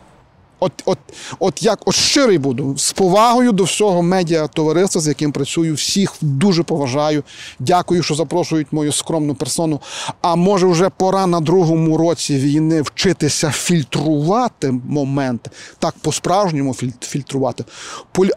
От, 0.59 0.71
от, 0.85 0.97
от 1.39 1.63
як 1.63 1.79
от 1.85 1.95
щирий 1.95 2.37
буду 2.37 2.77
з 2.77 2.91
повагою 2.93 3.51
до 3.51 3.63
всього 3.63 4.01
медіа 4.01 4.47
товариства, 4.47 5.01
з 5.01 5.07
яким 5.07 5.31
працюю, 5.31 5.73
всіх 5.73 6.13
дуже 6.21 6.63
поважаю. 6.63 7.23
Дякую, 7.59 8.03
що 8.03 8.15
запрошують 8.15 8.67
мою 8.71 8.91
скромну 8.91 9.35
персону. 9.35 9.81
А 10.21 10.35
може, 10.35 10.67
вже 10.67 10.89
пора 10.89 11.27
на 11.27 11.39
другому 11.39 11.97
році 11.97 12.35
війни 12.37 12.81
вчитися 12.81 13.51
фільтрувати 13.51 14.71
момент, 14.87 15.49
так 15.79 15.95
по-справжньому 16.01 16.71
філь- 16.73 16.93
фільтрувати. 17.01 17.63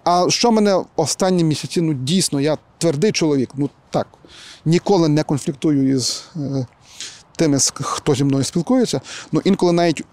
А 0.04 0.26
що 0.28 0.52
мене 0.52 0.82
останні 0.96 1.44
місяці? 1.44 1.80
Ну 1.80 1.94
дійсно, 1.94 2.40
я 2.40 2.58
твердий 2.78 3.12
чоловік. 3.12 3.50
Ну 3.56 3.70
так, 3.90 4.06
ніколи 4.64 5.08
не 5.08 5.22
конфліктую 5.22 5.96
із. 5.96 6.24
Тими, 7.36 7.58
хто 7.74 8.14
зі 8.14 8.24
мною 8.24 8.44
спілкується, 8.44 9.00
ну 9.32 9.40
інколи 9.44 9.72
навіть 9.72 10.04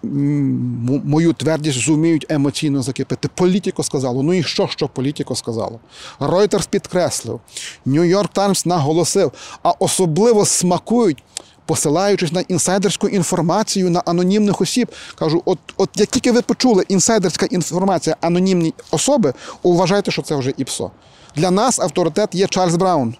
мою 1.04 1.32
твердість 1.32 1.78
зуміють 1.78 2.26
емоційно 2.28 2.82
закипити. 2.82 3.28
Політико 3.34 3.82
сказало. 3.82 4.22
Ну 4.22 4.34
і 4.34 4.42
що, 4.42 4.68
що 4.68 4.88
політико 4.88 5.34
сказало? 5.34 5.80
Reuters 6.20 6.68
підкреслив, 6.68 7.40
Нью-Йорк 7.86 8.28
Таймс 8.32 8.66
наголосив, 8.66 9.32
а 9.62 9.70
особливо 9.70 10.46
смакують. 10.46 11.22
Посилаючись 11.66 12.32
на 12.32 12.40
інсайдерську 12.40 13.08
інформацію 13.08 13.90
на 13.90 14.00
анонімних 14.00 14.60
осіб, 14.60 14.92
кажу: 15.14 15.42
от, 15.44 15.58
от 15.76 15.90
як 15.96 16.08
тільки 16.08 16.32
ви 16.32 16.42
почули 16.42 16.84
інсайдерська 16.88 17.46
інформація 17.46 18.16
анонімні 18.20 18.74
особи, 18.90 19.34
вважайте, 19.62 20.10
що 20.10 20.22
це 20.22 20.36
вже 20.36 20.52
ІПСО. 20.56 20.90
Для 21.36 21.50
нас 21.50 21.80
авторитет 21.80 22.34
є 22.34 22.46
Чарльз 22.46 22.76
Браун. 22.76 23.14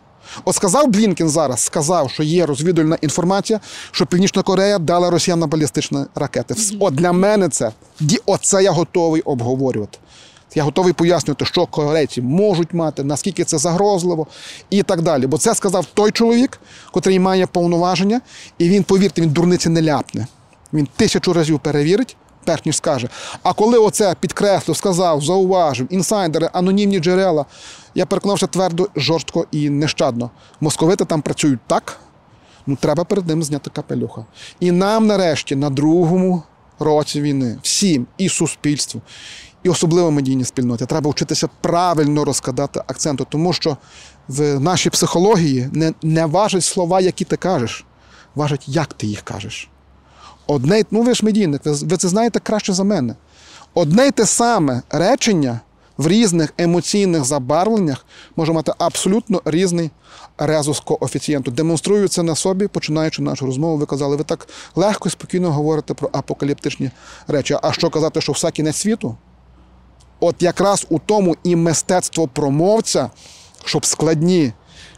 От 0.44 0.54
сказав 0.54 0.88
Блінкен 0.88 1.28
зараз, 1.28 1.60
сказав, 1.60 2.10
що 2.10 2.22
є 2.22 2.46
розвідувальна 2.46 2.98
інформація, 3.00 3.60
що 3.90 4.06
Північна 4.06 4.42
Корея 4.42 4.78
дала 4.78 5.10
росіянам 5.10 5.48
балістичні 5.48 5.98
ракети. 6.14 6.54
От 6.80 6.94
для 6.94 7.12
мене 7.12 7.48
це 7.48 7.72
оце 8.26 8.62
я 8.62 8.70
готовий 8.70 9.22
обговорювати. 9.22 9.98
Я 10.54 10.62
готовий 10.62 10.92
пояснювати, 10.92 11.44
що 11.44 11.66
корейці 11.66 12.22
можуть 12.22 12.74
мати, 12.74 13.04
наскільки 13.04 13.44
це 13.44 13.58
загрозливо 13.58 14.26
і 14.70 14.82
так 14.82 15.02
далі. 15.02 15.26
Бо 15.26 15.38
це 15.38 15.54
сказав 15.54 15.86
той 15.94 16.10
чоловік, 16.10 16.60
котрий 16.92 17.18
має 17.18 17.46
повноваження, 17.46 18.20
і 18.58 18.68
він, 18.68 18.82
повірте, 18.82 19.22
він 19.22 19.30
дурниці 19.30 19.68
не 19.68 19.82
ляпне. 19.82 20.26
Він 20.72 20.88
тисячу 20.96 21.32
разів 21.32 21.60
перевірить, 21.60 22.16
перш 22.44 22.64
ніж 22.64 22.76
скаже. 22.76 23.08
А 23.42 23.52
коли 23.52 23.78
оце 23.78 24.14
підкреслив, 24.20 24.76
сказав, 24.76 25.22
зауважив, 25.22 25.86
інсайдери, 25.90 26.50
анонімні 26.52 26.98
джерела, 26.98 27.44
я 27.94 28.06
переконався 28.06 28.46
твердо, 28.46 28.88
жорстко 28.96 29.46
і 29.50 29.70
нещадно. 29.70 30.30
Московити 30.60 31.04
там 31.04 31.22
працюють 31.22 31.60
так, 31.66 32.00
ну 32.66 32.76
треба 32.76 33.04
перед 33.04 33.26
ним 33.26 33.42
зняти 33.42 33.70
капелюха. 33.70 34.24
І 34.60 34.70
нам, 34.70 35.06
нарешті, 35.06 35.56
на 35.56 35.70
другому 35.70 36.42
році 36.78 37.20
війни, 37.20 37.58
всім 37.62 38.06
і 38.18 38.28
суспільству, 38.28 39.00
і 39.62 39.68
особливо 39.68 40.10
медійній 40.10 40.44
спільноті, 40.44 40.86
треба 40.86 41.10
вчитися 41.10 41.48
правильно 41.60 42.24
розкладати 42.24 42.80
акценти, 42.86 43.24
тому 43.28 43.52
що 43.52 43.76
в 44.28 44.60
нашій 44.60 44.90
психології 44.90 45.68
не, 45.72 45.92
не 46.02 46.26
важать 46.26 46.64
слова, 46.64 47.00
які 47.00 47.24
ти 47.24 47.36
кажеш, 47.36 47.84
важать, 48.34 48.68
як 48.68 48.94
ти 48.94 49.06
їх 49.06 49.20
кажеш. 49.20 49.68
Одне, 50.46 50.82
ну 50.90 51.02
ви 51.02 51.14
ж 51.14 51.24
медійник, 51.24 51.64
ви, 51.64 51.72
ви 51.72 51.96
це 51.96 52.08
знаєте 52.08 52.40
краще 52.40 52.72
за 52.72 52.84
мене. 52.84 53.14
Одне 53.74 54.06
й 54.06 54.10
те 54.10 54.26
саме 54.26 54.82
речення 54.90 55.60
в 56.00 56.08
різних 56.08 56.54
емоційних 56.58 57.24
забарвленнях 57.24 58.06
може 58.36 58.52
мати 58.52 58.72
абсолютно 58.78 59.42
різний 59.44 59.90
резус 60.38 60.80
коефіцієнту. 60.80 61.50
Демонструю 61.50 62.08
це 62.08 62.22
на 62.22 62.34
собі, 62.34 62.68
починаючи 62.68 63.22
нашу 63.22 63.46
розмову. 63.46 63.76
Ви 63.76 63.86
казали, 63.86 64.16
ви 64.16 64.24
так 64.24 64.48
легко 64.76 65.08
і 65.08 65.12
спокійно 65.12 65.52
говорите 65.52 65.94
про 65.94 66.10
апокаліптичні 66.12 66.90
речі. 67.28 67.56
А 67.62 67.72
що 67.72 67.90
казати, 67.90 68.20
що 68.20 68.32
все 68.32 68.50
кінець 68.50 68.76
світу? 68.76 69.16
От 70.20 70.42
якраз 70.42 70.86
у 70.90 70.98
тому 70.98 71.36
і 71.44 71.56
мистецтво 71.56 72.28
промовця, 72.28 73.10
щоб 73.64 73.86
складні, 73.86 74.52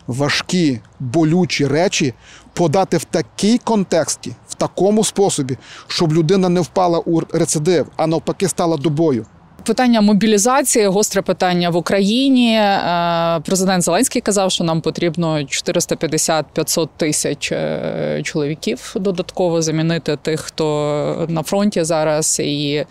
важкі, 0.06 0.80
болючі 1.00 1.66
речі 1.66 2.14
подати 2.52 2.96
в 2.96 3.04
такій 3.04 3.58
контексті, 3.58 4.32
в 4.48 4.54
такому 4.54 5.04
способі, 5.04 5.58
щоб 5.86 6.12
людина 6.12 6.48
не 6.48 6.60
впала 6.60 6.98
у 6.98 7.20
рецидив, 7.20 7.86
а 7.96 8.06
навпаки 8.06 8.48
стала 8.48 8.76
добою. 8.76 9.26
Питання 9.64 10.00
мобілізації, 10.00 10.86
гостре 10.86 11.22
питання 11.22 11.70
в 11.70 11.76
Україні. 11.76 12.54
Е, 12.56 13.40
Президент 13.44 13.84
Зеленський 13.84 14.22
казав, 14.22 14.52
що 14.52 14.64
нам 14.64 14.80
потрібно 14.80 15.38
450-500 15.38 16.88
тисяч 16.96 17.52
е, 17.52 18.20
чоловіків 18.24 18.94
додатково 18.96 19.62
замінити 19.62 20.16
тих, 20.22 20.40
хто 20.40 21.26
на 21.28 21.42
фронті 21.42 21.84
зараз, 21.84 22.40
і 22.44 22.84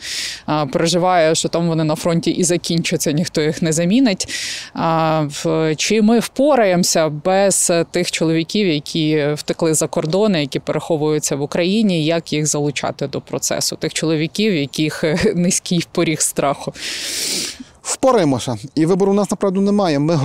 е, 0.50 0.66
переживає, 0.74 1.36
що 1.36 1.50
там 1.50 1.68
вони 1.68 1.84
на 1.84 1.96
фронті 1.96 2.32
і 2.32 2.44
закінчаться, 2.44 3.12
ніхто 3.12 3.42
їх 3.42 3.62
не 3.62 3.74
замінить. 3.74 4.28
Чи 5.78 6.02
ми 6.02 6.20
впораємося 6.20 7.10
без 7.10 7.72
тих 7.92 8.12
чоловіків, 8.12 8.68
які 8.68 9.28
втекли 9.34 9.74
за 9.74 9.88
кордони, 9.88 10.42
які 10.42 10.60
переховуються 10.60 11.36
в 11.36 11.42
Україні? 11.42 12.06
Як 12.06 12.34
їх 12.34 12.48
залучати 12.48 13.08
до 13.08 13.22
процесу? 13.22 13.76
Тих 13.76 13.94
чоловіків, 13.94 14.56
яких 14.56 15.04
низький 15.36 15.86
поріг 15.92 16.22
страху. 16.22 16.61
Впораємося. 17.82 18.58
І 18.76 18.86
вибору 18.86 19.12
у 19.12 19.16
нас 19.16 19.32
направду 19.32 19.62
немає. 19.62 20.00
Ми 20.00 20.16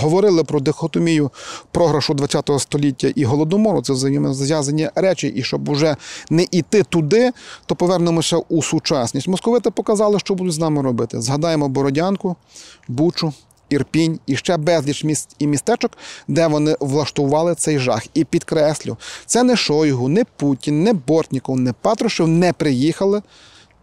говорили 0.00 0.44
про 0.44 0.60
дихотомію 0.60 1.30
програшу 1.70 2.16
ХХ 2.16 2.60
століття 2.60 3.12
і 3.14 3.24
голодомору. 3.24 3.82
Це 3.82 3.92
взаємозв'язані 3.92 4.90
речі. 4.94 5.28
І 5.28 5.42
щоб 5.42 5.68
уже 5.68 5.96
не 6.30 6.46
йти 6.50 6.82
туди, 6.82 7.32
то 7.66 7.74
повернемося 7.76 8.36
у 8.36 8.62
сучасність. 8.62 9.28
Московити 9.28 9.70
показали, 9.70 10.18
що 10.18 10.34
будуть 10.34 10.52
з 10.52 10.58
нами 10.58 10.82
робити. 10.82 11.20
Згадаємо 11.20 11.68
Бородянку, 11.68 12.36
Бучу. 12.88 13.32
Ірпінь 13.68 14.20
і 14.26 14.36
ще 14.36 14.56
безліч 14.56 15.04
міст 15.04 15.36
і 15.38 15.46
містечок, 15.46 15.90
де 16.28 16.46
вони 16.46 16.76
влаштували 16.80 17.54
цей 17.54 17.78
жах. 17.78 18.06
І 18.14 18.24
підкреслю, 18.24 18.96
це 19.26 19.42
не 19.42 19.56
Шойгу, 19.56 20.08
не 20.08 20.24
Путін, 20.36 20.82
не 20.82 20.92
Бортніков, 20.92 21.60
не 21.60 21.72
Патрушев 21.72 22.28
не 22.28 22.52
приїхали 22.52 23.22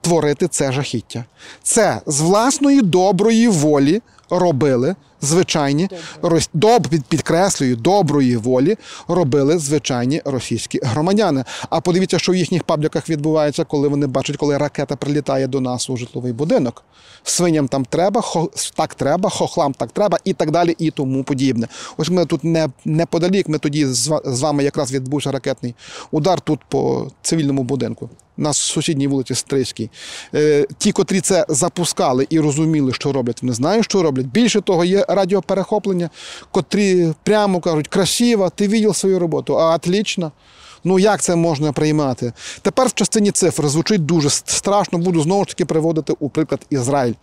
творити 0.02 0.47
це 0.47 0.72
жахіття. 0.72 1.26
Це 1.64 2.02
з 2.06 2.22
власної 2.22 2.82
доброї 2.82 3.47
волі 3.47 4.02
робили 4.30 4.95
звичайні 5.22 5.90
рос- 6.22 6.50
доб, 6.54 6.88
під- 6.88 7.04
підкреслюю, 7.06 7.76
доброї 7.76 8.38
волі 8.38 8.76
робили 9.08 9.58
звичайні 9.60 10.22
російські 10.26 10.80
громадяни. 10.84 11.44
А 11.70 11.82
подивіться, 11.82 12.20
що 12.20 12.32
в 12.32 12.36
їхніх 12.36 12.64
пабліках 12.64 13.10
відбувається, 13.10 13.64
коли 13.64 13.88
вони 13.88 14.08
бачать, 14.08 14.38
коли 14.38 14.58
ракета 14.58 14.96
прилітає 14.96 15.48
до 15.48 15.62
нас 15.62 15.90
у 15.90 15.98
житловий 15.98 16.34
будинок. 16.34 16.84
Свиням 17.24 17.68
там 17.68 17.86
треба, 17.86 18.22
хо, 18.22 18.50
так 18.76 18.94
треба, 18.96 19.30
хохлам 19.30 19.74
так 19.74 19.92
треба 19.92 20.18
і 20.24 20.34
так 20.34 20.52
далі, 20.52 20.76
і 20.80 20.92
тому 20.92 21.24
подібне. 21.24 21.68
Ось 21.98 22.10
ми 22.10 22.26
тут 22.26 22.44
не, 22.44 22.70
неподалік, 22.86 23.50
ми 23.50 23.58
тоді 23.58 23.86
з 23.86 24.20
з 24.26 24.42
вами 24.42 24.64
якраз 24.64 24.92
відбувся 24.92 25.32
ракетний 25.32 25.76
удар 26.12 26.42
тут 26.42 26.60
по 26.70 27.08
цивільному 27.22 27.64
будинку. 27.64 28.10
На 28.38 28.54
сусідній 28.54 29.08
вулиці 29.08 29.36
Стрийській. 29.36 29.90
Е, 30.36 30.66
ті, 30.78 30.92
котрі 30.92 31.22
це 31.22 31.46
запускали 31.50 32.28
і 32.30 32.40
розуміли, 32.40 32.94
що 32.94 33.12
роблять, 33.12 33.42
вони 33.42 33.54
знають, 33.54 33.86
що 33.86 34.04
роблять. 34.04 34.26
Більше 34.26 34.62
того, 34.62 34.86
є 34.86 35.06
радіоперехоплення, 35.16 36.09
котрі 36.51 37.14
прямо 37.24 37.59
кажуть, 37.59 37.88
красиво, 37.88 38.51
ти 38.55 38.68
видів 38.68 38.95
свою 38.95 39.20
роботу, 39.20 39.59
а 39.59 39.76
отлично. 39.76 40.32
Ну 40.84 40.99
як 40.99 41.22
це 41.22 41.36
можна 41.36 41.72
приймати? 41.72 42.34
Тепер 42.62 42.88
в 42.88 42.93
частині 42.93 43.32
цифр 43.32 43.68
звучить 43.68 44.05
дуже 44.05 44.30
страшно. 44.30 44.99
Буду 44.99 45.22
знову 45.22 45.43
ж 45.43 45.49
таки 45.49 45.66
приводити 45.66 46.14
у 46.20 46.30
приклад 46.30 46.66
Ізраїль. 46.70 47.14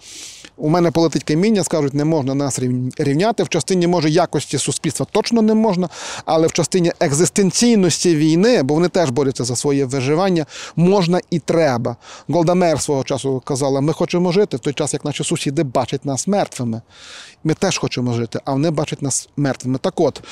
У 0.57 0.69
мене 0.69 0.91
полетить 0.91 1.25
каміння, 1.25 1.65
скажуть, 1.65 1.95
не 1.95 2.05
можна 2.05 2.35
нас 2.35 2.61
рівняти. 2.99 3.43
В 3.43 3.49
частині 3.49 3.87
може 3.87 4.11
якості 4.11 4.59
суспільства 4.59 5.07
точно 5.11 5.43
не 5.43 5.55
можна, 5.55 5.89
але 6.25 6.47
в 6.47 6.53
частині 6.53 6.93
екзистенційності 7.01 8.17
війни, 8.17 8.63
бо 8.63 8.75
вони 8.75 8.89
теж 8.89 9.11
борються 9.11 9.45
за 9.45 9.57
своє 9.57 9.85
виживання, 9.85 10.47
можна 10.77 11.21
і 11.31 11.39
треба. 11.39 11.97
Голдамер 12.29 12.81
свого 12.81 13.05
часу 13.05 13.43
казала: 13.45 13.81
ми 13.81 13.93
хочемо 13.93 14.33
жити 14.33 14.57
в 14.57 14.61
той 14.61 14.73
час, 14.73 14.93
як 14.93 15.05
наші 15.05 15.25
сусіди 15.25 15.63
бачать 15.63 16.05
нас 16.05 16.27
мертвими. 16.27 16.83
Ми 17.45 17.55
теж 17.55 17.79
хочемо 17.79 18.13
жити, 18.13 18.41
а 18.45 18.53
вони 18.53 18.71
бачать 18.71 19.03
нас 19.03 19.29
мертвими. 19.37 19.79
Так 19.79 20.01
от, 20.01 20.23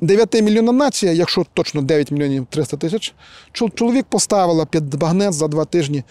9 0.00 0.42
мільйонна 0.42 0.72
нація, 0.72 1.12
якщо 1.12 1.46
точно 1.54 1.82
9 1.82 2.10
мільйонів 2.10 2.46
300 2.50 2.76
тисяч, 2.76 3.14
чоловік 3.74 4.06
поставила 4.08 4.64
під 4.66 4.94
багнет 4.94 5.32
за 5.32 5.48
два 5.48 5.64
тижні 5.64 6.04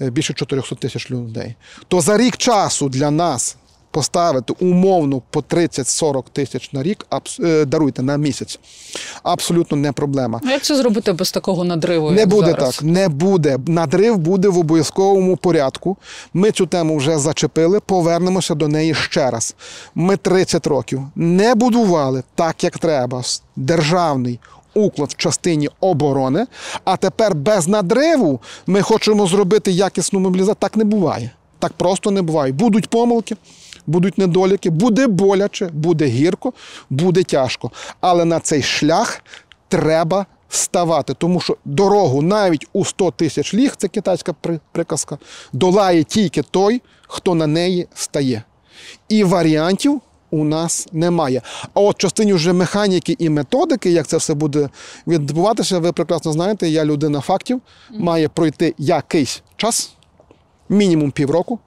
е, 0.00 0.10
більше 0.10 0.34
400 0.34 0.76
тисяч 0.76 1.10
людей. 1.10 1.54
То 1.88 2.00
за 2.00 2.18
рік 2.18 2.36
часу 2.36 2.88
для 2.88 3.10
нас 3.10 3.56
поставити 3.90 4.54
умовно 4.60 5.22
по 5.30 5.40
30-40 5.40 6.22
тисяч 6.32 6.72
на 6.72 6.82
рік, 6.82 7.06
абс- 7.10 7.46
е, 7.46 7.64
даруйте 7.64 8.02
на 8.02 8.16
місяць. 8.16 8.58
Абсолютно 9.22 9.76
не 9.76 9.92
проблема. 9.92 10.40
А 10.46 10.50
як 10.50 10.62
це 10.62 10.76
зробити 10.76 11.12
без 11.12 11.32
такого 11.32 11.64
надриву? 11.64 12.10
Не 12.10 12.26
буде 12.26 12.50
зараз? 12.50 12.74
так, 12.76 12.82
не 12.84 13.08
буде. 13.08 13.58
Надрив 13.66 14.18
буде 14.18 14.48
в 14.48 14.58
обов'язковому 14.58 15.36
порядку. 15.36 15.96
Ми 16.34 16.50
цю 16.50 16.66
тему 16.66 16.96
вже 16.96 17.18
зачепили, 17.18 17.80
повернемося 17.80 18.54
до 18.54 18.68
неї 18.68 18.94
ще 18.94 19.30
раз. 19.30 19.54
Ми 19.94 20.16
30 20.16 20.66
років 20.66 21.02
не 21.14 21.54
будували 21.54 22.22
так, 22.34 22.64
як 22.64 22.78
треба, 22.78 23.22
державний 23.56 24.38
уклад 24.74 25.10
в 25.10 25.16
частині 25.16 25.68
оборони, 25.80 26.46
а 26.84 26.96
тепер 26.96 27.34
без 27.34 27.68
надриву 27.68 28.40
ми 28.66 28.82
хочемо 28.82 29.26
зробити 29.26 29.70
якісну 29.70 30.20
мобілізацію. 30.20 30.56
Так 30.58 30.76
не 30.76 30.84
буває. 30.84 31.30
Так 31.58 31.72
просто 31.72 32.10
не 32.10 32.22
буває. 32.22 32.52
Будуть 32.52 32.88
помилки. 32.90 33.36
Будуть 33.90 34.18
недоліки, 34.18 34.70
буде 34.70 35.06
боляче, 35.06 35.70
буде 35.72 36.06
гірко, 36.06 36.52
буде 36.90 37.22
тяжко. 37.22 37.70
Але 38.00 38.24
на 38.24 38.40
цей 38.40 38.62
шлях 38.62 39.22
треба 39.68 40.26
ставати, 40.48 41.14
тому 41.14 41.40
що 41.40 41.56
дорогу 41.64 42.22
навіть 42.22 42.66
у 42.72 42.84
100 42.84 43.10
тисяч 43.10 43.54
ліг, 43.54 43.74
це 43.76 43.88
китайська 43.88 44.34
приказка, 44.72 45.18
долає 45.52 46.04
тільки 46.04 46.42
той, 46.42 46.82
хто 47.08 47.34
на 47.34 47.46
неї 47.46 47.88
стає. 47.94 48.42
І 49.08 49.24
варіантів 49.24 50.00
у 50.30 50.44
нас 50.44 50.88
немає. 50.92 51.42
А 51.74 51.80
от 51.80 51.98
частині 51.98 52.32
вже 52.32 52.52
механіки 52.52 53.16
і 53.18 53.28
методики, 53.28 53.90
як 53.90 54.06
це 54.06 54.16
все 54.16 54.34
буде 54.34 54.68
відбуватися, 55.06 55.78
ви 55.78 55.92
прекрасно 55.92 56.32
знаєте, 56.32 56.68
я 56.68 56.84
людина 56.84 57.20
фактів, 57.20 57.60
має 57.90 58.28
пройти 58.28 58.74
якийсь 58.78 59.42
час, 59.56 59.92
мінімум 60.68 61.10
півроку, 61.10 61.58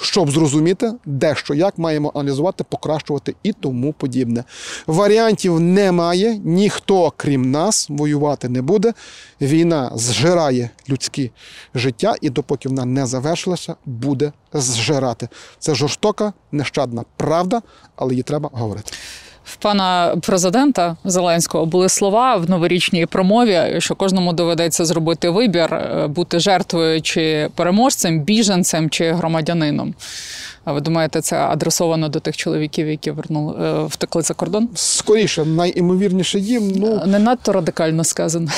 щоб 0.00 0.30
зрозуміти, 0.30 0.92
де 1.04 1.34
що 1.34 1.54
як 1.54 1.78
маємо 1.78 2.12
аналізувати, 2.14 2.64
покращувати 2.64 3.34
і 3.42 3.52
тому 3.52 3.92
подібне. 3.92 4.44
Варіантів 4.86 5.60
немає, 5.60 6.40
ніхто, 6.44 7.12
крім 7.16 7.50
нас, 7.50 7.86
воювати 7.90 8.48
не 8.48 8.62
буде. 8.62 8.92
Війна 9.40 9.90
зжирає 9.94 10.70
людські 10.88 11.30
життя, 11.74 12.14
і 12.20 12.30
допоки 12.30 12.68
вона 12.68 12.84
не 12.84 13.06
завершилася, 13.06 13.74
буде 13.86 14.32
зжирати. 14.52 15.28
Це 15.58 15.74
жорстока, 15.74 16.32
нещадна 16.52 17.04
правда, 17.16 17.62
але 17.96 18.12
її 18.12 18.22
треба 18.22 18.50
говорити. 18.52 18.92
В 19.46 19.56
пана 19.56 20.16
президента 20.22 20.96
Зеленського 21.04 21.66
були 21.66 21.88
слова 21.88 22.36
в 22.36 22.50
новорічній 22.50 23.06
промові, 23.06 23.74
що 23.78 23.94
кожному 23.94 24.32
доведеться 24.32 24.84
зробити 24.84 25.30
вибір, 25.30 25.74
е, 25.74 26.06
бути 26.06 26.38
жертвою 26.40 27.02
чи 27.02 27.48
переможцем, 27.54 28.20
біженцем 28.20 28.90
чи 28.90 29.12
громадянином. 29.12 29.94
А 30.64 30.72
ви 30.72 30.80
думаєте, 30.80 31.20
це 31.20 31.36
адресовано 31.38 32.08
до 32.08 32.20
тих 32.20 32.36
чоловіків, 32.36 32.88
які 32.88 33.10
вернули 33.10 33.54
е, 33.64 33.84
втекли 33.84 34.22
за 34.22 34.34
кордон? 34.34 34.68
Скоріше, 34.74 35.44
найімовірніше 35.44 36.38
їм. 36.38 36.72
Ну 36.76 37.02
Не 37.06 37.18
надто 37.18 37.52
радикально 37.52 38.04
сказано. 38.04 38.50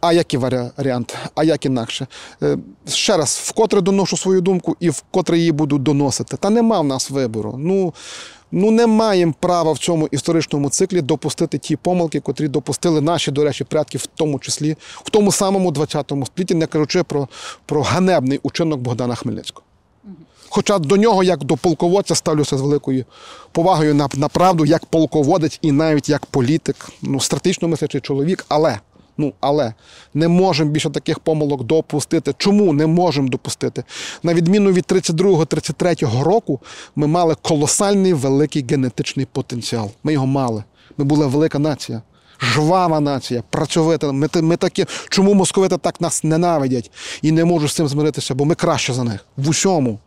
А 0.00 0.12
який 0.12 0.40
варі- 0.40 0.70
варіант? 0.76 1.16
А 1.34 1.44
як 1.44 1.66
інакше? 1.66 2.06
Е, 2.42 2.56
Ще 2.88 3.16
раз, 3.16 3.40
вкотре 3.44 3.80
доношу 3.80 4.16
свою 4.16 4.40
думку 4.40 4.76
і 4.80 4.90
вкотре 4.90 5.38
її 5.38 5.52
буду 5.52 5.78
доносити. 5.78 6.36
Та 6.36 6.50
нема 6.50 6.80
в 6.80 6.84
нас 6.84 7.10
вибору. 7.10 7.54
Ну, 7.58 7.94
ну 8.52 8.70
не 8.70 8.86
маємо 8.86 9.34
права 9.40 9.72
в 9.72 9.78
цьому 9.78 10.06
історичному 10.06 10.70
циклі 10.70 11.00
допустити 11.00 11.58
ті 11.58 11.76
помилки, 11.76 12.20
котрі 12.20 12.48
допустили 12.48 13.00
наші, 13.00 13.30
до 13.30 13.44
речі, 13.44 13.64
предки, 13.64 13.98
в 13.98 14.06
тому 14.06 14.38
числі 14.38 14.76
в 15.04 15.10
тому 15.10 15.32
самому 15.32 15.70
20 15.70 16.12
столітті, 16.26 16.54
не 16.54 16.66
кажучи 16.66 17.02
про, 17.02 17.28
про 17.66 17.82
ганебний 17.82 18.40
учинок 18.42 18.80
Богдана 18.80 19.14
Хмельницького. 19.14 19.64
Хоча 20.50 20.78
до 20.78 20.96
нього, 20.96 21.22
як 21.22 21.44
до 21.44 21.56
полководця, 21.56 22.14
ставлюся 22.14 22.58
з 22.58 22.60
великою 22.60 23.04
повагою 23.52 23.94
на, 23.94 24.08
на 24.14 24.28
правду, 24.28 24.64
як 24.64 24.86
полководець 24.86 25.58
і 25.62 25.72
навіть 25.72 26.08
як 26.08 26.26
політик, 26.26 26.90
ну, 27.02 27.20
стратегічно 27.20 27.68
мислячий 27.68 28.00
чоловік, 28.00 28.44
але. 28.48 28.78
Ну, 29.18 29.32
але 29.40 29.74
не 30.14 30.28
можемо 30.28 30.70
більше 30.70 30.90
таких 30.90 31.18
помилок 31.18 31.64
допустити. 31.64 32.34
Чому 32.38 32.72
не 32.72 32.86
можемо 32.86 33.28
допустити? 33.28 33.84
На 34.22 34.34
відміну 34.34 34.72
від 34.72 34.84
32-33 34.84 36.22
року, 36.22 36.60
ми 36.96 37.06
мали 37.06 37.36
колосальний 37.42 38.12
великий 38.12 38.66
генетичний 38.70 39.26
потенціал. 39.32 39.90
Ми 40.04 40.12
його 40.12 40.26
мали. 40.26 40.64
Ми 40.98 41.04
була 41.04 41.26
велика 41.26 41.58
нація. 41.58 42.02
Жвава 42.40 43.00
нація, 43.00 43.42
працьовита. 43.50 44.12
Ми, 44.12 44.28
ми 44.34 44.56
такі, 44.56 44.86
чому 45.08 45.34
московити 45.34 45.76
так 45.78 46.00
нас 46.00 46.24
ненавидять 46.24 46.90
і 47.22 47.32
не 47.32 47.44
можуть 47.44 47.70
з 47.70 47.74
цим 47.74 47.88
змиритися, 47.88 48.34
бо 48.34 48.44
ми 48.44 48.54
краще 48.54 48.92
за 48.92 49.04
них 49.04 49.26
в 49.36 49.48
усьому. 49.48 49.98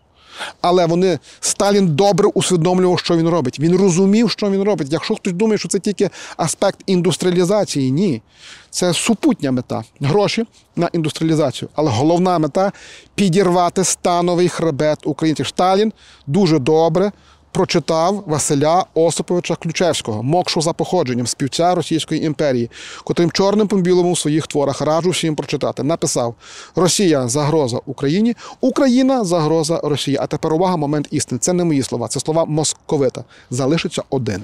Але 0.61 0.85
вони 0.85 1.19
Сталін 1.39 1.87
добре 1.87 2.27
усвідомлював, 2.33 2.99
що 2.99 3.17
він 3.17 3.29
робить. 3.29 3.59
Він 3.59 3.75
розумів, 3.75 4.31
що 4.31 4.49
він 4.49 4.63
робить. 4.63 4.87
Якщо 4.91 5.15
хтось 5.15 5.33
думає, 5.33 5.57
що 5.57 5.67
це 5.69 5.79
тільки 5.79 6.09
аспект 6.37 6.79
індустріалізації, 6.85 7.91
ні. 7.91 8.21
Це 8.69 8.93
супутня 8.93 9.51
мета 9.51 9.83
гроші 9.99 10.45
на 10.75 10.89
індустріалізацію. 10.93 11.69
Але 11.75 11.91
головна 11.91 12.39
мета 12.39 12.71
підірвати 13.15 13.83
становий 13.83 14.49
хребет 14.49 14.99
українців. 15.07 15.47
Сталін 15.47 15.93
дуже 16.27 16.59
добре 16.59 17.11
прочитав 17.51 18.23
Василя 18.27 18.85
Осиповича 18.93 19.55
Ключевського, 19.55 20.23
мокшу 20.23 20.61
за 20.61 20.73
походженням, 20.73 21.27
співця 21.27 21.75
Російської 21.75 22.25
імперії, 22.25 22.71
котрим 23.03 23.31
чорним 23.31 23.67
по 23.67 23.77
білому 23.77 24.13
в 24.13 24.19
своїх 24.19 24.47
творах 24.47 24.81
раджу 24.81 25.09
всім 25.09 25.35
прочитати. 25.35 25.83
Написав: 25.83 26.35
Росія 26.75 27.27
загроза 27.27 27.79
Україні, 27.85 28.35
Україна 28.61 29.23
загроза 29.23 29.79
Росії. 29.83 30.17
А 30.21 30.27
тепер 30.27 30.53
увага, 30.53 30.77
момент 30.77 31.07
істини. 31.11 31.39
Це 31.39 31.53
не 31.53 31.63
мої 31.63 31.83
слова, 31.83 32.07
це 32.07 32.19
слова 32.19 32.45
московита. 32.45 33.23
Залишиться 33.49 34.03
один. 34.09 34.43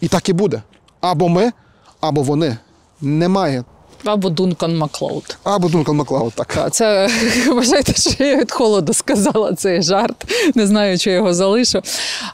І 0.00 0.08
так 0.08 0.28
і 0.28 0.32
буде. 0.32 0.62
Або 1.00 1.28
ми, 1.28 1.52
або 2.00 2.22
вони. 2.22 2.56
Немає. 3.00 3.64
Або 4.04 4.30
Дункан 4.30 4.78
Маклоуд. 4.78 5.36
Або 5.44 5.68
Дункан 5.68 5.96
Маклауд, 5.96 6.32
так. 6.32 6.46
Та, 6.54 6.70
Це 6.70 7.08
вважайте, 7.48 7.94
що 7.94 8.24
я 8.24 8.36
від 8.36 8.52
холоду 8.52 8.92
сказала 8.94 9.52
цей 9.54 9.82
жарт. 9.82 10.16
Не 10.54 10.66
знаю, 10.66 10.98
чи 10.98 11.10
його 11.10 11.34
залишу. 11.34 11.82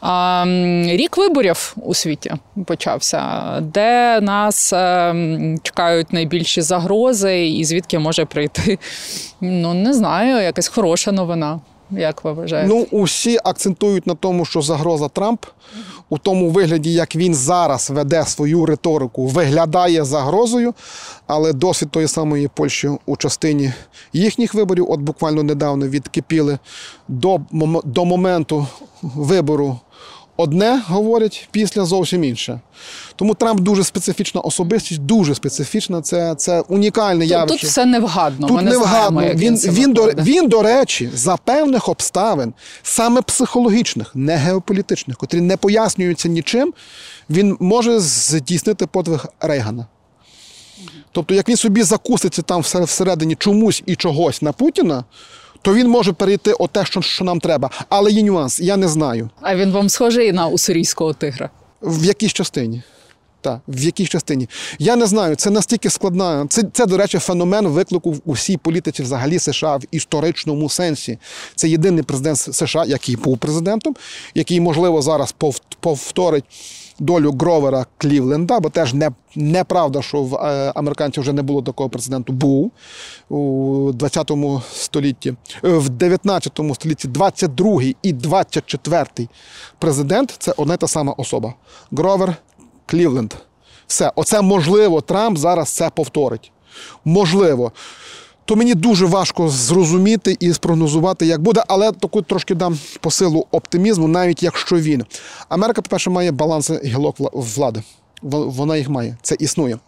А, 0.01 0.45
рік 0.87 1.17
виборів 1.17 1.77
у 1.77 1.95
світі 1.95 2.33
почався, 2.67 3.43
де 3.61 4.21
нас 4.21 4.73
е, 4.73 5.15
чекають 5.63 6.13
найбільші 6.13 6.63
загрози, 6.63 7.49
і 7.49 7.65
звідки 7.65 7.99
може 7.99 8.25
прийти. 8.25 8.79
Ну 9.41 9.75
не 9.75 9.95
знаю, 9.95 10.43
якась 10.43 10.69
хороша 10.69 11.13
новина. 11.13 11.61
Як 11.91 12.25
ви 12.25 12.33
вважаєте? 12.33 12.69
Ну, 12.69 12.87
усі 12.91 13.39
акцентують 13.45 14.07
на 14.07 14.15
тому, 14.15 14.45
що 14.45 14.63
загроза 14.63 15.09
Трамп 15.09 15.45
у 16.11 16.19
тому 16.19 16.51
вигляді, 16.51 16.93
як 16.93 17.17
він 17.17 17.35
зараз 17.35 17.91
веде 17.91 18.25
свою 18.25 18.67
риторику, 18.67 19.27
виглядає 19.27 20.05
загрозою, 20.05 20.75
але 21.27 21.53
досвід 21.53 21.91
тої 21.91 22.09
самої 22.09 22.49
Польщі 22.49 22.91
у 23.07 23.17
частині 23.17 23.73
їхніх 24.13 24.55
виборів, 24.55 24.91
от 24.91 25.01
буквально 25.01 25.43
недавно 25.43 25.89
відкипіли 25.89 26.59
до, 27.09 27.41
до 27.85 28.05
моменту 28.05 28.67
вибору. 29.03 29.79
Одне 30.39 30.83
говорять 30.89 31.49
після 31.51 31.85
зовсім 31.85 32.25
інше. 32.25 32.61
Тому 33.17 33.35
Трамп 33.35 33.61
дуже 33.61 33.85
специфічна 33.85 34.41
особистість, 34.41 35.01
дуже 35.01 35.35
специфічна. 35.35 36.03
Це, 36.03 36.35
це 36.35 36.61
унікальне 36.61 37.21
Тут- 37.25 37.31
явище. 37.31 37.59
Тут 37.61 37.71
все 37.71 37.85
невгадно. 37.87 38.47
Тут 38.47 38.57
Ми 38.57 38.63
не 38.63 38.71
невгадно. 38.71 38.91
знаємо, 38.97 39.23
як 39.23 39.37
він, 39.39 39.57
він, 39.57 39.73
він, 39.75 39.93
до, 39.93 40.05
він, 40.07 40.49
до 40.49 40.63
речі, 40.63 41.11
за 41.15 41.37
певних 41.37 41.89
обставин, 41.89 42.55
саме 42.83 43.23
психологічних, 43.23 44.11
не 44.15 44.37
геополітичних, 44.37 45.17
котрі 45.17 45.41
не 45.41 45.57
пояснюються 45.57 46.29
нічим, 46.29 46.75
він 47.31 47.57
може 47.61 48.01
здійснити 48.01 48.87
подвиг 48.87 49.27
Рейгана. 49.41 49.87
Тобто, 51.13 51.35
як 51.35 51.49
він 51.49 51.57
собі 51.57 51.83
закуситься 51.83 52.43
там 52.43 52.61
всередині 52.61 53.35
чомусь 53.35 53.83
і 53.87 53.97
чогось 53.97 54.43
на 54.43 54.53
Путіна, 54.53 55.05
то 55.67 55.75
він 55.75 55.89
може 55.89 56.13
перейти 56.13 56.53
о 56.53 56.67
те, 56.69 56.85
що, 56.85 57.03
що 57.03 57.25
нам 57.25 57.41
треба. 57.41 57.71
Але 57.89 58.11
є 58.11 58.23
нюанс, 58.23 58.61
я 58.61 58.77
не 58.77 58.89
знаю. 58.89 59.31
А 59.41 59.57
він 59.57 59.71
вам 59.71 59.89
схожий 59.89 60.33
на 60.33 60.47
уссурійського 60.47 61.13
тигра. 61.13 61.51
В 61.83 62.05
якійсь 62.05 62.33
частині. 62.33 62.83
Так, 63.41 63.61
в 63.69 63.85
якій 63.85 64.07
частині? 64.07 64.49
Я 64.79 64.97
не 64.97 65.07
знаю, 65.07 65.37
це 65.37 65.51
настільки 65.51 65.91
складна. 65.91 66.47
Це, 66.49 66.63
це, 66.73 66.87
до 66.87 66.97
речі, 66.97 67.19
феномен 67.19 67.69
виклику 67.69 68.13
в 68.13 68.21
усій 68.25 68.57
політиці 68.57 69.03
взагалі 69.03 69.39
США 69.39 69.77
в 69.77 69.83
історичному 69.91 70.69
сенсі. 70.69 71.19
Це 71.55 71.69
єдиний 71.69 72.03
президент 72.03 72.39
США, 72.39 72.85
який 72.85 73.17
був 73.17 73.39
президентом, 73.39 73.97
який, 74.35 74.61
можливо, 74.61 75.03
зараз 75.03 75.35
повторить 75.81 76.45
долю 76.99 77.33
Гровера 77.41 77.87
Клівленда, 77.99 78.61
бо 78.61 78.71
теж 78.71 78.95
не, 78.95 79.11
неправда, 79.35 80.03
що 80.03 80.23
в 80.23 80.35
е, 80.35 80.73
американців 80.75 81.23
вже 81.23 81.33
не 81.33 81.43
було 81.43 81.63
такого 81.63 81.89
президенту. 81.89 82.33
Був 82.33 82.73
у 83.29 83.91
20 83.95 84.33
столітті, 84.73 85.35
е, 85.65 85.69
в 85.69 85.89
19 85.89 86.61
столітті 86.75 87.09
22 87.09 87.83
і 88.03 88.15
24-й 88.15 89.29
президент 89.79 90.37
це 90.39 90.55
одна 90.57 90.75
й 90.75 90.77
та 90.77 90.87
сама 90.87 91.13
особа. 91.13 91.55
Гровер 91.93 92.37
Клівленд. 92.87 93.35
Все, 93.87 94.13
оце 94.15 94.43
можливо, 94.43 95.01
Трамп 95.01 95.39
зараз 95.39 95.69
це 95.69 95.91
повторить. 95.91 96.53
Можливо. 97.05 97.73
То 98.47 98.57
мені 98.57 98.75
дуже 98.75 99.07
важко 99.07 99.49
зрозуміти 99.49 100.37
і 100.41 100.53
спрогнозувати, 100.53 101.27
як 101.27 101.43
буде, 101.43 101.65
але 101.69 101.93
таку 101.93 102.23
трошки 102.23 102.55
дам 102.55 102.79
посилу 103.01 103.47
оптимізму, 103.51 104.09
навіть 104.09 104.43
якщо 104.43 104.77
він. 104.77 105.05
Америка, 105.49 105.83
по-перше, 105.83 106.11
має 106.11 106.33
баланс 106.33 106.71
гілок 106.71 107.17
влади. 107.33 107.83
Вона 108.23 108.77
їх 108.77 108.89
має. 108.89 109.17
Це 109.23 109.37
існує. 109.39 109.79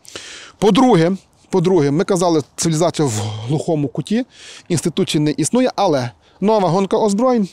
По-друге, 0.58 1.12
по-друге, 1.50 1.90
ми 1.90 2.04
казали, 2.04 2.42
цивілізація 2.56 3.08
в 3.08 3.12
глухому 3.46 3.88
куті, 3.88 4.26
інституції 4.68 5.24
не 5.24 5.30
існує, 5.30 5.70
але 5.76 6.10
нова 6.40 6.68
гонка 6.68 6.96
озброєнь 6.96 7.48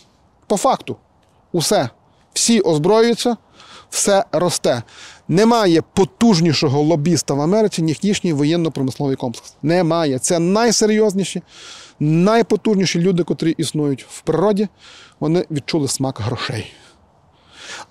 по 0.48 0.58
факту. 0.58 0.96
Усе. 1.52 1.90
Всі 2.34 2.60
озброюються, 2.62 3.38
все 3.90 4.26
росте. 4.32 4.84
Немає 5.28 5.84
потужнішого 5.94 6.82
лобіста 6.82 7.34
в 7.34 7.42
Америці, 7.42 7.82
ніж 7.82 8.00
їхній 8.02 8.34
воєнно-промисловий 8.34 9.16
комплекс. 9.16 9.56
Немає. 9.64 10.20
Це 10.20 10.40
найсерйозніші, 10.40 11.42
найпотужніші 12.00 13.00
люди, 13.00 13.24
котрі 13.24 13.56
існують 13.58 14.06
в 14.10 14.22
природі. 14.22 14.68
Вони 15.20 15.46
відчули 15.52 15.88
смак 15.88 16.20
грошей. 16.20 16.74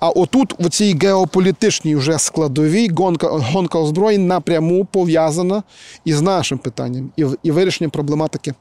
А 0.00 0.08
отут, 0.08 0.54
в 0.60 0.70
цій 0.70 0.98
геополітичній 1.02 1.96
вже 1.96 2.18
складовій, 2.18 2.88
гонка, 2.96 3.28
гонка 3.28 3.78
озброєнь 3.78 4.26
напряму 4.26 4.84
пов'язана 4.84 5.62
із 6.04 6.22
нашим 6.22 6.58
питанням 6.58 7.10
і, 7.16 7.26
і 7.42 7.50
вирішенням 7.50 7.90
проблематики, 7.90 8.54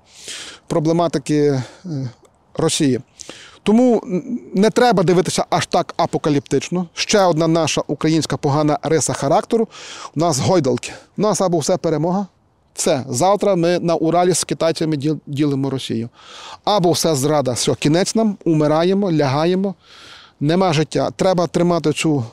проблематики 0.68 1.36
е, 1.36 1.62
Росії. 2.54 3.00
Тому 3.64 4.02
не 4.54 4.70
треба 4.70 5.04
дивитися 5.04 5.46
аж 5.50 5.66
так 5.66 5.94
апокаліптично. 5.98 6.88
Ще 6.94 7.22
одна 7.22 7.48
наша 7.48 7.82
українська 7.88 8.38
погана 8.38 8.80
риса 8.84 9.14
характеру. 9.14 9.68
У 10.16 10.20
нас 10.20 10.40
гойдалки. 10.40 10.92
У 11.18 11.22
нас 11.22 11.42
або 11.42 11.60
все 11.60 11.78
перемога. 11.78 12.28
Все, 12.74 13.06
завтра 13.10 13.56
ми 13.56 13.80
на 13.80 13.96
Уралі 13.96 14.34
з 14.34 14.44
китайцями 14.44 14.98
ділимо 15.28 15.70
Росію. 15.70 16.10
Або 16.64 16.92
все 16.92 17.16
зрада, 17.16 17.52
все, 17.52 17.76
кінець 17.76 18.16
нам, 18.16 18.38
умираємо, 18.46 19.12
лягаємо. 19.12 19.76
Нема 20.40 20.74
життя. 20.74 21.10
Треба 21.16 21.48
тримати 21.48 21.94
цю 21.94 22.24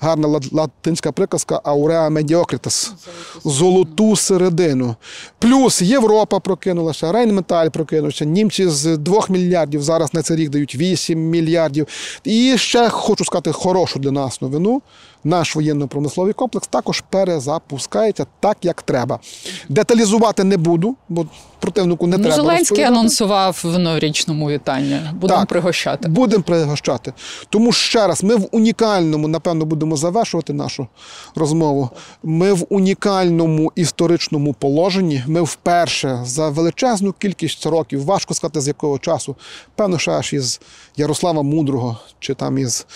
гарна 0.00 0.40
латинська 0.52 1.12
приказка 1.12 1.60
ауреа 1.64 2.10
медіокритас. 2.10 2.92
Золоту 3.44 4.16
середину. 4.16 4.96
Плюс 5.38 5.82
Європа 5.82 6.40
прокинулася, 6.40 7.12
Рейнметаль 7.12 7.68
прокинувся. 7.68 8.24
Німці 8.24 8.68
з 8.68 8.96
2 8.96 9.26
мільярдів 9.28 9.82
зараз 9.82 10.14
на 10.14 10.22
цей 10.22 10.36
рік 10.36 10.50
дають 10.50 10.74
8 10.74 11.20
мільярдів. 11.20 11.86
І 12.24 12.58
ще 12.58 12.88
хочу 12.88 13.24
сказати 13.24 13.52
хорошу 13.52 13.98
для 13.98 14.10
нас 14.10 14.40
новину. 14.40 14.82
Наш 15.26 15.56
воєнно-промисловий 15.56 16.32
комплекс 16.32 16.68
також 16.68 17.00
перезапускається 17.10 18.26
так, 18.40 18.56
як 18.62 18.82
треба. 18.82 19.18
Деталізувати 19.68 20.44
не 20.44 20.56
буду, 20.56 20.96
бо 21.08 21.26
противнику 21.60 22.06
не 22.06 22.16
Ну, 22.16 22.22
треба. 22.22 22.36
Зеленський 22.36 22.60
розповідати. 22.76 22.94
анонсував 22.98 23.60
в 23.64 23.78
новорічному 23.78 24.50
вітанні. 24.50 25.00
Будемо 25.14 25.40
Так. 25.40 25.48
пригощати. 25.48 26.08
Будемо 26.08 26.42
пригощати. 26.42 27.12
Тому 27.48 27.72
ще 27.72 28.06
раз, 28.06 28.24
ми 28.24 28.36
в 28.36 28.48
унікальному, 28.52 29.28
напевно, 29.28 29.64
будемо 29.64 29.96
завершувати 29.96 30.52
нашу 30.52 30.86
розмову. 31.34 31.90
Ми 32.22 32.52
в 32.52 32.66
унікальному 32.68 33.72
історичному 33.74 34.52
положенні. 34.54 35.24
Ми 35.26 35.42
вперше 35.42 36.20
за 36.24 36.48
величезну 36.48 37.12
кількість 37.12 37.66
років, 37.66 38.04
важко 38.04 38.34
сказати 38.34 38.60
з 38.60 38.68
якого 38.68 38.98
часу, 38.98 39.36
певно, 39.74 39.98
ще 39.98 40.10
аж 40.10 40.32
із 40.32 40.60
Ярослава 40.96 41.42
Мудрого 41.42 41.98
чи 42.20 42.34
там 42.34 42.58
із. 42.58 42.86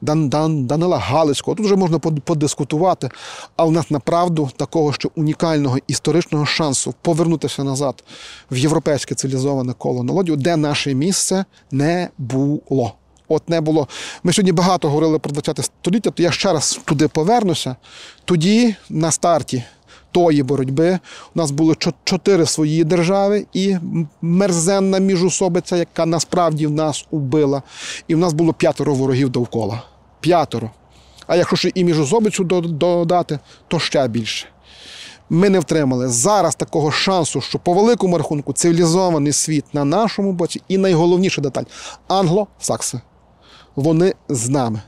Дан, 0.00 0.28
Дан, 0.28 0.66
Данила 0.66 0.98
Галицького. 0.98 1.54
Тут 1.54 1.66
вже 1.66 1.76
можна 1.76 1.98
подискутувати, 1.98 3.10
але 3.56 3.68
у 3.68 3.72
нас 3.72 3.90
направду 3.90 4.50
такого 4.56 4.92
ще 4.92 5.08
унікального 5.16 5.78
історичного 5.86 6.46
шансу 6.46 6.94
повернутися 7.02 7.64
назад 7.64 8.04
в 8.50 8.56
європейське 8.56 9.14
цивілізоване 9.14 9.72
коло 9.72 10.02
налодів, 10.02 10.36
де 10.36 10.56
наше 10.56 10.94
місце 10.94 11.44
не 11.70 12.08
було. 12.18 12.94
От 13.28 13.48
не 13.48 13.60
було. 13.60 13.88
Ми 14.22 14.32
сьогодні 14.32 14.52
багато 14.52 14.88
говорили 14.88 15.18
про 15.18 15.32
20 15.32 15.64
століття, 15.64 16.10
то 16.10 16.22
я 16.22 16.30
ще 16.30 16.52
раз 16.52 16.80
туди 16.84 17.08
повернуся. 17.08 17.76
Тоді, 18.24 18.74
на 18.90 19.10
старті 19.10 19.64
тої 20.14 20.42
боротьби, 20.42 20.98
у 21.34 21.38
нас 21.38 21.50
були 21.50 21.74
чотири 22.04 22.46
свої 22.46 22.84
держави 22.84 23.46
і 23.52 23.76
мерзенна 24.22 24.98
міжусобиця, 24.98 25.76
яка 25.76 26.06
насправді 26.06 26.66
в 26.66 26.70
нас 26.70 27.06
убила. 27.10 27.62
І 28.08 28.14
в 28.14 28.18
нас 28.18 28.32
було 28.32 28.52
п'ятеро 28.52 28.94
ворогів 28.94 29.28
довкола. 29.28 29.82
П'ятеро. 30.20 30.70
А 31.26 31.36
якщо 31.36 31.56
ще 31.56 31.70
і 31.74 31.84
міжусобицю 31.84 32.44
додати, 32.44 33.38
то 33.68 33.78
ще 33.78 34.08
більше. 34.08 34.46
Ми 35.30 35.48
не 35.50 35.60
втримали 35.60 36.08
зараз 36.08 36.54
такого 36.54 36.90
шансу, 36.90 37.40
що 37.40 37.58
по 37.58 37.72
великому 37.72 38.18
рахунку 38.18 38.52
цивілізований 38.52 39.32
світ 39.32 39.64
на 39.72 39.84
нашому 39.84 40.32
боці, 40.32 40.62
і 40.68 40.78
найголовніша 40.78 41.42
деталь 41.42 41.64
англосакси. 42.08 43.00
Вони 43.76 44.14
з 44.28 44.48
нами. 44.48 44.82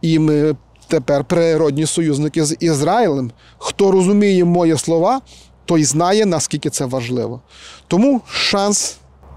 І 0.00 0.18
ми 0.18 0.56
тепер 0.92 1.24
природні 1.24 1.86
союзники 1.86 2.44
з 2.44 2.56
Ізраїлем. 2.60 3.30
Хто 3.58 3.90
розуміє 3.90 4.44
мої 4.44 4.78
слова, 4.78 5.20
той 5.64 5.84
знає, 5.84 6.26
наскільки 6.26 6.70
це 6.70 6.84
важливо. 6.84 7.40
Тому 7.88 8.20
шанс 8.30 8.96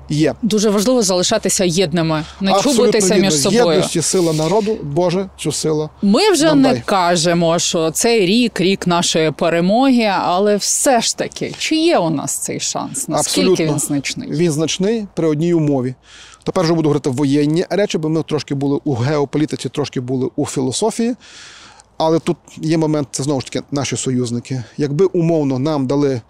є. 0.09 0.33
Дуже 0.41 0.69
важливо 0.69 1.01
залишатися 1.01 1.65
єдними, 1.65 2.23
не 2.41 2.53
чубитися 2.53 3.15
між 3.15 3.33
собою. 3.41 3.65
Єдності 3.65 4.01
сила 4.01 4.33
народу, 4.33 4.77
Боже, 4.83 5.29
цю 5.39 5.51
сила. 5.51 5.89
Ми 6.01 6.31
вже 6.31 6.45
Нам 6.45 6.61
не 6.61 6.71
дай. 6.71 6.81
кажемо, 6.85 7.59
що 7.59 7.91
цей 7.91 8.25
рік 8.25 8.61
рік 8.61 8.87
нашої 8.87 9.31
перемоги, 9.31 10.11
але 10.19 10.55
все 10.55 11.01
ж 11.01 11.17
таки, 11.17 11.53
чи 11.57 11.75
є 11.75 11.97
у 11.97 12.09
нас 12.09 12.37
цей 12.37 12.59
шанс? 12.59 13.07
Наскільки 13.07 13.41
Абсолютно. 13.51 13.65
він 13.65 13.79
значний? 13.79 14.31
Він 14.31 14.51
значний 14.51 15.07
при 15.13 15.27
одній 15.27 15.53
умові. 15.53 15.95
Тепер 16.45 16.63
вже 16.63 16.73
буду 16.73 16.89
говорити 16.89 17.09
воєнні 17.09 17.65
речі, 17.69 17.97
бо 17.97 18.09
ми 18.09 18.23
трошки 18.23 18.55
були 18.55 18.79
у 18.83 18.93
геополітиці, 18.93 19.69
трошки 19.69 20.01
були 20.01 20.29
у 20.35 20.45
філософії. 20.45 21.15
Але 21.97 22.19
тут 22.19 22.37
є 22.57 22.77
момент, 22.77 23.07
це 23.11 23.23
знову 23.23 23.41
ж 23.41 23.47
таки 23.47 23.65
наші 23.71 23.97
союзники. 23.97 24.63
Якби 24.77 25.05
умовно 25.05 25.59
нам 25.59 25.87
дали 25.87 26.21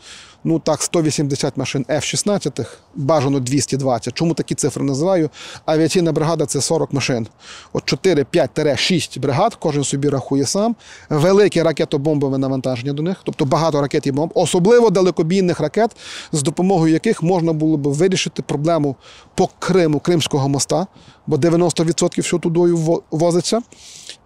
ну 0.45 0.59
так 0.59 0.81
180 0.81 1.57
машин 1.57 1.85
F-16, 1.89 2.65
бажано 2.95 3.39
220. 3.39 4.13
Чому 4.13 4.33
такі 4.33 4.55
цифри 4.55 4.83
називаю? 4.83 5.29
Авіаційна 5.65 6.11
бригада 6.11 6.45
це 6.45 6.61
40 6.61 6.93
машин. 6.93 7.27
От 7.73 7.85
4, 7.85 8.23
5, 8.23 8.79
6 8.79 9.19
бригад, 9.19 9.55
кожен 9.55 9.83
собі 9.83 10.09
рахує 10.09 10.45
сам. 10.45 10.75
Велике 11.09 11.63
ракетобомбове 11.63 12.37
навантаження 12.37 12.93
до 12.93 13.03
них, 13.03 13.17
тобто 13.23 13.45
багато 13.45 13.81
ракет 13.81 14.07
і 14.07 14.11
бомб, 14.11 14.31
особливо 14.35 14.89
далекобійних 14.89 15.59
ракет, 15.59 15.91
з 16.31 16.43
допомогою 16.43 16.93
яких 16.93 17.23
можна 17.23 17.53
було 17.53 17.77
б 17.77 17.87
вирішити 17.87 18.41
проблему 18.41 18.95
по 19.35 19.49
Криму, 19.59 19.99
Кримського 19.99 20.49
моста, 20.49 20.87
бо 21.27 21.35
90% 21.35 22.21
всього 22.21 22.39
тудою 22.39 23.01
возиться 23.11 23.61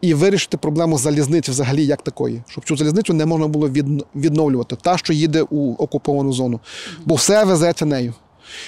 і 0.01 0.13
вирішити 0.13 0.57
проблему 0.57 0.97
залізниці 0.97 1.51
взагалі 1.51 1.85
як 1.85 2.01
такої, 2.01 2.41
щоб 2.49 2.65
цю 2.65 2.77
залізницю 2.77 3.13
не 3.13 3.25
можна 3.25 3.47
було 3.47 3.69
відновлювати, 4.15 4.75
та, 4.81 4.97
що 4.97 5.13
їде 5.13 5.41
у 5.49 5.73
окуповану 5.73 6.33
зону, 6.33 6.59
бо 7.05 7.15
все 7.15 7.43
везеться 7.43 7.85
нею. 7.85 8.13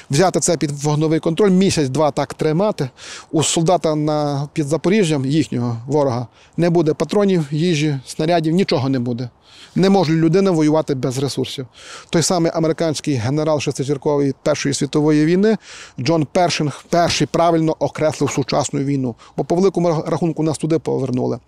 Взяти 0.10 0.40
це 0.40 0.58
під 0.58 0.72
вогновий 0.72 1.20
контроль, 1.20 1.50
місяць-два 1.50 2.12
так 2.12 2.34
тримати. 2.34 2.90
У 3.32 3.44
солдата 3.44 3.96
на, 3.96 4.48
під 4.54 4.68
Запоріжжям, 4.68 5.26
їхнього 5.26 5.78
ворога, 5.88 6.28
не 6.58 6.70
буде 6.70 6.94
патронів, 6.94 7.48
їжі, 7.52 8.00
снарядів, 8.06 8.54
нічого 8.54 8.90
не 8.90 9.00
буде. 9.00 9.30
Не 9.76 9.90
може 9.90 10.14
людина 10.14 10.52
воювати 10.52 10.96
без 10.96 11.18
ресурсів. 11.18 11.68
Той 12.10 12.22
самий 12.22 12.52
американський 12.56 13.16
генерал 13.16 13.60
шестизіркової 13.60 14.34
Першої 14.44 14.74
світової 14.74 15.26
війни 15.26 15.58
Джон 16.00 16.28
Першинг 16.32 16.86
перший 16.90 17.28
правильно 17.28 17.76
окреслив 17.80 18.32
сучасну 18.32 18.80
війну, 18.80 19.16
бо 19.38 19.44
по 19.44 19.56
великому 19.56 20.04
рахунку 20.08 20.44
нас 20.44 20.58
туди 20.58 20.80
повернули. 20.80 21.40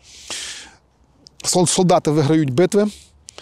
Солдати 1.65 2.11
виграють 2.11 2.53
битви, 2.53 2.87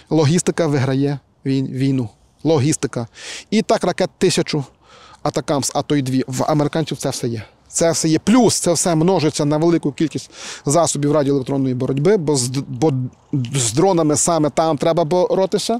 логістика 0.10 0.68
виграє 0.68 1.20
війну. 1.46 2.10
Логістика. 2.44 3.08
І 3.50 3.62
так 3.62 3.84
ракет 3.84 4.10
тисячу 4.18 4.64
атакамс, 5.24 5.72
а 5.76 5.82
то 5.82 5.96
й 5.96 6.02
дві. 6.02 6.24
В 6.28 6.44
американців 6.48 6.98
це 6.98 7.10
все 7.10 7.28
є. 7.28 7.44
Це 7.68 7.92
все 7.92 8.10
є. 8.10 8.20
Плюс 8.20 8.60
це 8.60 8.74
все 8.74 8.96
множиться 8.96 9.46
на 9.46 9.58
велику 9.58 9.92
кількість 9.92 10.30
засобів 10.66 11.12
радіоелектронної 11.12 11.76
боротьби, 11.76 12.18
бо 12.18 12.36
з, 12.36 12.50
бо 12.68 12.94
з 13.56 13.74
дронами 13.74 14.16
саме 14.16 14.50
там 14.50 14.78
треба 14.78 15.04
боротися. 15.04 15.80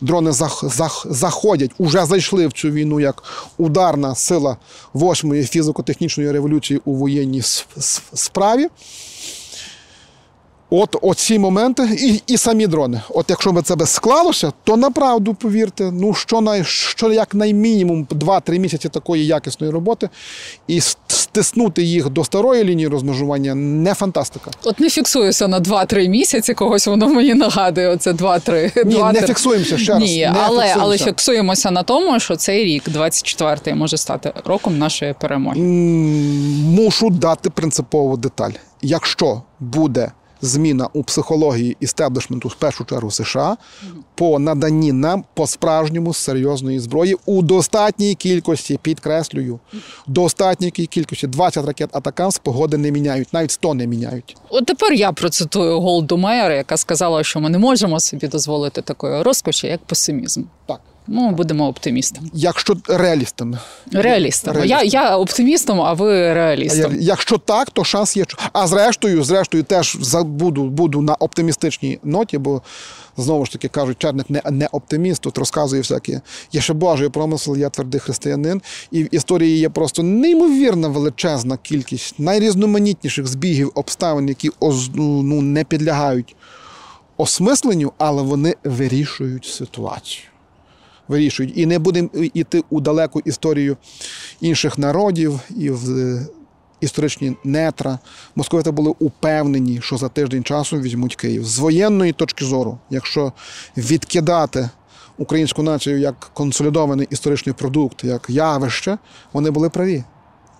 Дрони 0.00 0.32
зах, 0.32 0.64
зах, 0.64 1.06
заходять, 1.10 1.70
уже 1.78 2.06
зайшли 2.06 2.46
в 2.46 2.52
цю 2.52 2.70
війну 2.70 3.00
як 3.00 3.22
ударна 3.58 4.14
сила 4.14 4.56
восьмої 4.92 5.42
фізико-технічної 5.42 6.32
революції 6.32 6.80
у 6.84 6.94
воєнній 6.94 7.42
справі. 8.14 8.68
От 10.74 10.96
оці 11.02 11.38
моменти, 11.38 11.88
і, 11.98 12.22
і 12.26 12.36
самі 12.36 12.66
дрони. 12.66 13.00
От 13.08 13.26
якщо 13.28 13.52
би 13.52 13.62
це 13.62 13.76
би 13.76 13.86
склалося, 13.86 14.52
то 14.64 14.76
направду, 14.76 15.34
повірте, 15.34 15.90
ну 15.92 16.14
що 16.14 16.40
най, 16.40 16.64
що 16.64 17.12
як 17.12 17.34
наймінімум 17.34 18.06
2-3 18.10 18.58
місяці 18.58 18.88
такої 18.88 19.26
якісної 19.26 19.72
роботи, 19.72 20.08
і 20.68 20.80
стиснути 21.06 21.82
їх 21.82 22.10
до 22.10 22.24
старої 22.24 22.64
лінії 22.64 22.88
розмежування 22.88 23.54
не 23.54 23.94
фантастика. 23.94 24.50
От 24.64 24.80
не 24.80 24.90
фіксуюся 24.90 25.48
на 25.48 25.60
2-3 25.60 26.08
місяці, 26.08 26.54
когось 26.54 26.86
воно 26.86 27.08
мені 27.08 27.34
нагадує. 27.34 27.88
Оце 27.88 28.12
2-3. 28.12 28.84
Ні, 28.86 28.96
2-3. 28.96 29.12
не 29.12 29.22
фіксуємося 29.22 29.78
ще 29.78 29.92
раз. 29.92 30.02
Ні, 30.02 30.20
не 30.20 30.26
але, 30.26 30.48
фіксуємося. 30.48 30.76
але 30.80 30.98
фіксуємося 30.98 31.70
на 31.70 31.82
тому, 31.82 32.20
що 32.20 32.36
цей 32.36 32.64
рік, 32.64 32.88
24-й, 32.88 33.74
може 33.74 33.96
стати 33.96 34.32
роком 34.44 34.78
нашої 34.78 35.14
перемоги. 35.20 35.60
Мушу 35.60 37.10
дати 37.10 37.50
принципову 37.50 38.16
деталь. 38.16 38.52
Якщо 38.82 39.42
буде 39.60 40.10
зміна 40.42 40.88
у 40.92 41.02
психології 41.02 41.76
істеблішменту, 41.80 42.48
в 42.48 42.54
першу 42.54 42.84
чергу 42.84 43.10
США, 43.10 43.56
по 44.14 44.38
наданні 44.38 44.92
нам 44.92 45.24
по-справжньому 45.34 46.14
серйозної 46.14 46.80
зброї 46.80 47.16
у 47.26 47.42
достатній 47.42 48.14
кількості, 48.14 48.78
підкреслюю, 48.82 49.60
достатній 50.06 50.70
кількості 50.70 51.26
20 51.26 51.66
ракет 51.66 51.96
Атакамс 51.96 52.38
погоди 52.38 52.76
не 52.76 52.90
міняють, 52.90 53.32
навіть 53.32 53.50
100 53.50 53.74
не 53.74 53.86
міняють. 53.86 54.36
От 54.48 54.66
тепер 54.66 54.92
я 54.92 55.12
процитую 55.12 55.80
Голду 55.80 56.16
Мейер, 56.16 56.52
яка 56.52 56.76
сказала, 56.76 57.24
що 57.24 57.40
ми 57.40 57.50
не 57.50 57.58
можемо 57.58 58.00
собі 58.00 58.28
дозволити 58.28 58.82
такої 58.82 59.22
розкоші, 59.22 59.66
як 59.66 59.80
песимізм. 59.80 60.42
Так. 60.66 60.80
Ну, 61.06 61.30
будемо 61.30 61.68
оптимістами. 61.68 62.28
Якщо 62.34 62.76
реалістами. 62.88 63.58
Реалістами. 63.92 64.66
Я, 64.66 64.76
Реалістами. 64.76 65.04
я 65.04 65.16
оптимістом, 65.16 65.80
а 65.80 65.92
ви 65.92 66.12
А 66.12 66.34
я- 66.94 66.96
Якщо 67.00 67.38
так, 67.38 67.70
то 67.70 67.84
шанс 67.84 68.16
є. 68.16 68.24
А 68.52 68.66
зрештою, 68.66 69.24
зрештою, 69.24 69.62
теж 69.64 69.96
за- 70.00 70.22
буду, 70.22 70.64
буду 70.64 71.02
на 71.02 71.14
оптимістичній 71.14 71.98
ноті, 72.02 72.38
бо 72.38 72.62
знову 73.16 73.46
ж 73.46 73.52
таки 73.52 73.68
кажуть, 73.68 73.98
Черник 73.98 74.30
не, 74.30 74.42
не 74.50 74.66
оптиміст, 74.72 75.20
тут 75.22 75.38
розказує 75.38 75.82
всяке. 75.82 76.20
Є 76.52 76.60
ще 76.60 76.72
Божий 76.72 77.08
промисел, 77.08 77.56
я 77.56 77.68
твердий 77.70 78.00
християнин. 78.00 78.62
І 78.90 79.04
в 79.04 79.14
історії 79.14 79.58
є 79.58 79.68
просто 79.68 80.02
неймовірна 80.02 80.88
величезна 80.88 81.56
кількість 81.56 82.18
найрізноманітніших 82.18 83.26
збігів 83.26 83.72
обставин, 83.74 84.28
які 84.28 84.50
ну, 84.94 85.22
ну, 85.22 85.42
не 85.42 85.64
підлягають 85.64 86.36
осмисленню, 87.16 87.92
але 87.98 88.22
вони 88.22 88.54
вирішують 88.64 89.44
ситуацію. 89.44 90.24
Вирішують. 91.12 91.52
І 91.56 91.66
не 91.66 91.78
будемо 91.78 92.08
йти 92.14 92.62
у 92.70 92.80
далеку 92.80 93.20
історію 93.24 93.76
інших 94.40 94.78
народів 94.78 95.40
і 95.56 95.70
в 95.70 95.98
е, 95.98 96.26
історичні 96.80 97.36
нетра. 97.44 97.98
Московити 98.36 98.70
були 98.70 98.94
упевнені, 98.98 99.80
що 99.82 99.96
за 99.96 100.08
тиждень 100.08 100.44
часу 100.44 100.80
візьмуть 100.80 101.16
Київ. 101.16 101.44
З 101.44 101.58
воєнної 101.58 102.12
точки 102.12 102.44
зору, 102.44 102.78
якщо 102.90 103.32
відкидати 103.76 104.70
українську 105.18 105.62
націю 105.62 105.98
як 105.98 106.30
консолідований 106.34 107.06
історичний 107.10 107.54
продукт, 107.54 108.04
як 108.04 108.30
явище, 108.30 108.98
вони 109.32 109.50
були 109.50 109.70
праві. 109.70 110.04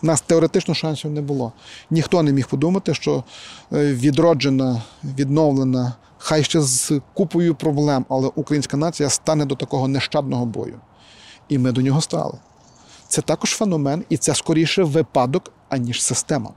У 0.02 0.06
нас 0.06 0.20
теоретично 0.20 0.74
шансів 0.74 1.10
не 1.10 1.20
було. 1.20 1.52
Ніхто 1.90 2.22
не 2.22 2.32
міг 2.32 2.48
подумати, 2.48 2.94
що 2.94 3.24
е, 3.72 3.94
відроджена, 3.94 4.82
відновлена, 5.04 5.92
хай 6.22 6.44
ще 6.44 6.60
з 6.60 7.00
купою 7.14 7.54
проблем, 7.54 8.04
але 8.08 8.30
українська 8.34 8.76
нація 8.76 9.10
стане 9.10 9.44
до 9.44 9.54
такого 9.54 9.88
нещадного 9.88 10.46
бою. 10.46 10.80
І 11.48 11.58
ми 11.58 11.72
до 11.72 11.80
нього 11.80 12.00
стали. 12.00 12.38
Це 13.08 13.22
також 13.22 13.50
феномен, 13.50 14.04
і 14.08 14.16
це 14.16 14.34
скоріше 14.34 14.82
випадок, 14.82 15.52
аніж 15.68 16.02
система. 16.02 16.50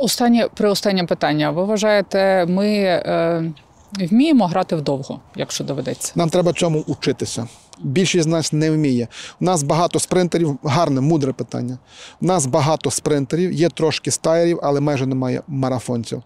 Останнє 0.00 0.48
при 0.54 0.68
останнє 0.68 1.04
питання. 1.04 1.50
Ви 1.50 1.64
вважаєте, 1.64 2.46
ми 2.46 2.68
е, 2.68 3.52
вміємо 3.92 4.46
грати 4.46 4.76
вдовго, 4.76 5.20
якщо 5.36 5.64
доведеться? 5.64 6.12
Нам 6.14 6.30
треба 6.30 6.52
цьому 6.52 6.84
учитися. 6.86 7.48
Більшість 7.80 8.24
з 8.24 8.26
нас 8.26 8.52
не 8.52 8.70
вміє. 8.70 9.08
У 9.40 9.44
нас 9.44 9.62
багато 9.62 9.98
спринтерів, 9.98 10.58
гарне, 10.62 11.00
мудре 11.00 11.32
питання. 11.32 11.78
У 12.20 12.26
нас 12.26 12.46
багато 12.46 12.90
спринтерів, 12.90 13.52
є 13.52 13.68
трошки 13.68 14.10
стаєрів, 14.10 14.60
але 14.62 14.80
майже 14.80 15.06
немає 15.06 15.42
марафонців. 15.48 16.22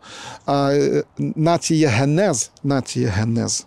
А, 0.46 0.72
е, 0.72 1.04
нація 1.18 1.88
генез, 1.88 2.50
нація 2.62 3.08
генез 3.08 3.66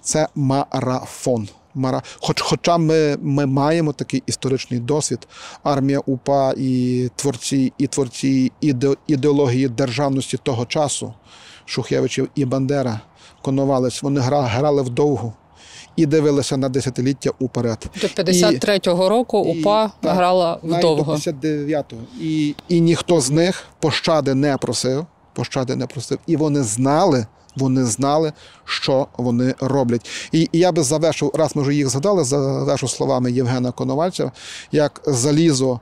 це 0.00 0.28
марафон. 0.34 1.48
Мара... 1.74 2.02
Хоч, 2.20 2.40
хоча 2.40 2.78
ми, 2.78 3.16
ми 3.22 3.46
маємо 3.46 3.92
такий 3.92 4.22
історичний 4.26 4.80
досвід, 4.80 5.28
армія 5.62 5.98
УПА 6.06 6.54
і 6.56 7.10
творці, 7.16 7.72
і 7.78 7.86
творці 7.86 8.52
іде, 8.60 8.94
ідеології 9.06 9.68
державності 9.68 10.36
того 10.36 10.66
часу, 10.66 11.14
Шухевичів 11.64 12.28
і 12.34 12.44
Бандера, 12.44 13.00
Коновалець, 13.42 14.02
вони 14.02 14.20
гра, 14.20 14.42
грали 14.42 14.82
вдовгу 14.82 15.32
і 15.96 16.06
дивилися 16.06 16.56
на 16.56 16.68
десятиліття 16.68 17.30
уперед. 17.38 17.86
До 18.00 18.06
53-го 18.06 19.08
року 19.08 19.52
і- 19.54 19.60
УПА 19.60 19.90
так, 20.00 20.16
грала 20.16 20.58
Навіть 20.62 20.82
до 20.82 20.94
вдовго. 20.94 21.14
59-го. 21.14 22.00
І, 22.20 22.54
і 22.68 22.80
ніхто 22.80 23.20
з 23.20 23.30
них 23.30 23.64
пощади 23.80 24.34
не 24.34 24.56
просив, 24.56 25.06
пощади 25.32 25.76
не 25.76 25.86
просив. 25.86 26.18
І 26.26 26.36
вони 26.36 26.62
знали, 26.62 27.26
вони 27.56 27.84
знали, 27.84 28.32
що 28.64 29.06
вони 29.16 29.54
роблять. 29.60 30.10
І, 30.32 30.48
і 30.52 30.58
я 30.58 30.72
би 30.72 30.82
завершив, 30.82 31.30
раз 31.34 31.56
ми 31.56 31.62
вже 31.62 31.74
їх 31.74 31.88
згадали, 31.88 32.24
завершу 32.24 32.88
словами 32.88 33.32
Євгена 33.32 33.72
Коновальця, 33.72 34.32
як 34.72 35.02
залізо 35.06 35.80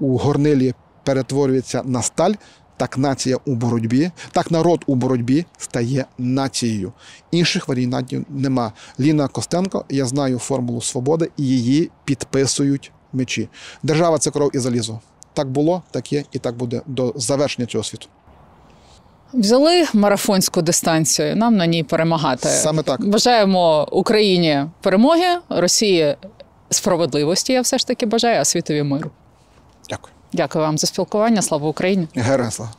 у 0.00 0.16
горнилі 0.18 0.74
перетворюється 1.04 1.82
на 1.84 2.02
сталь. 2.02 2.32
Так 2.78 2.98
нація 2.98 3.38
у 3.46 3.54
боротьбі, 3.54 4.10
так 4.32 4.50
народ 4.50 4.84
у 4.86 4.94
боротьбі 4.94 5.44
стає 5.58 6.04
нацією. 6.18 6.92
Інших 7.30 7.68
варіантів 7.68 8.26
нема. 8.28 8.72
Ліна 9.00 9.28
Костенко, 9.28 9.84
я 9.88 10.04
знаю 10.06 10.38
формулу 10.38 10.80
свободи, 10.80 11.30
і 11.36 11.42
її 11.42 11.90
підписують 12.04 12.92
мечі. 13.12 13.48
Держава 13.82 14.18
це 14.18 14.30
кров 14.30 14.50
і 14.54 14.58
залізо. 14.58 15.00
Так 15.34 15.50
було, 15.50 15.82
так 15.90 16.12
є 16.12 16.24
і 16.32 16.38
так 16.38 16.56
буде 16.56 16.82
до 16.86 17.12
завершення 17.16 17.66
цього 17.66 17.84
світу. 17.84 18.06
Взяли 19.32 19.86
марафонську 19.94 20.62
дистанцію. 20.62 21.36
Нам 21.36 21.56
на 21.56 21.66
ній 21.66 21.84
перемагати. 21.84 22.48
Саме 22.48 22.82
так. 22.82 23.08
Бажаємо 23.08 23.88
Україні 23.92 24.64
перемоги, 24.82 25.38
Росії 25.48 26.16
справедливості. 26.70 27.52
Я 27.52 27.60
все 27.60 27.78
ж 27.78 27.86
таки 27.86 28.06
бажаю, 28.06 28.40
а 28.40 28.44
світові 28.44 28.82
миру. 28.82 29.10
Дякую. 29.90 30.14
Дякую 30.32 30.64
вам 30.64 30.78
за 30.78 30.86
спілкування. 30.86 31.42
Слава 31.42 31.68
Україні! 31.68 32.08
Героям 32.14 32.50
слава. 32.50 32.72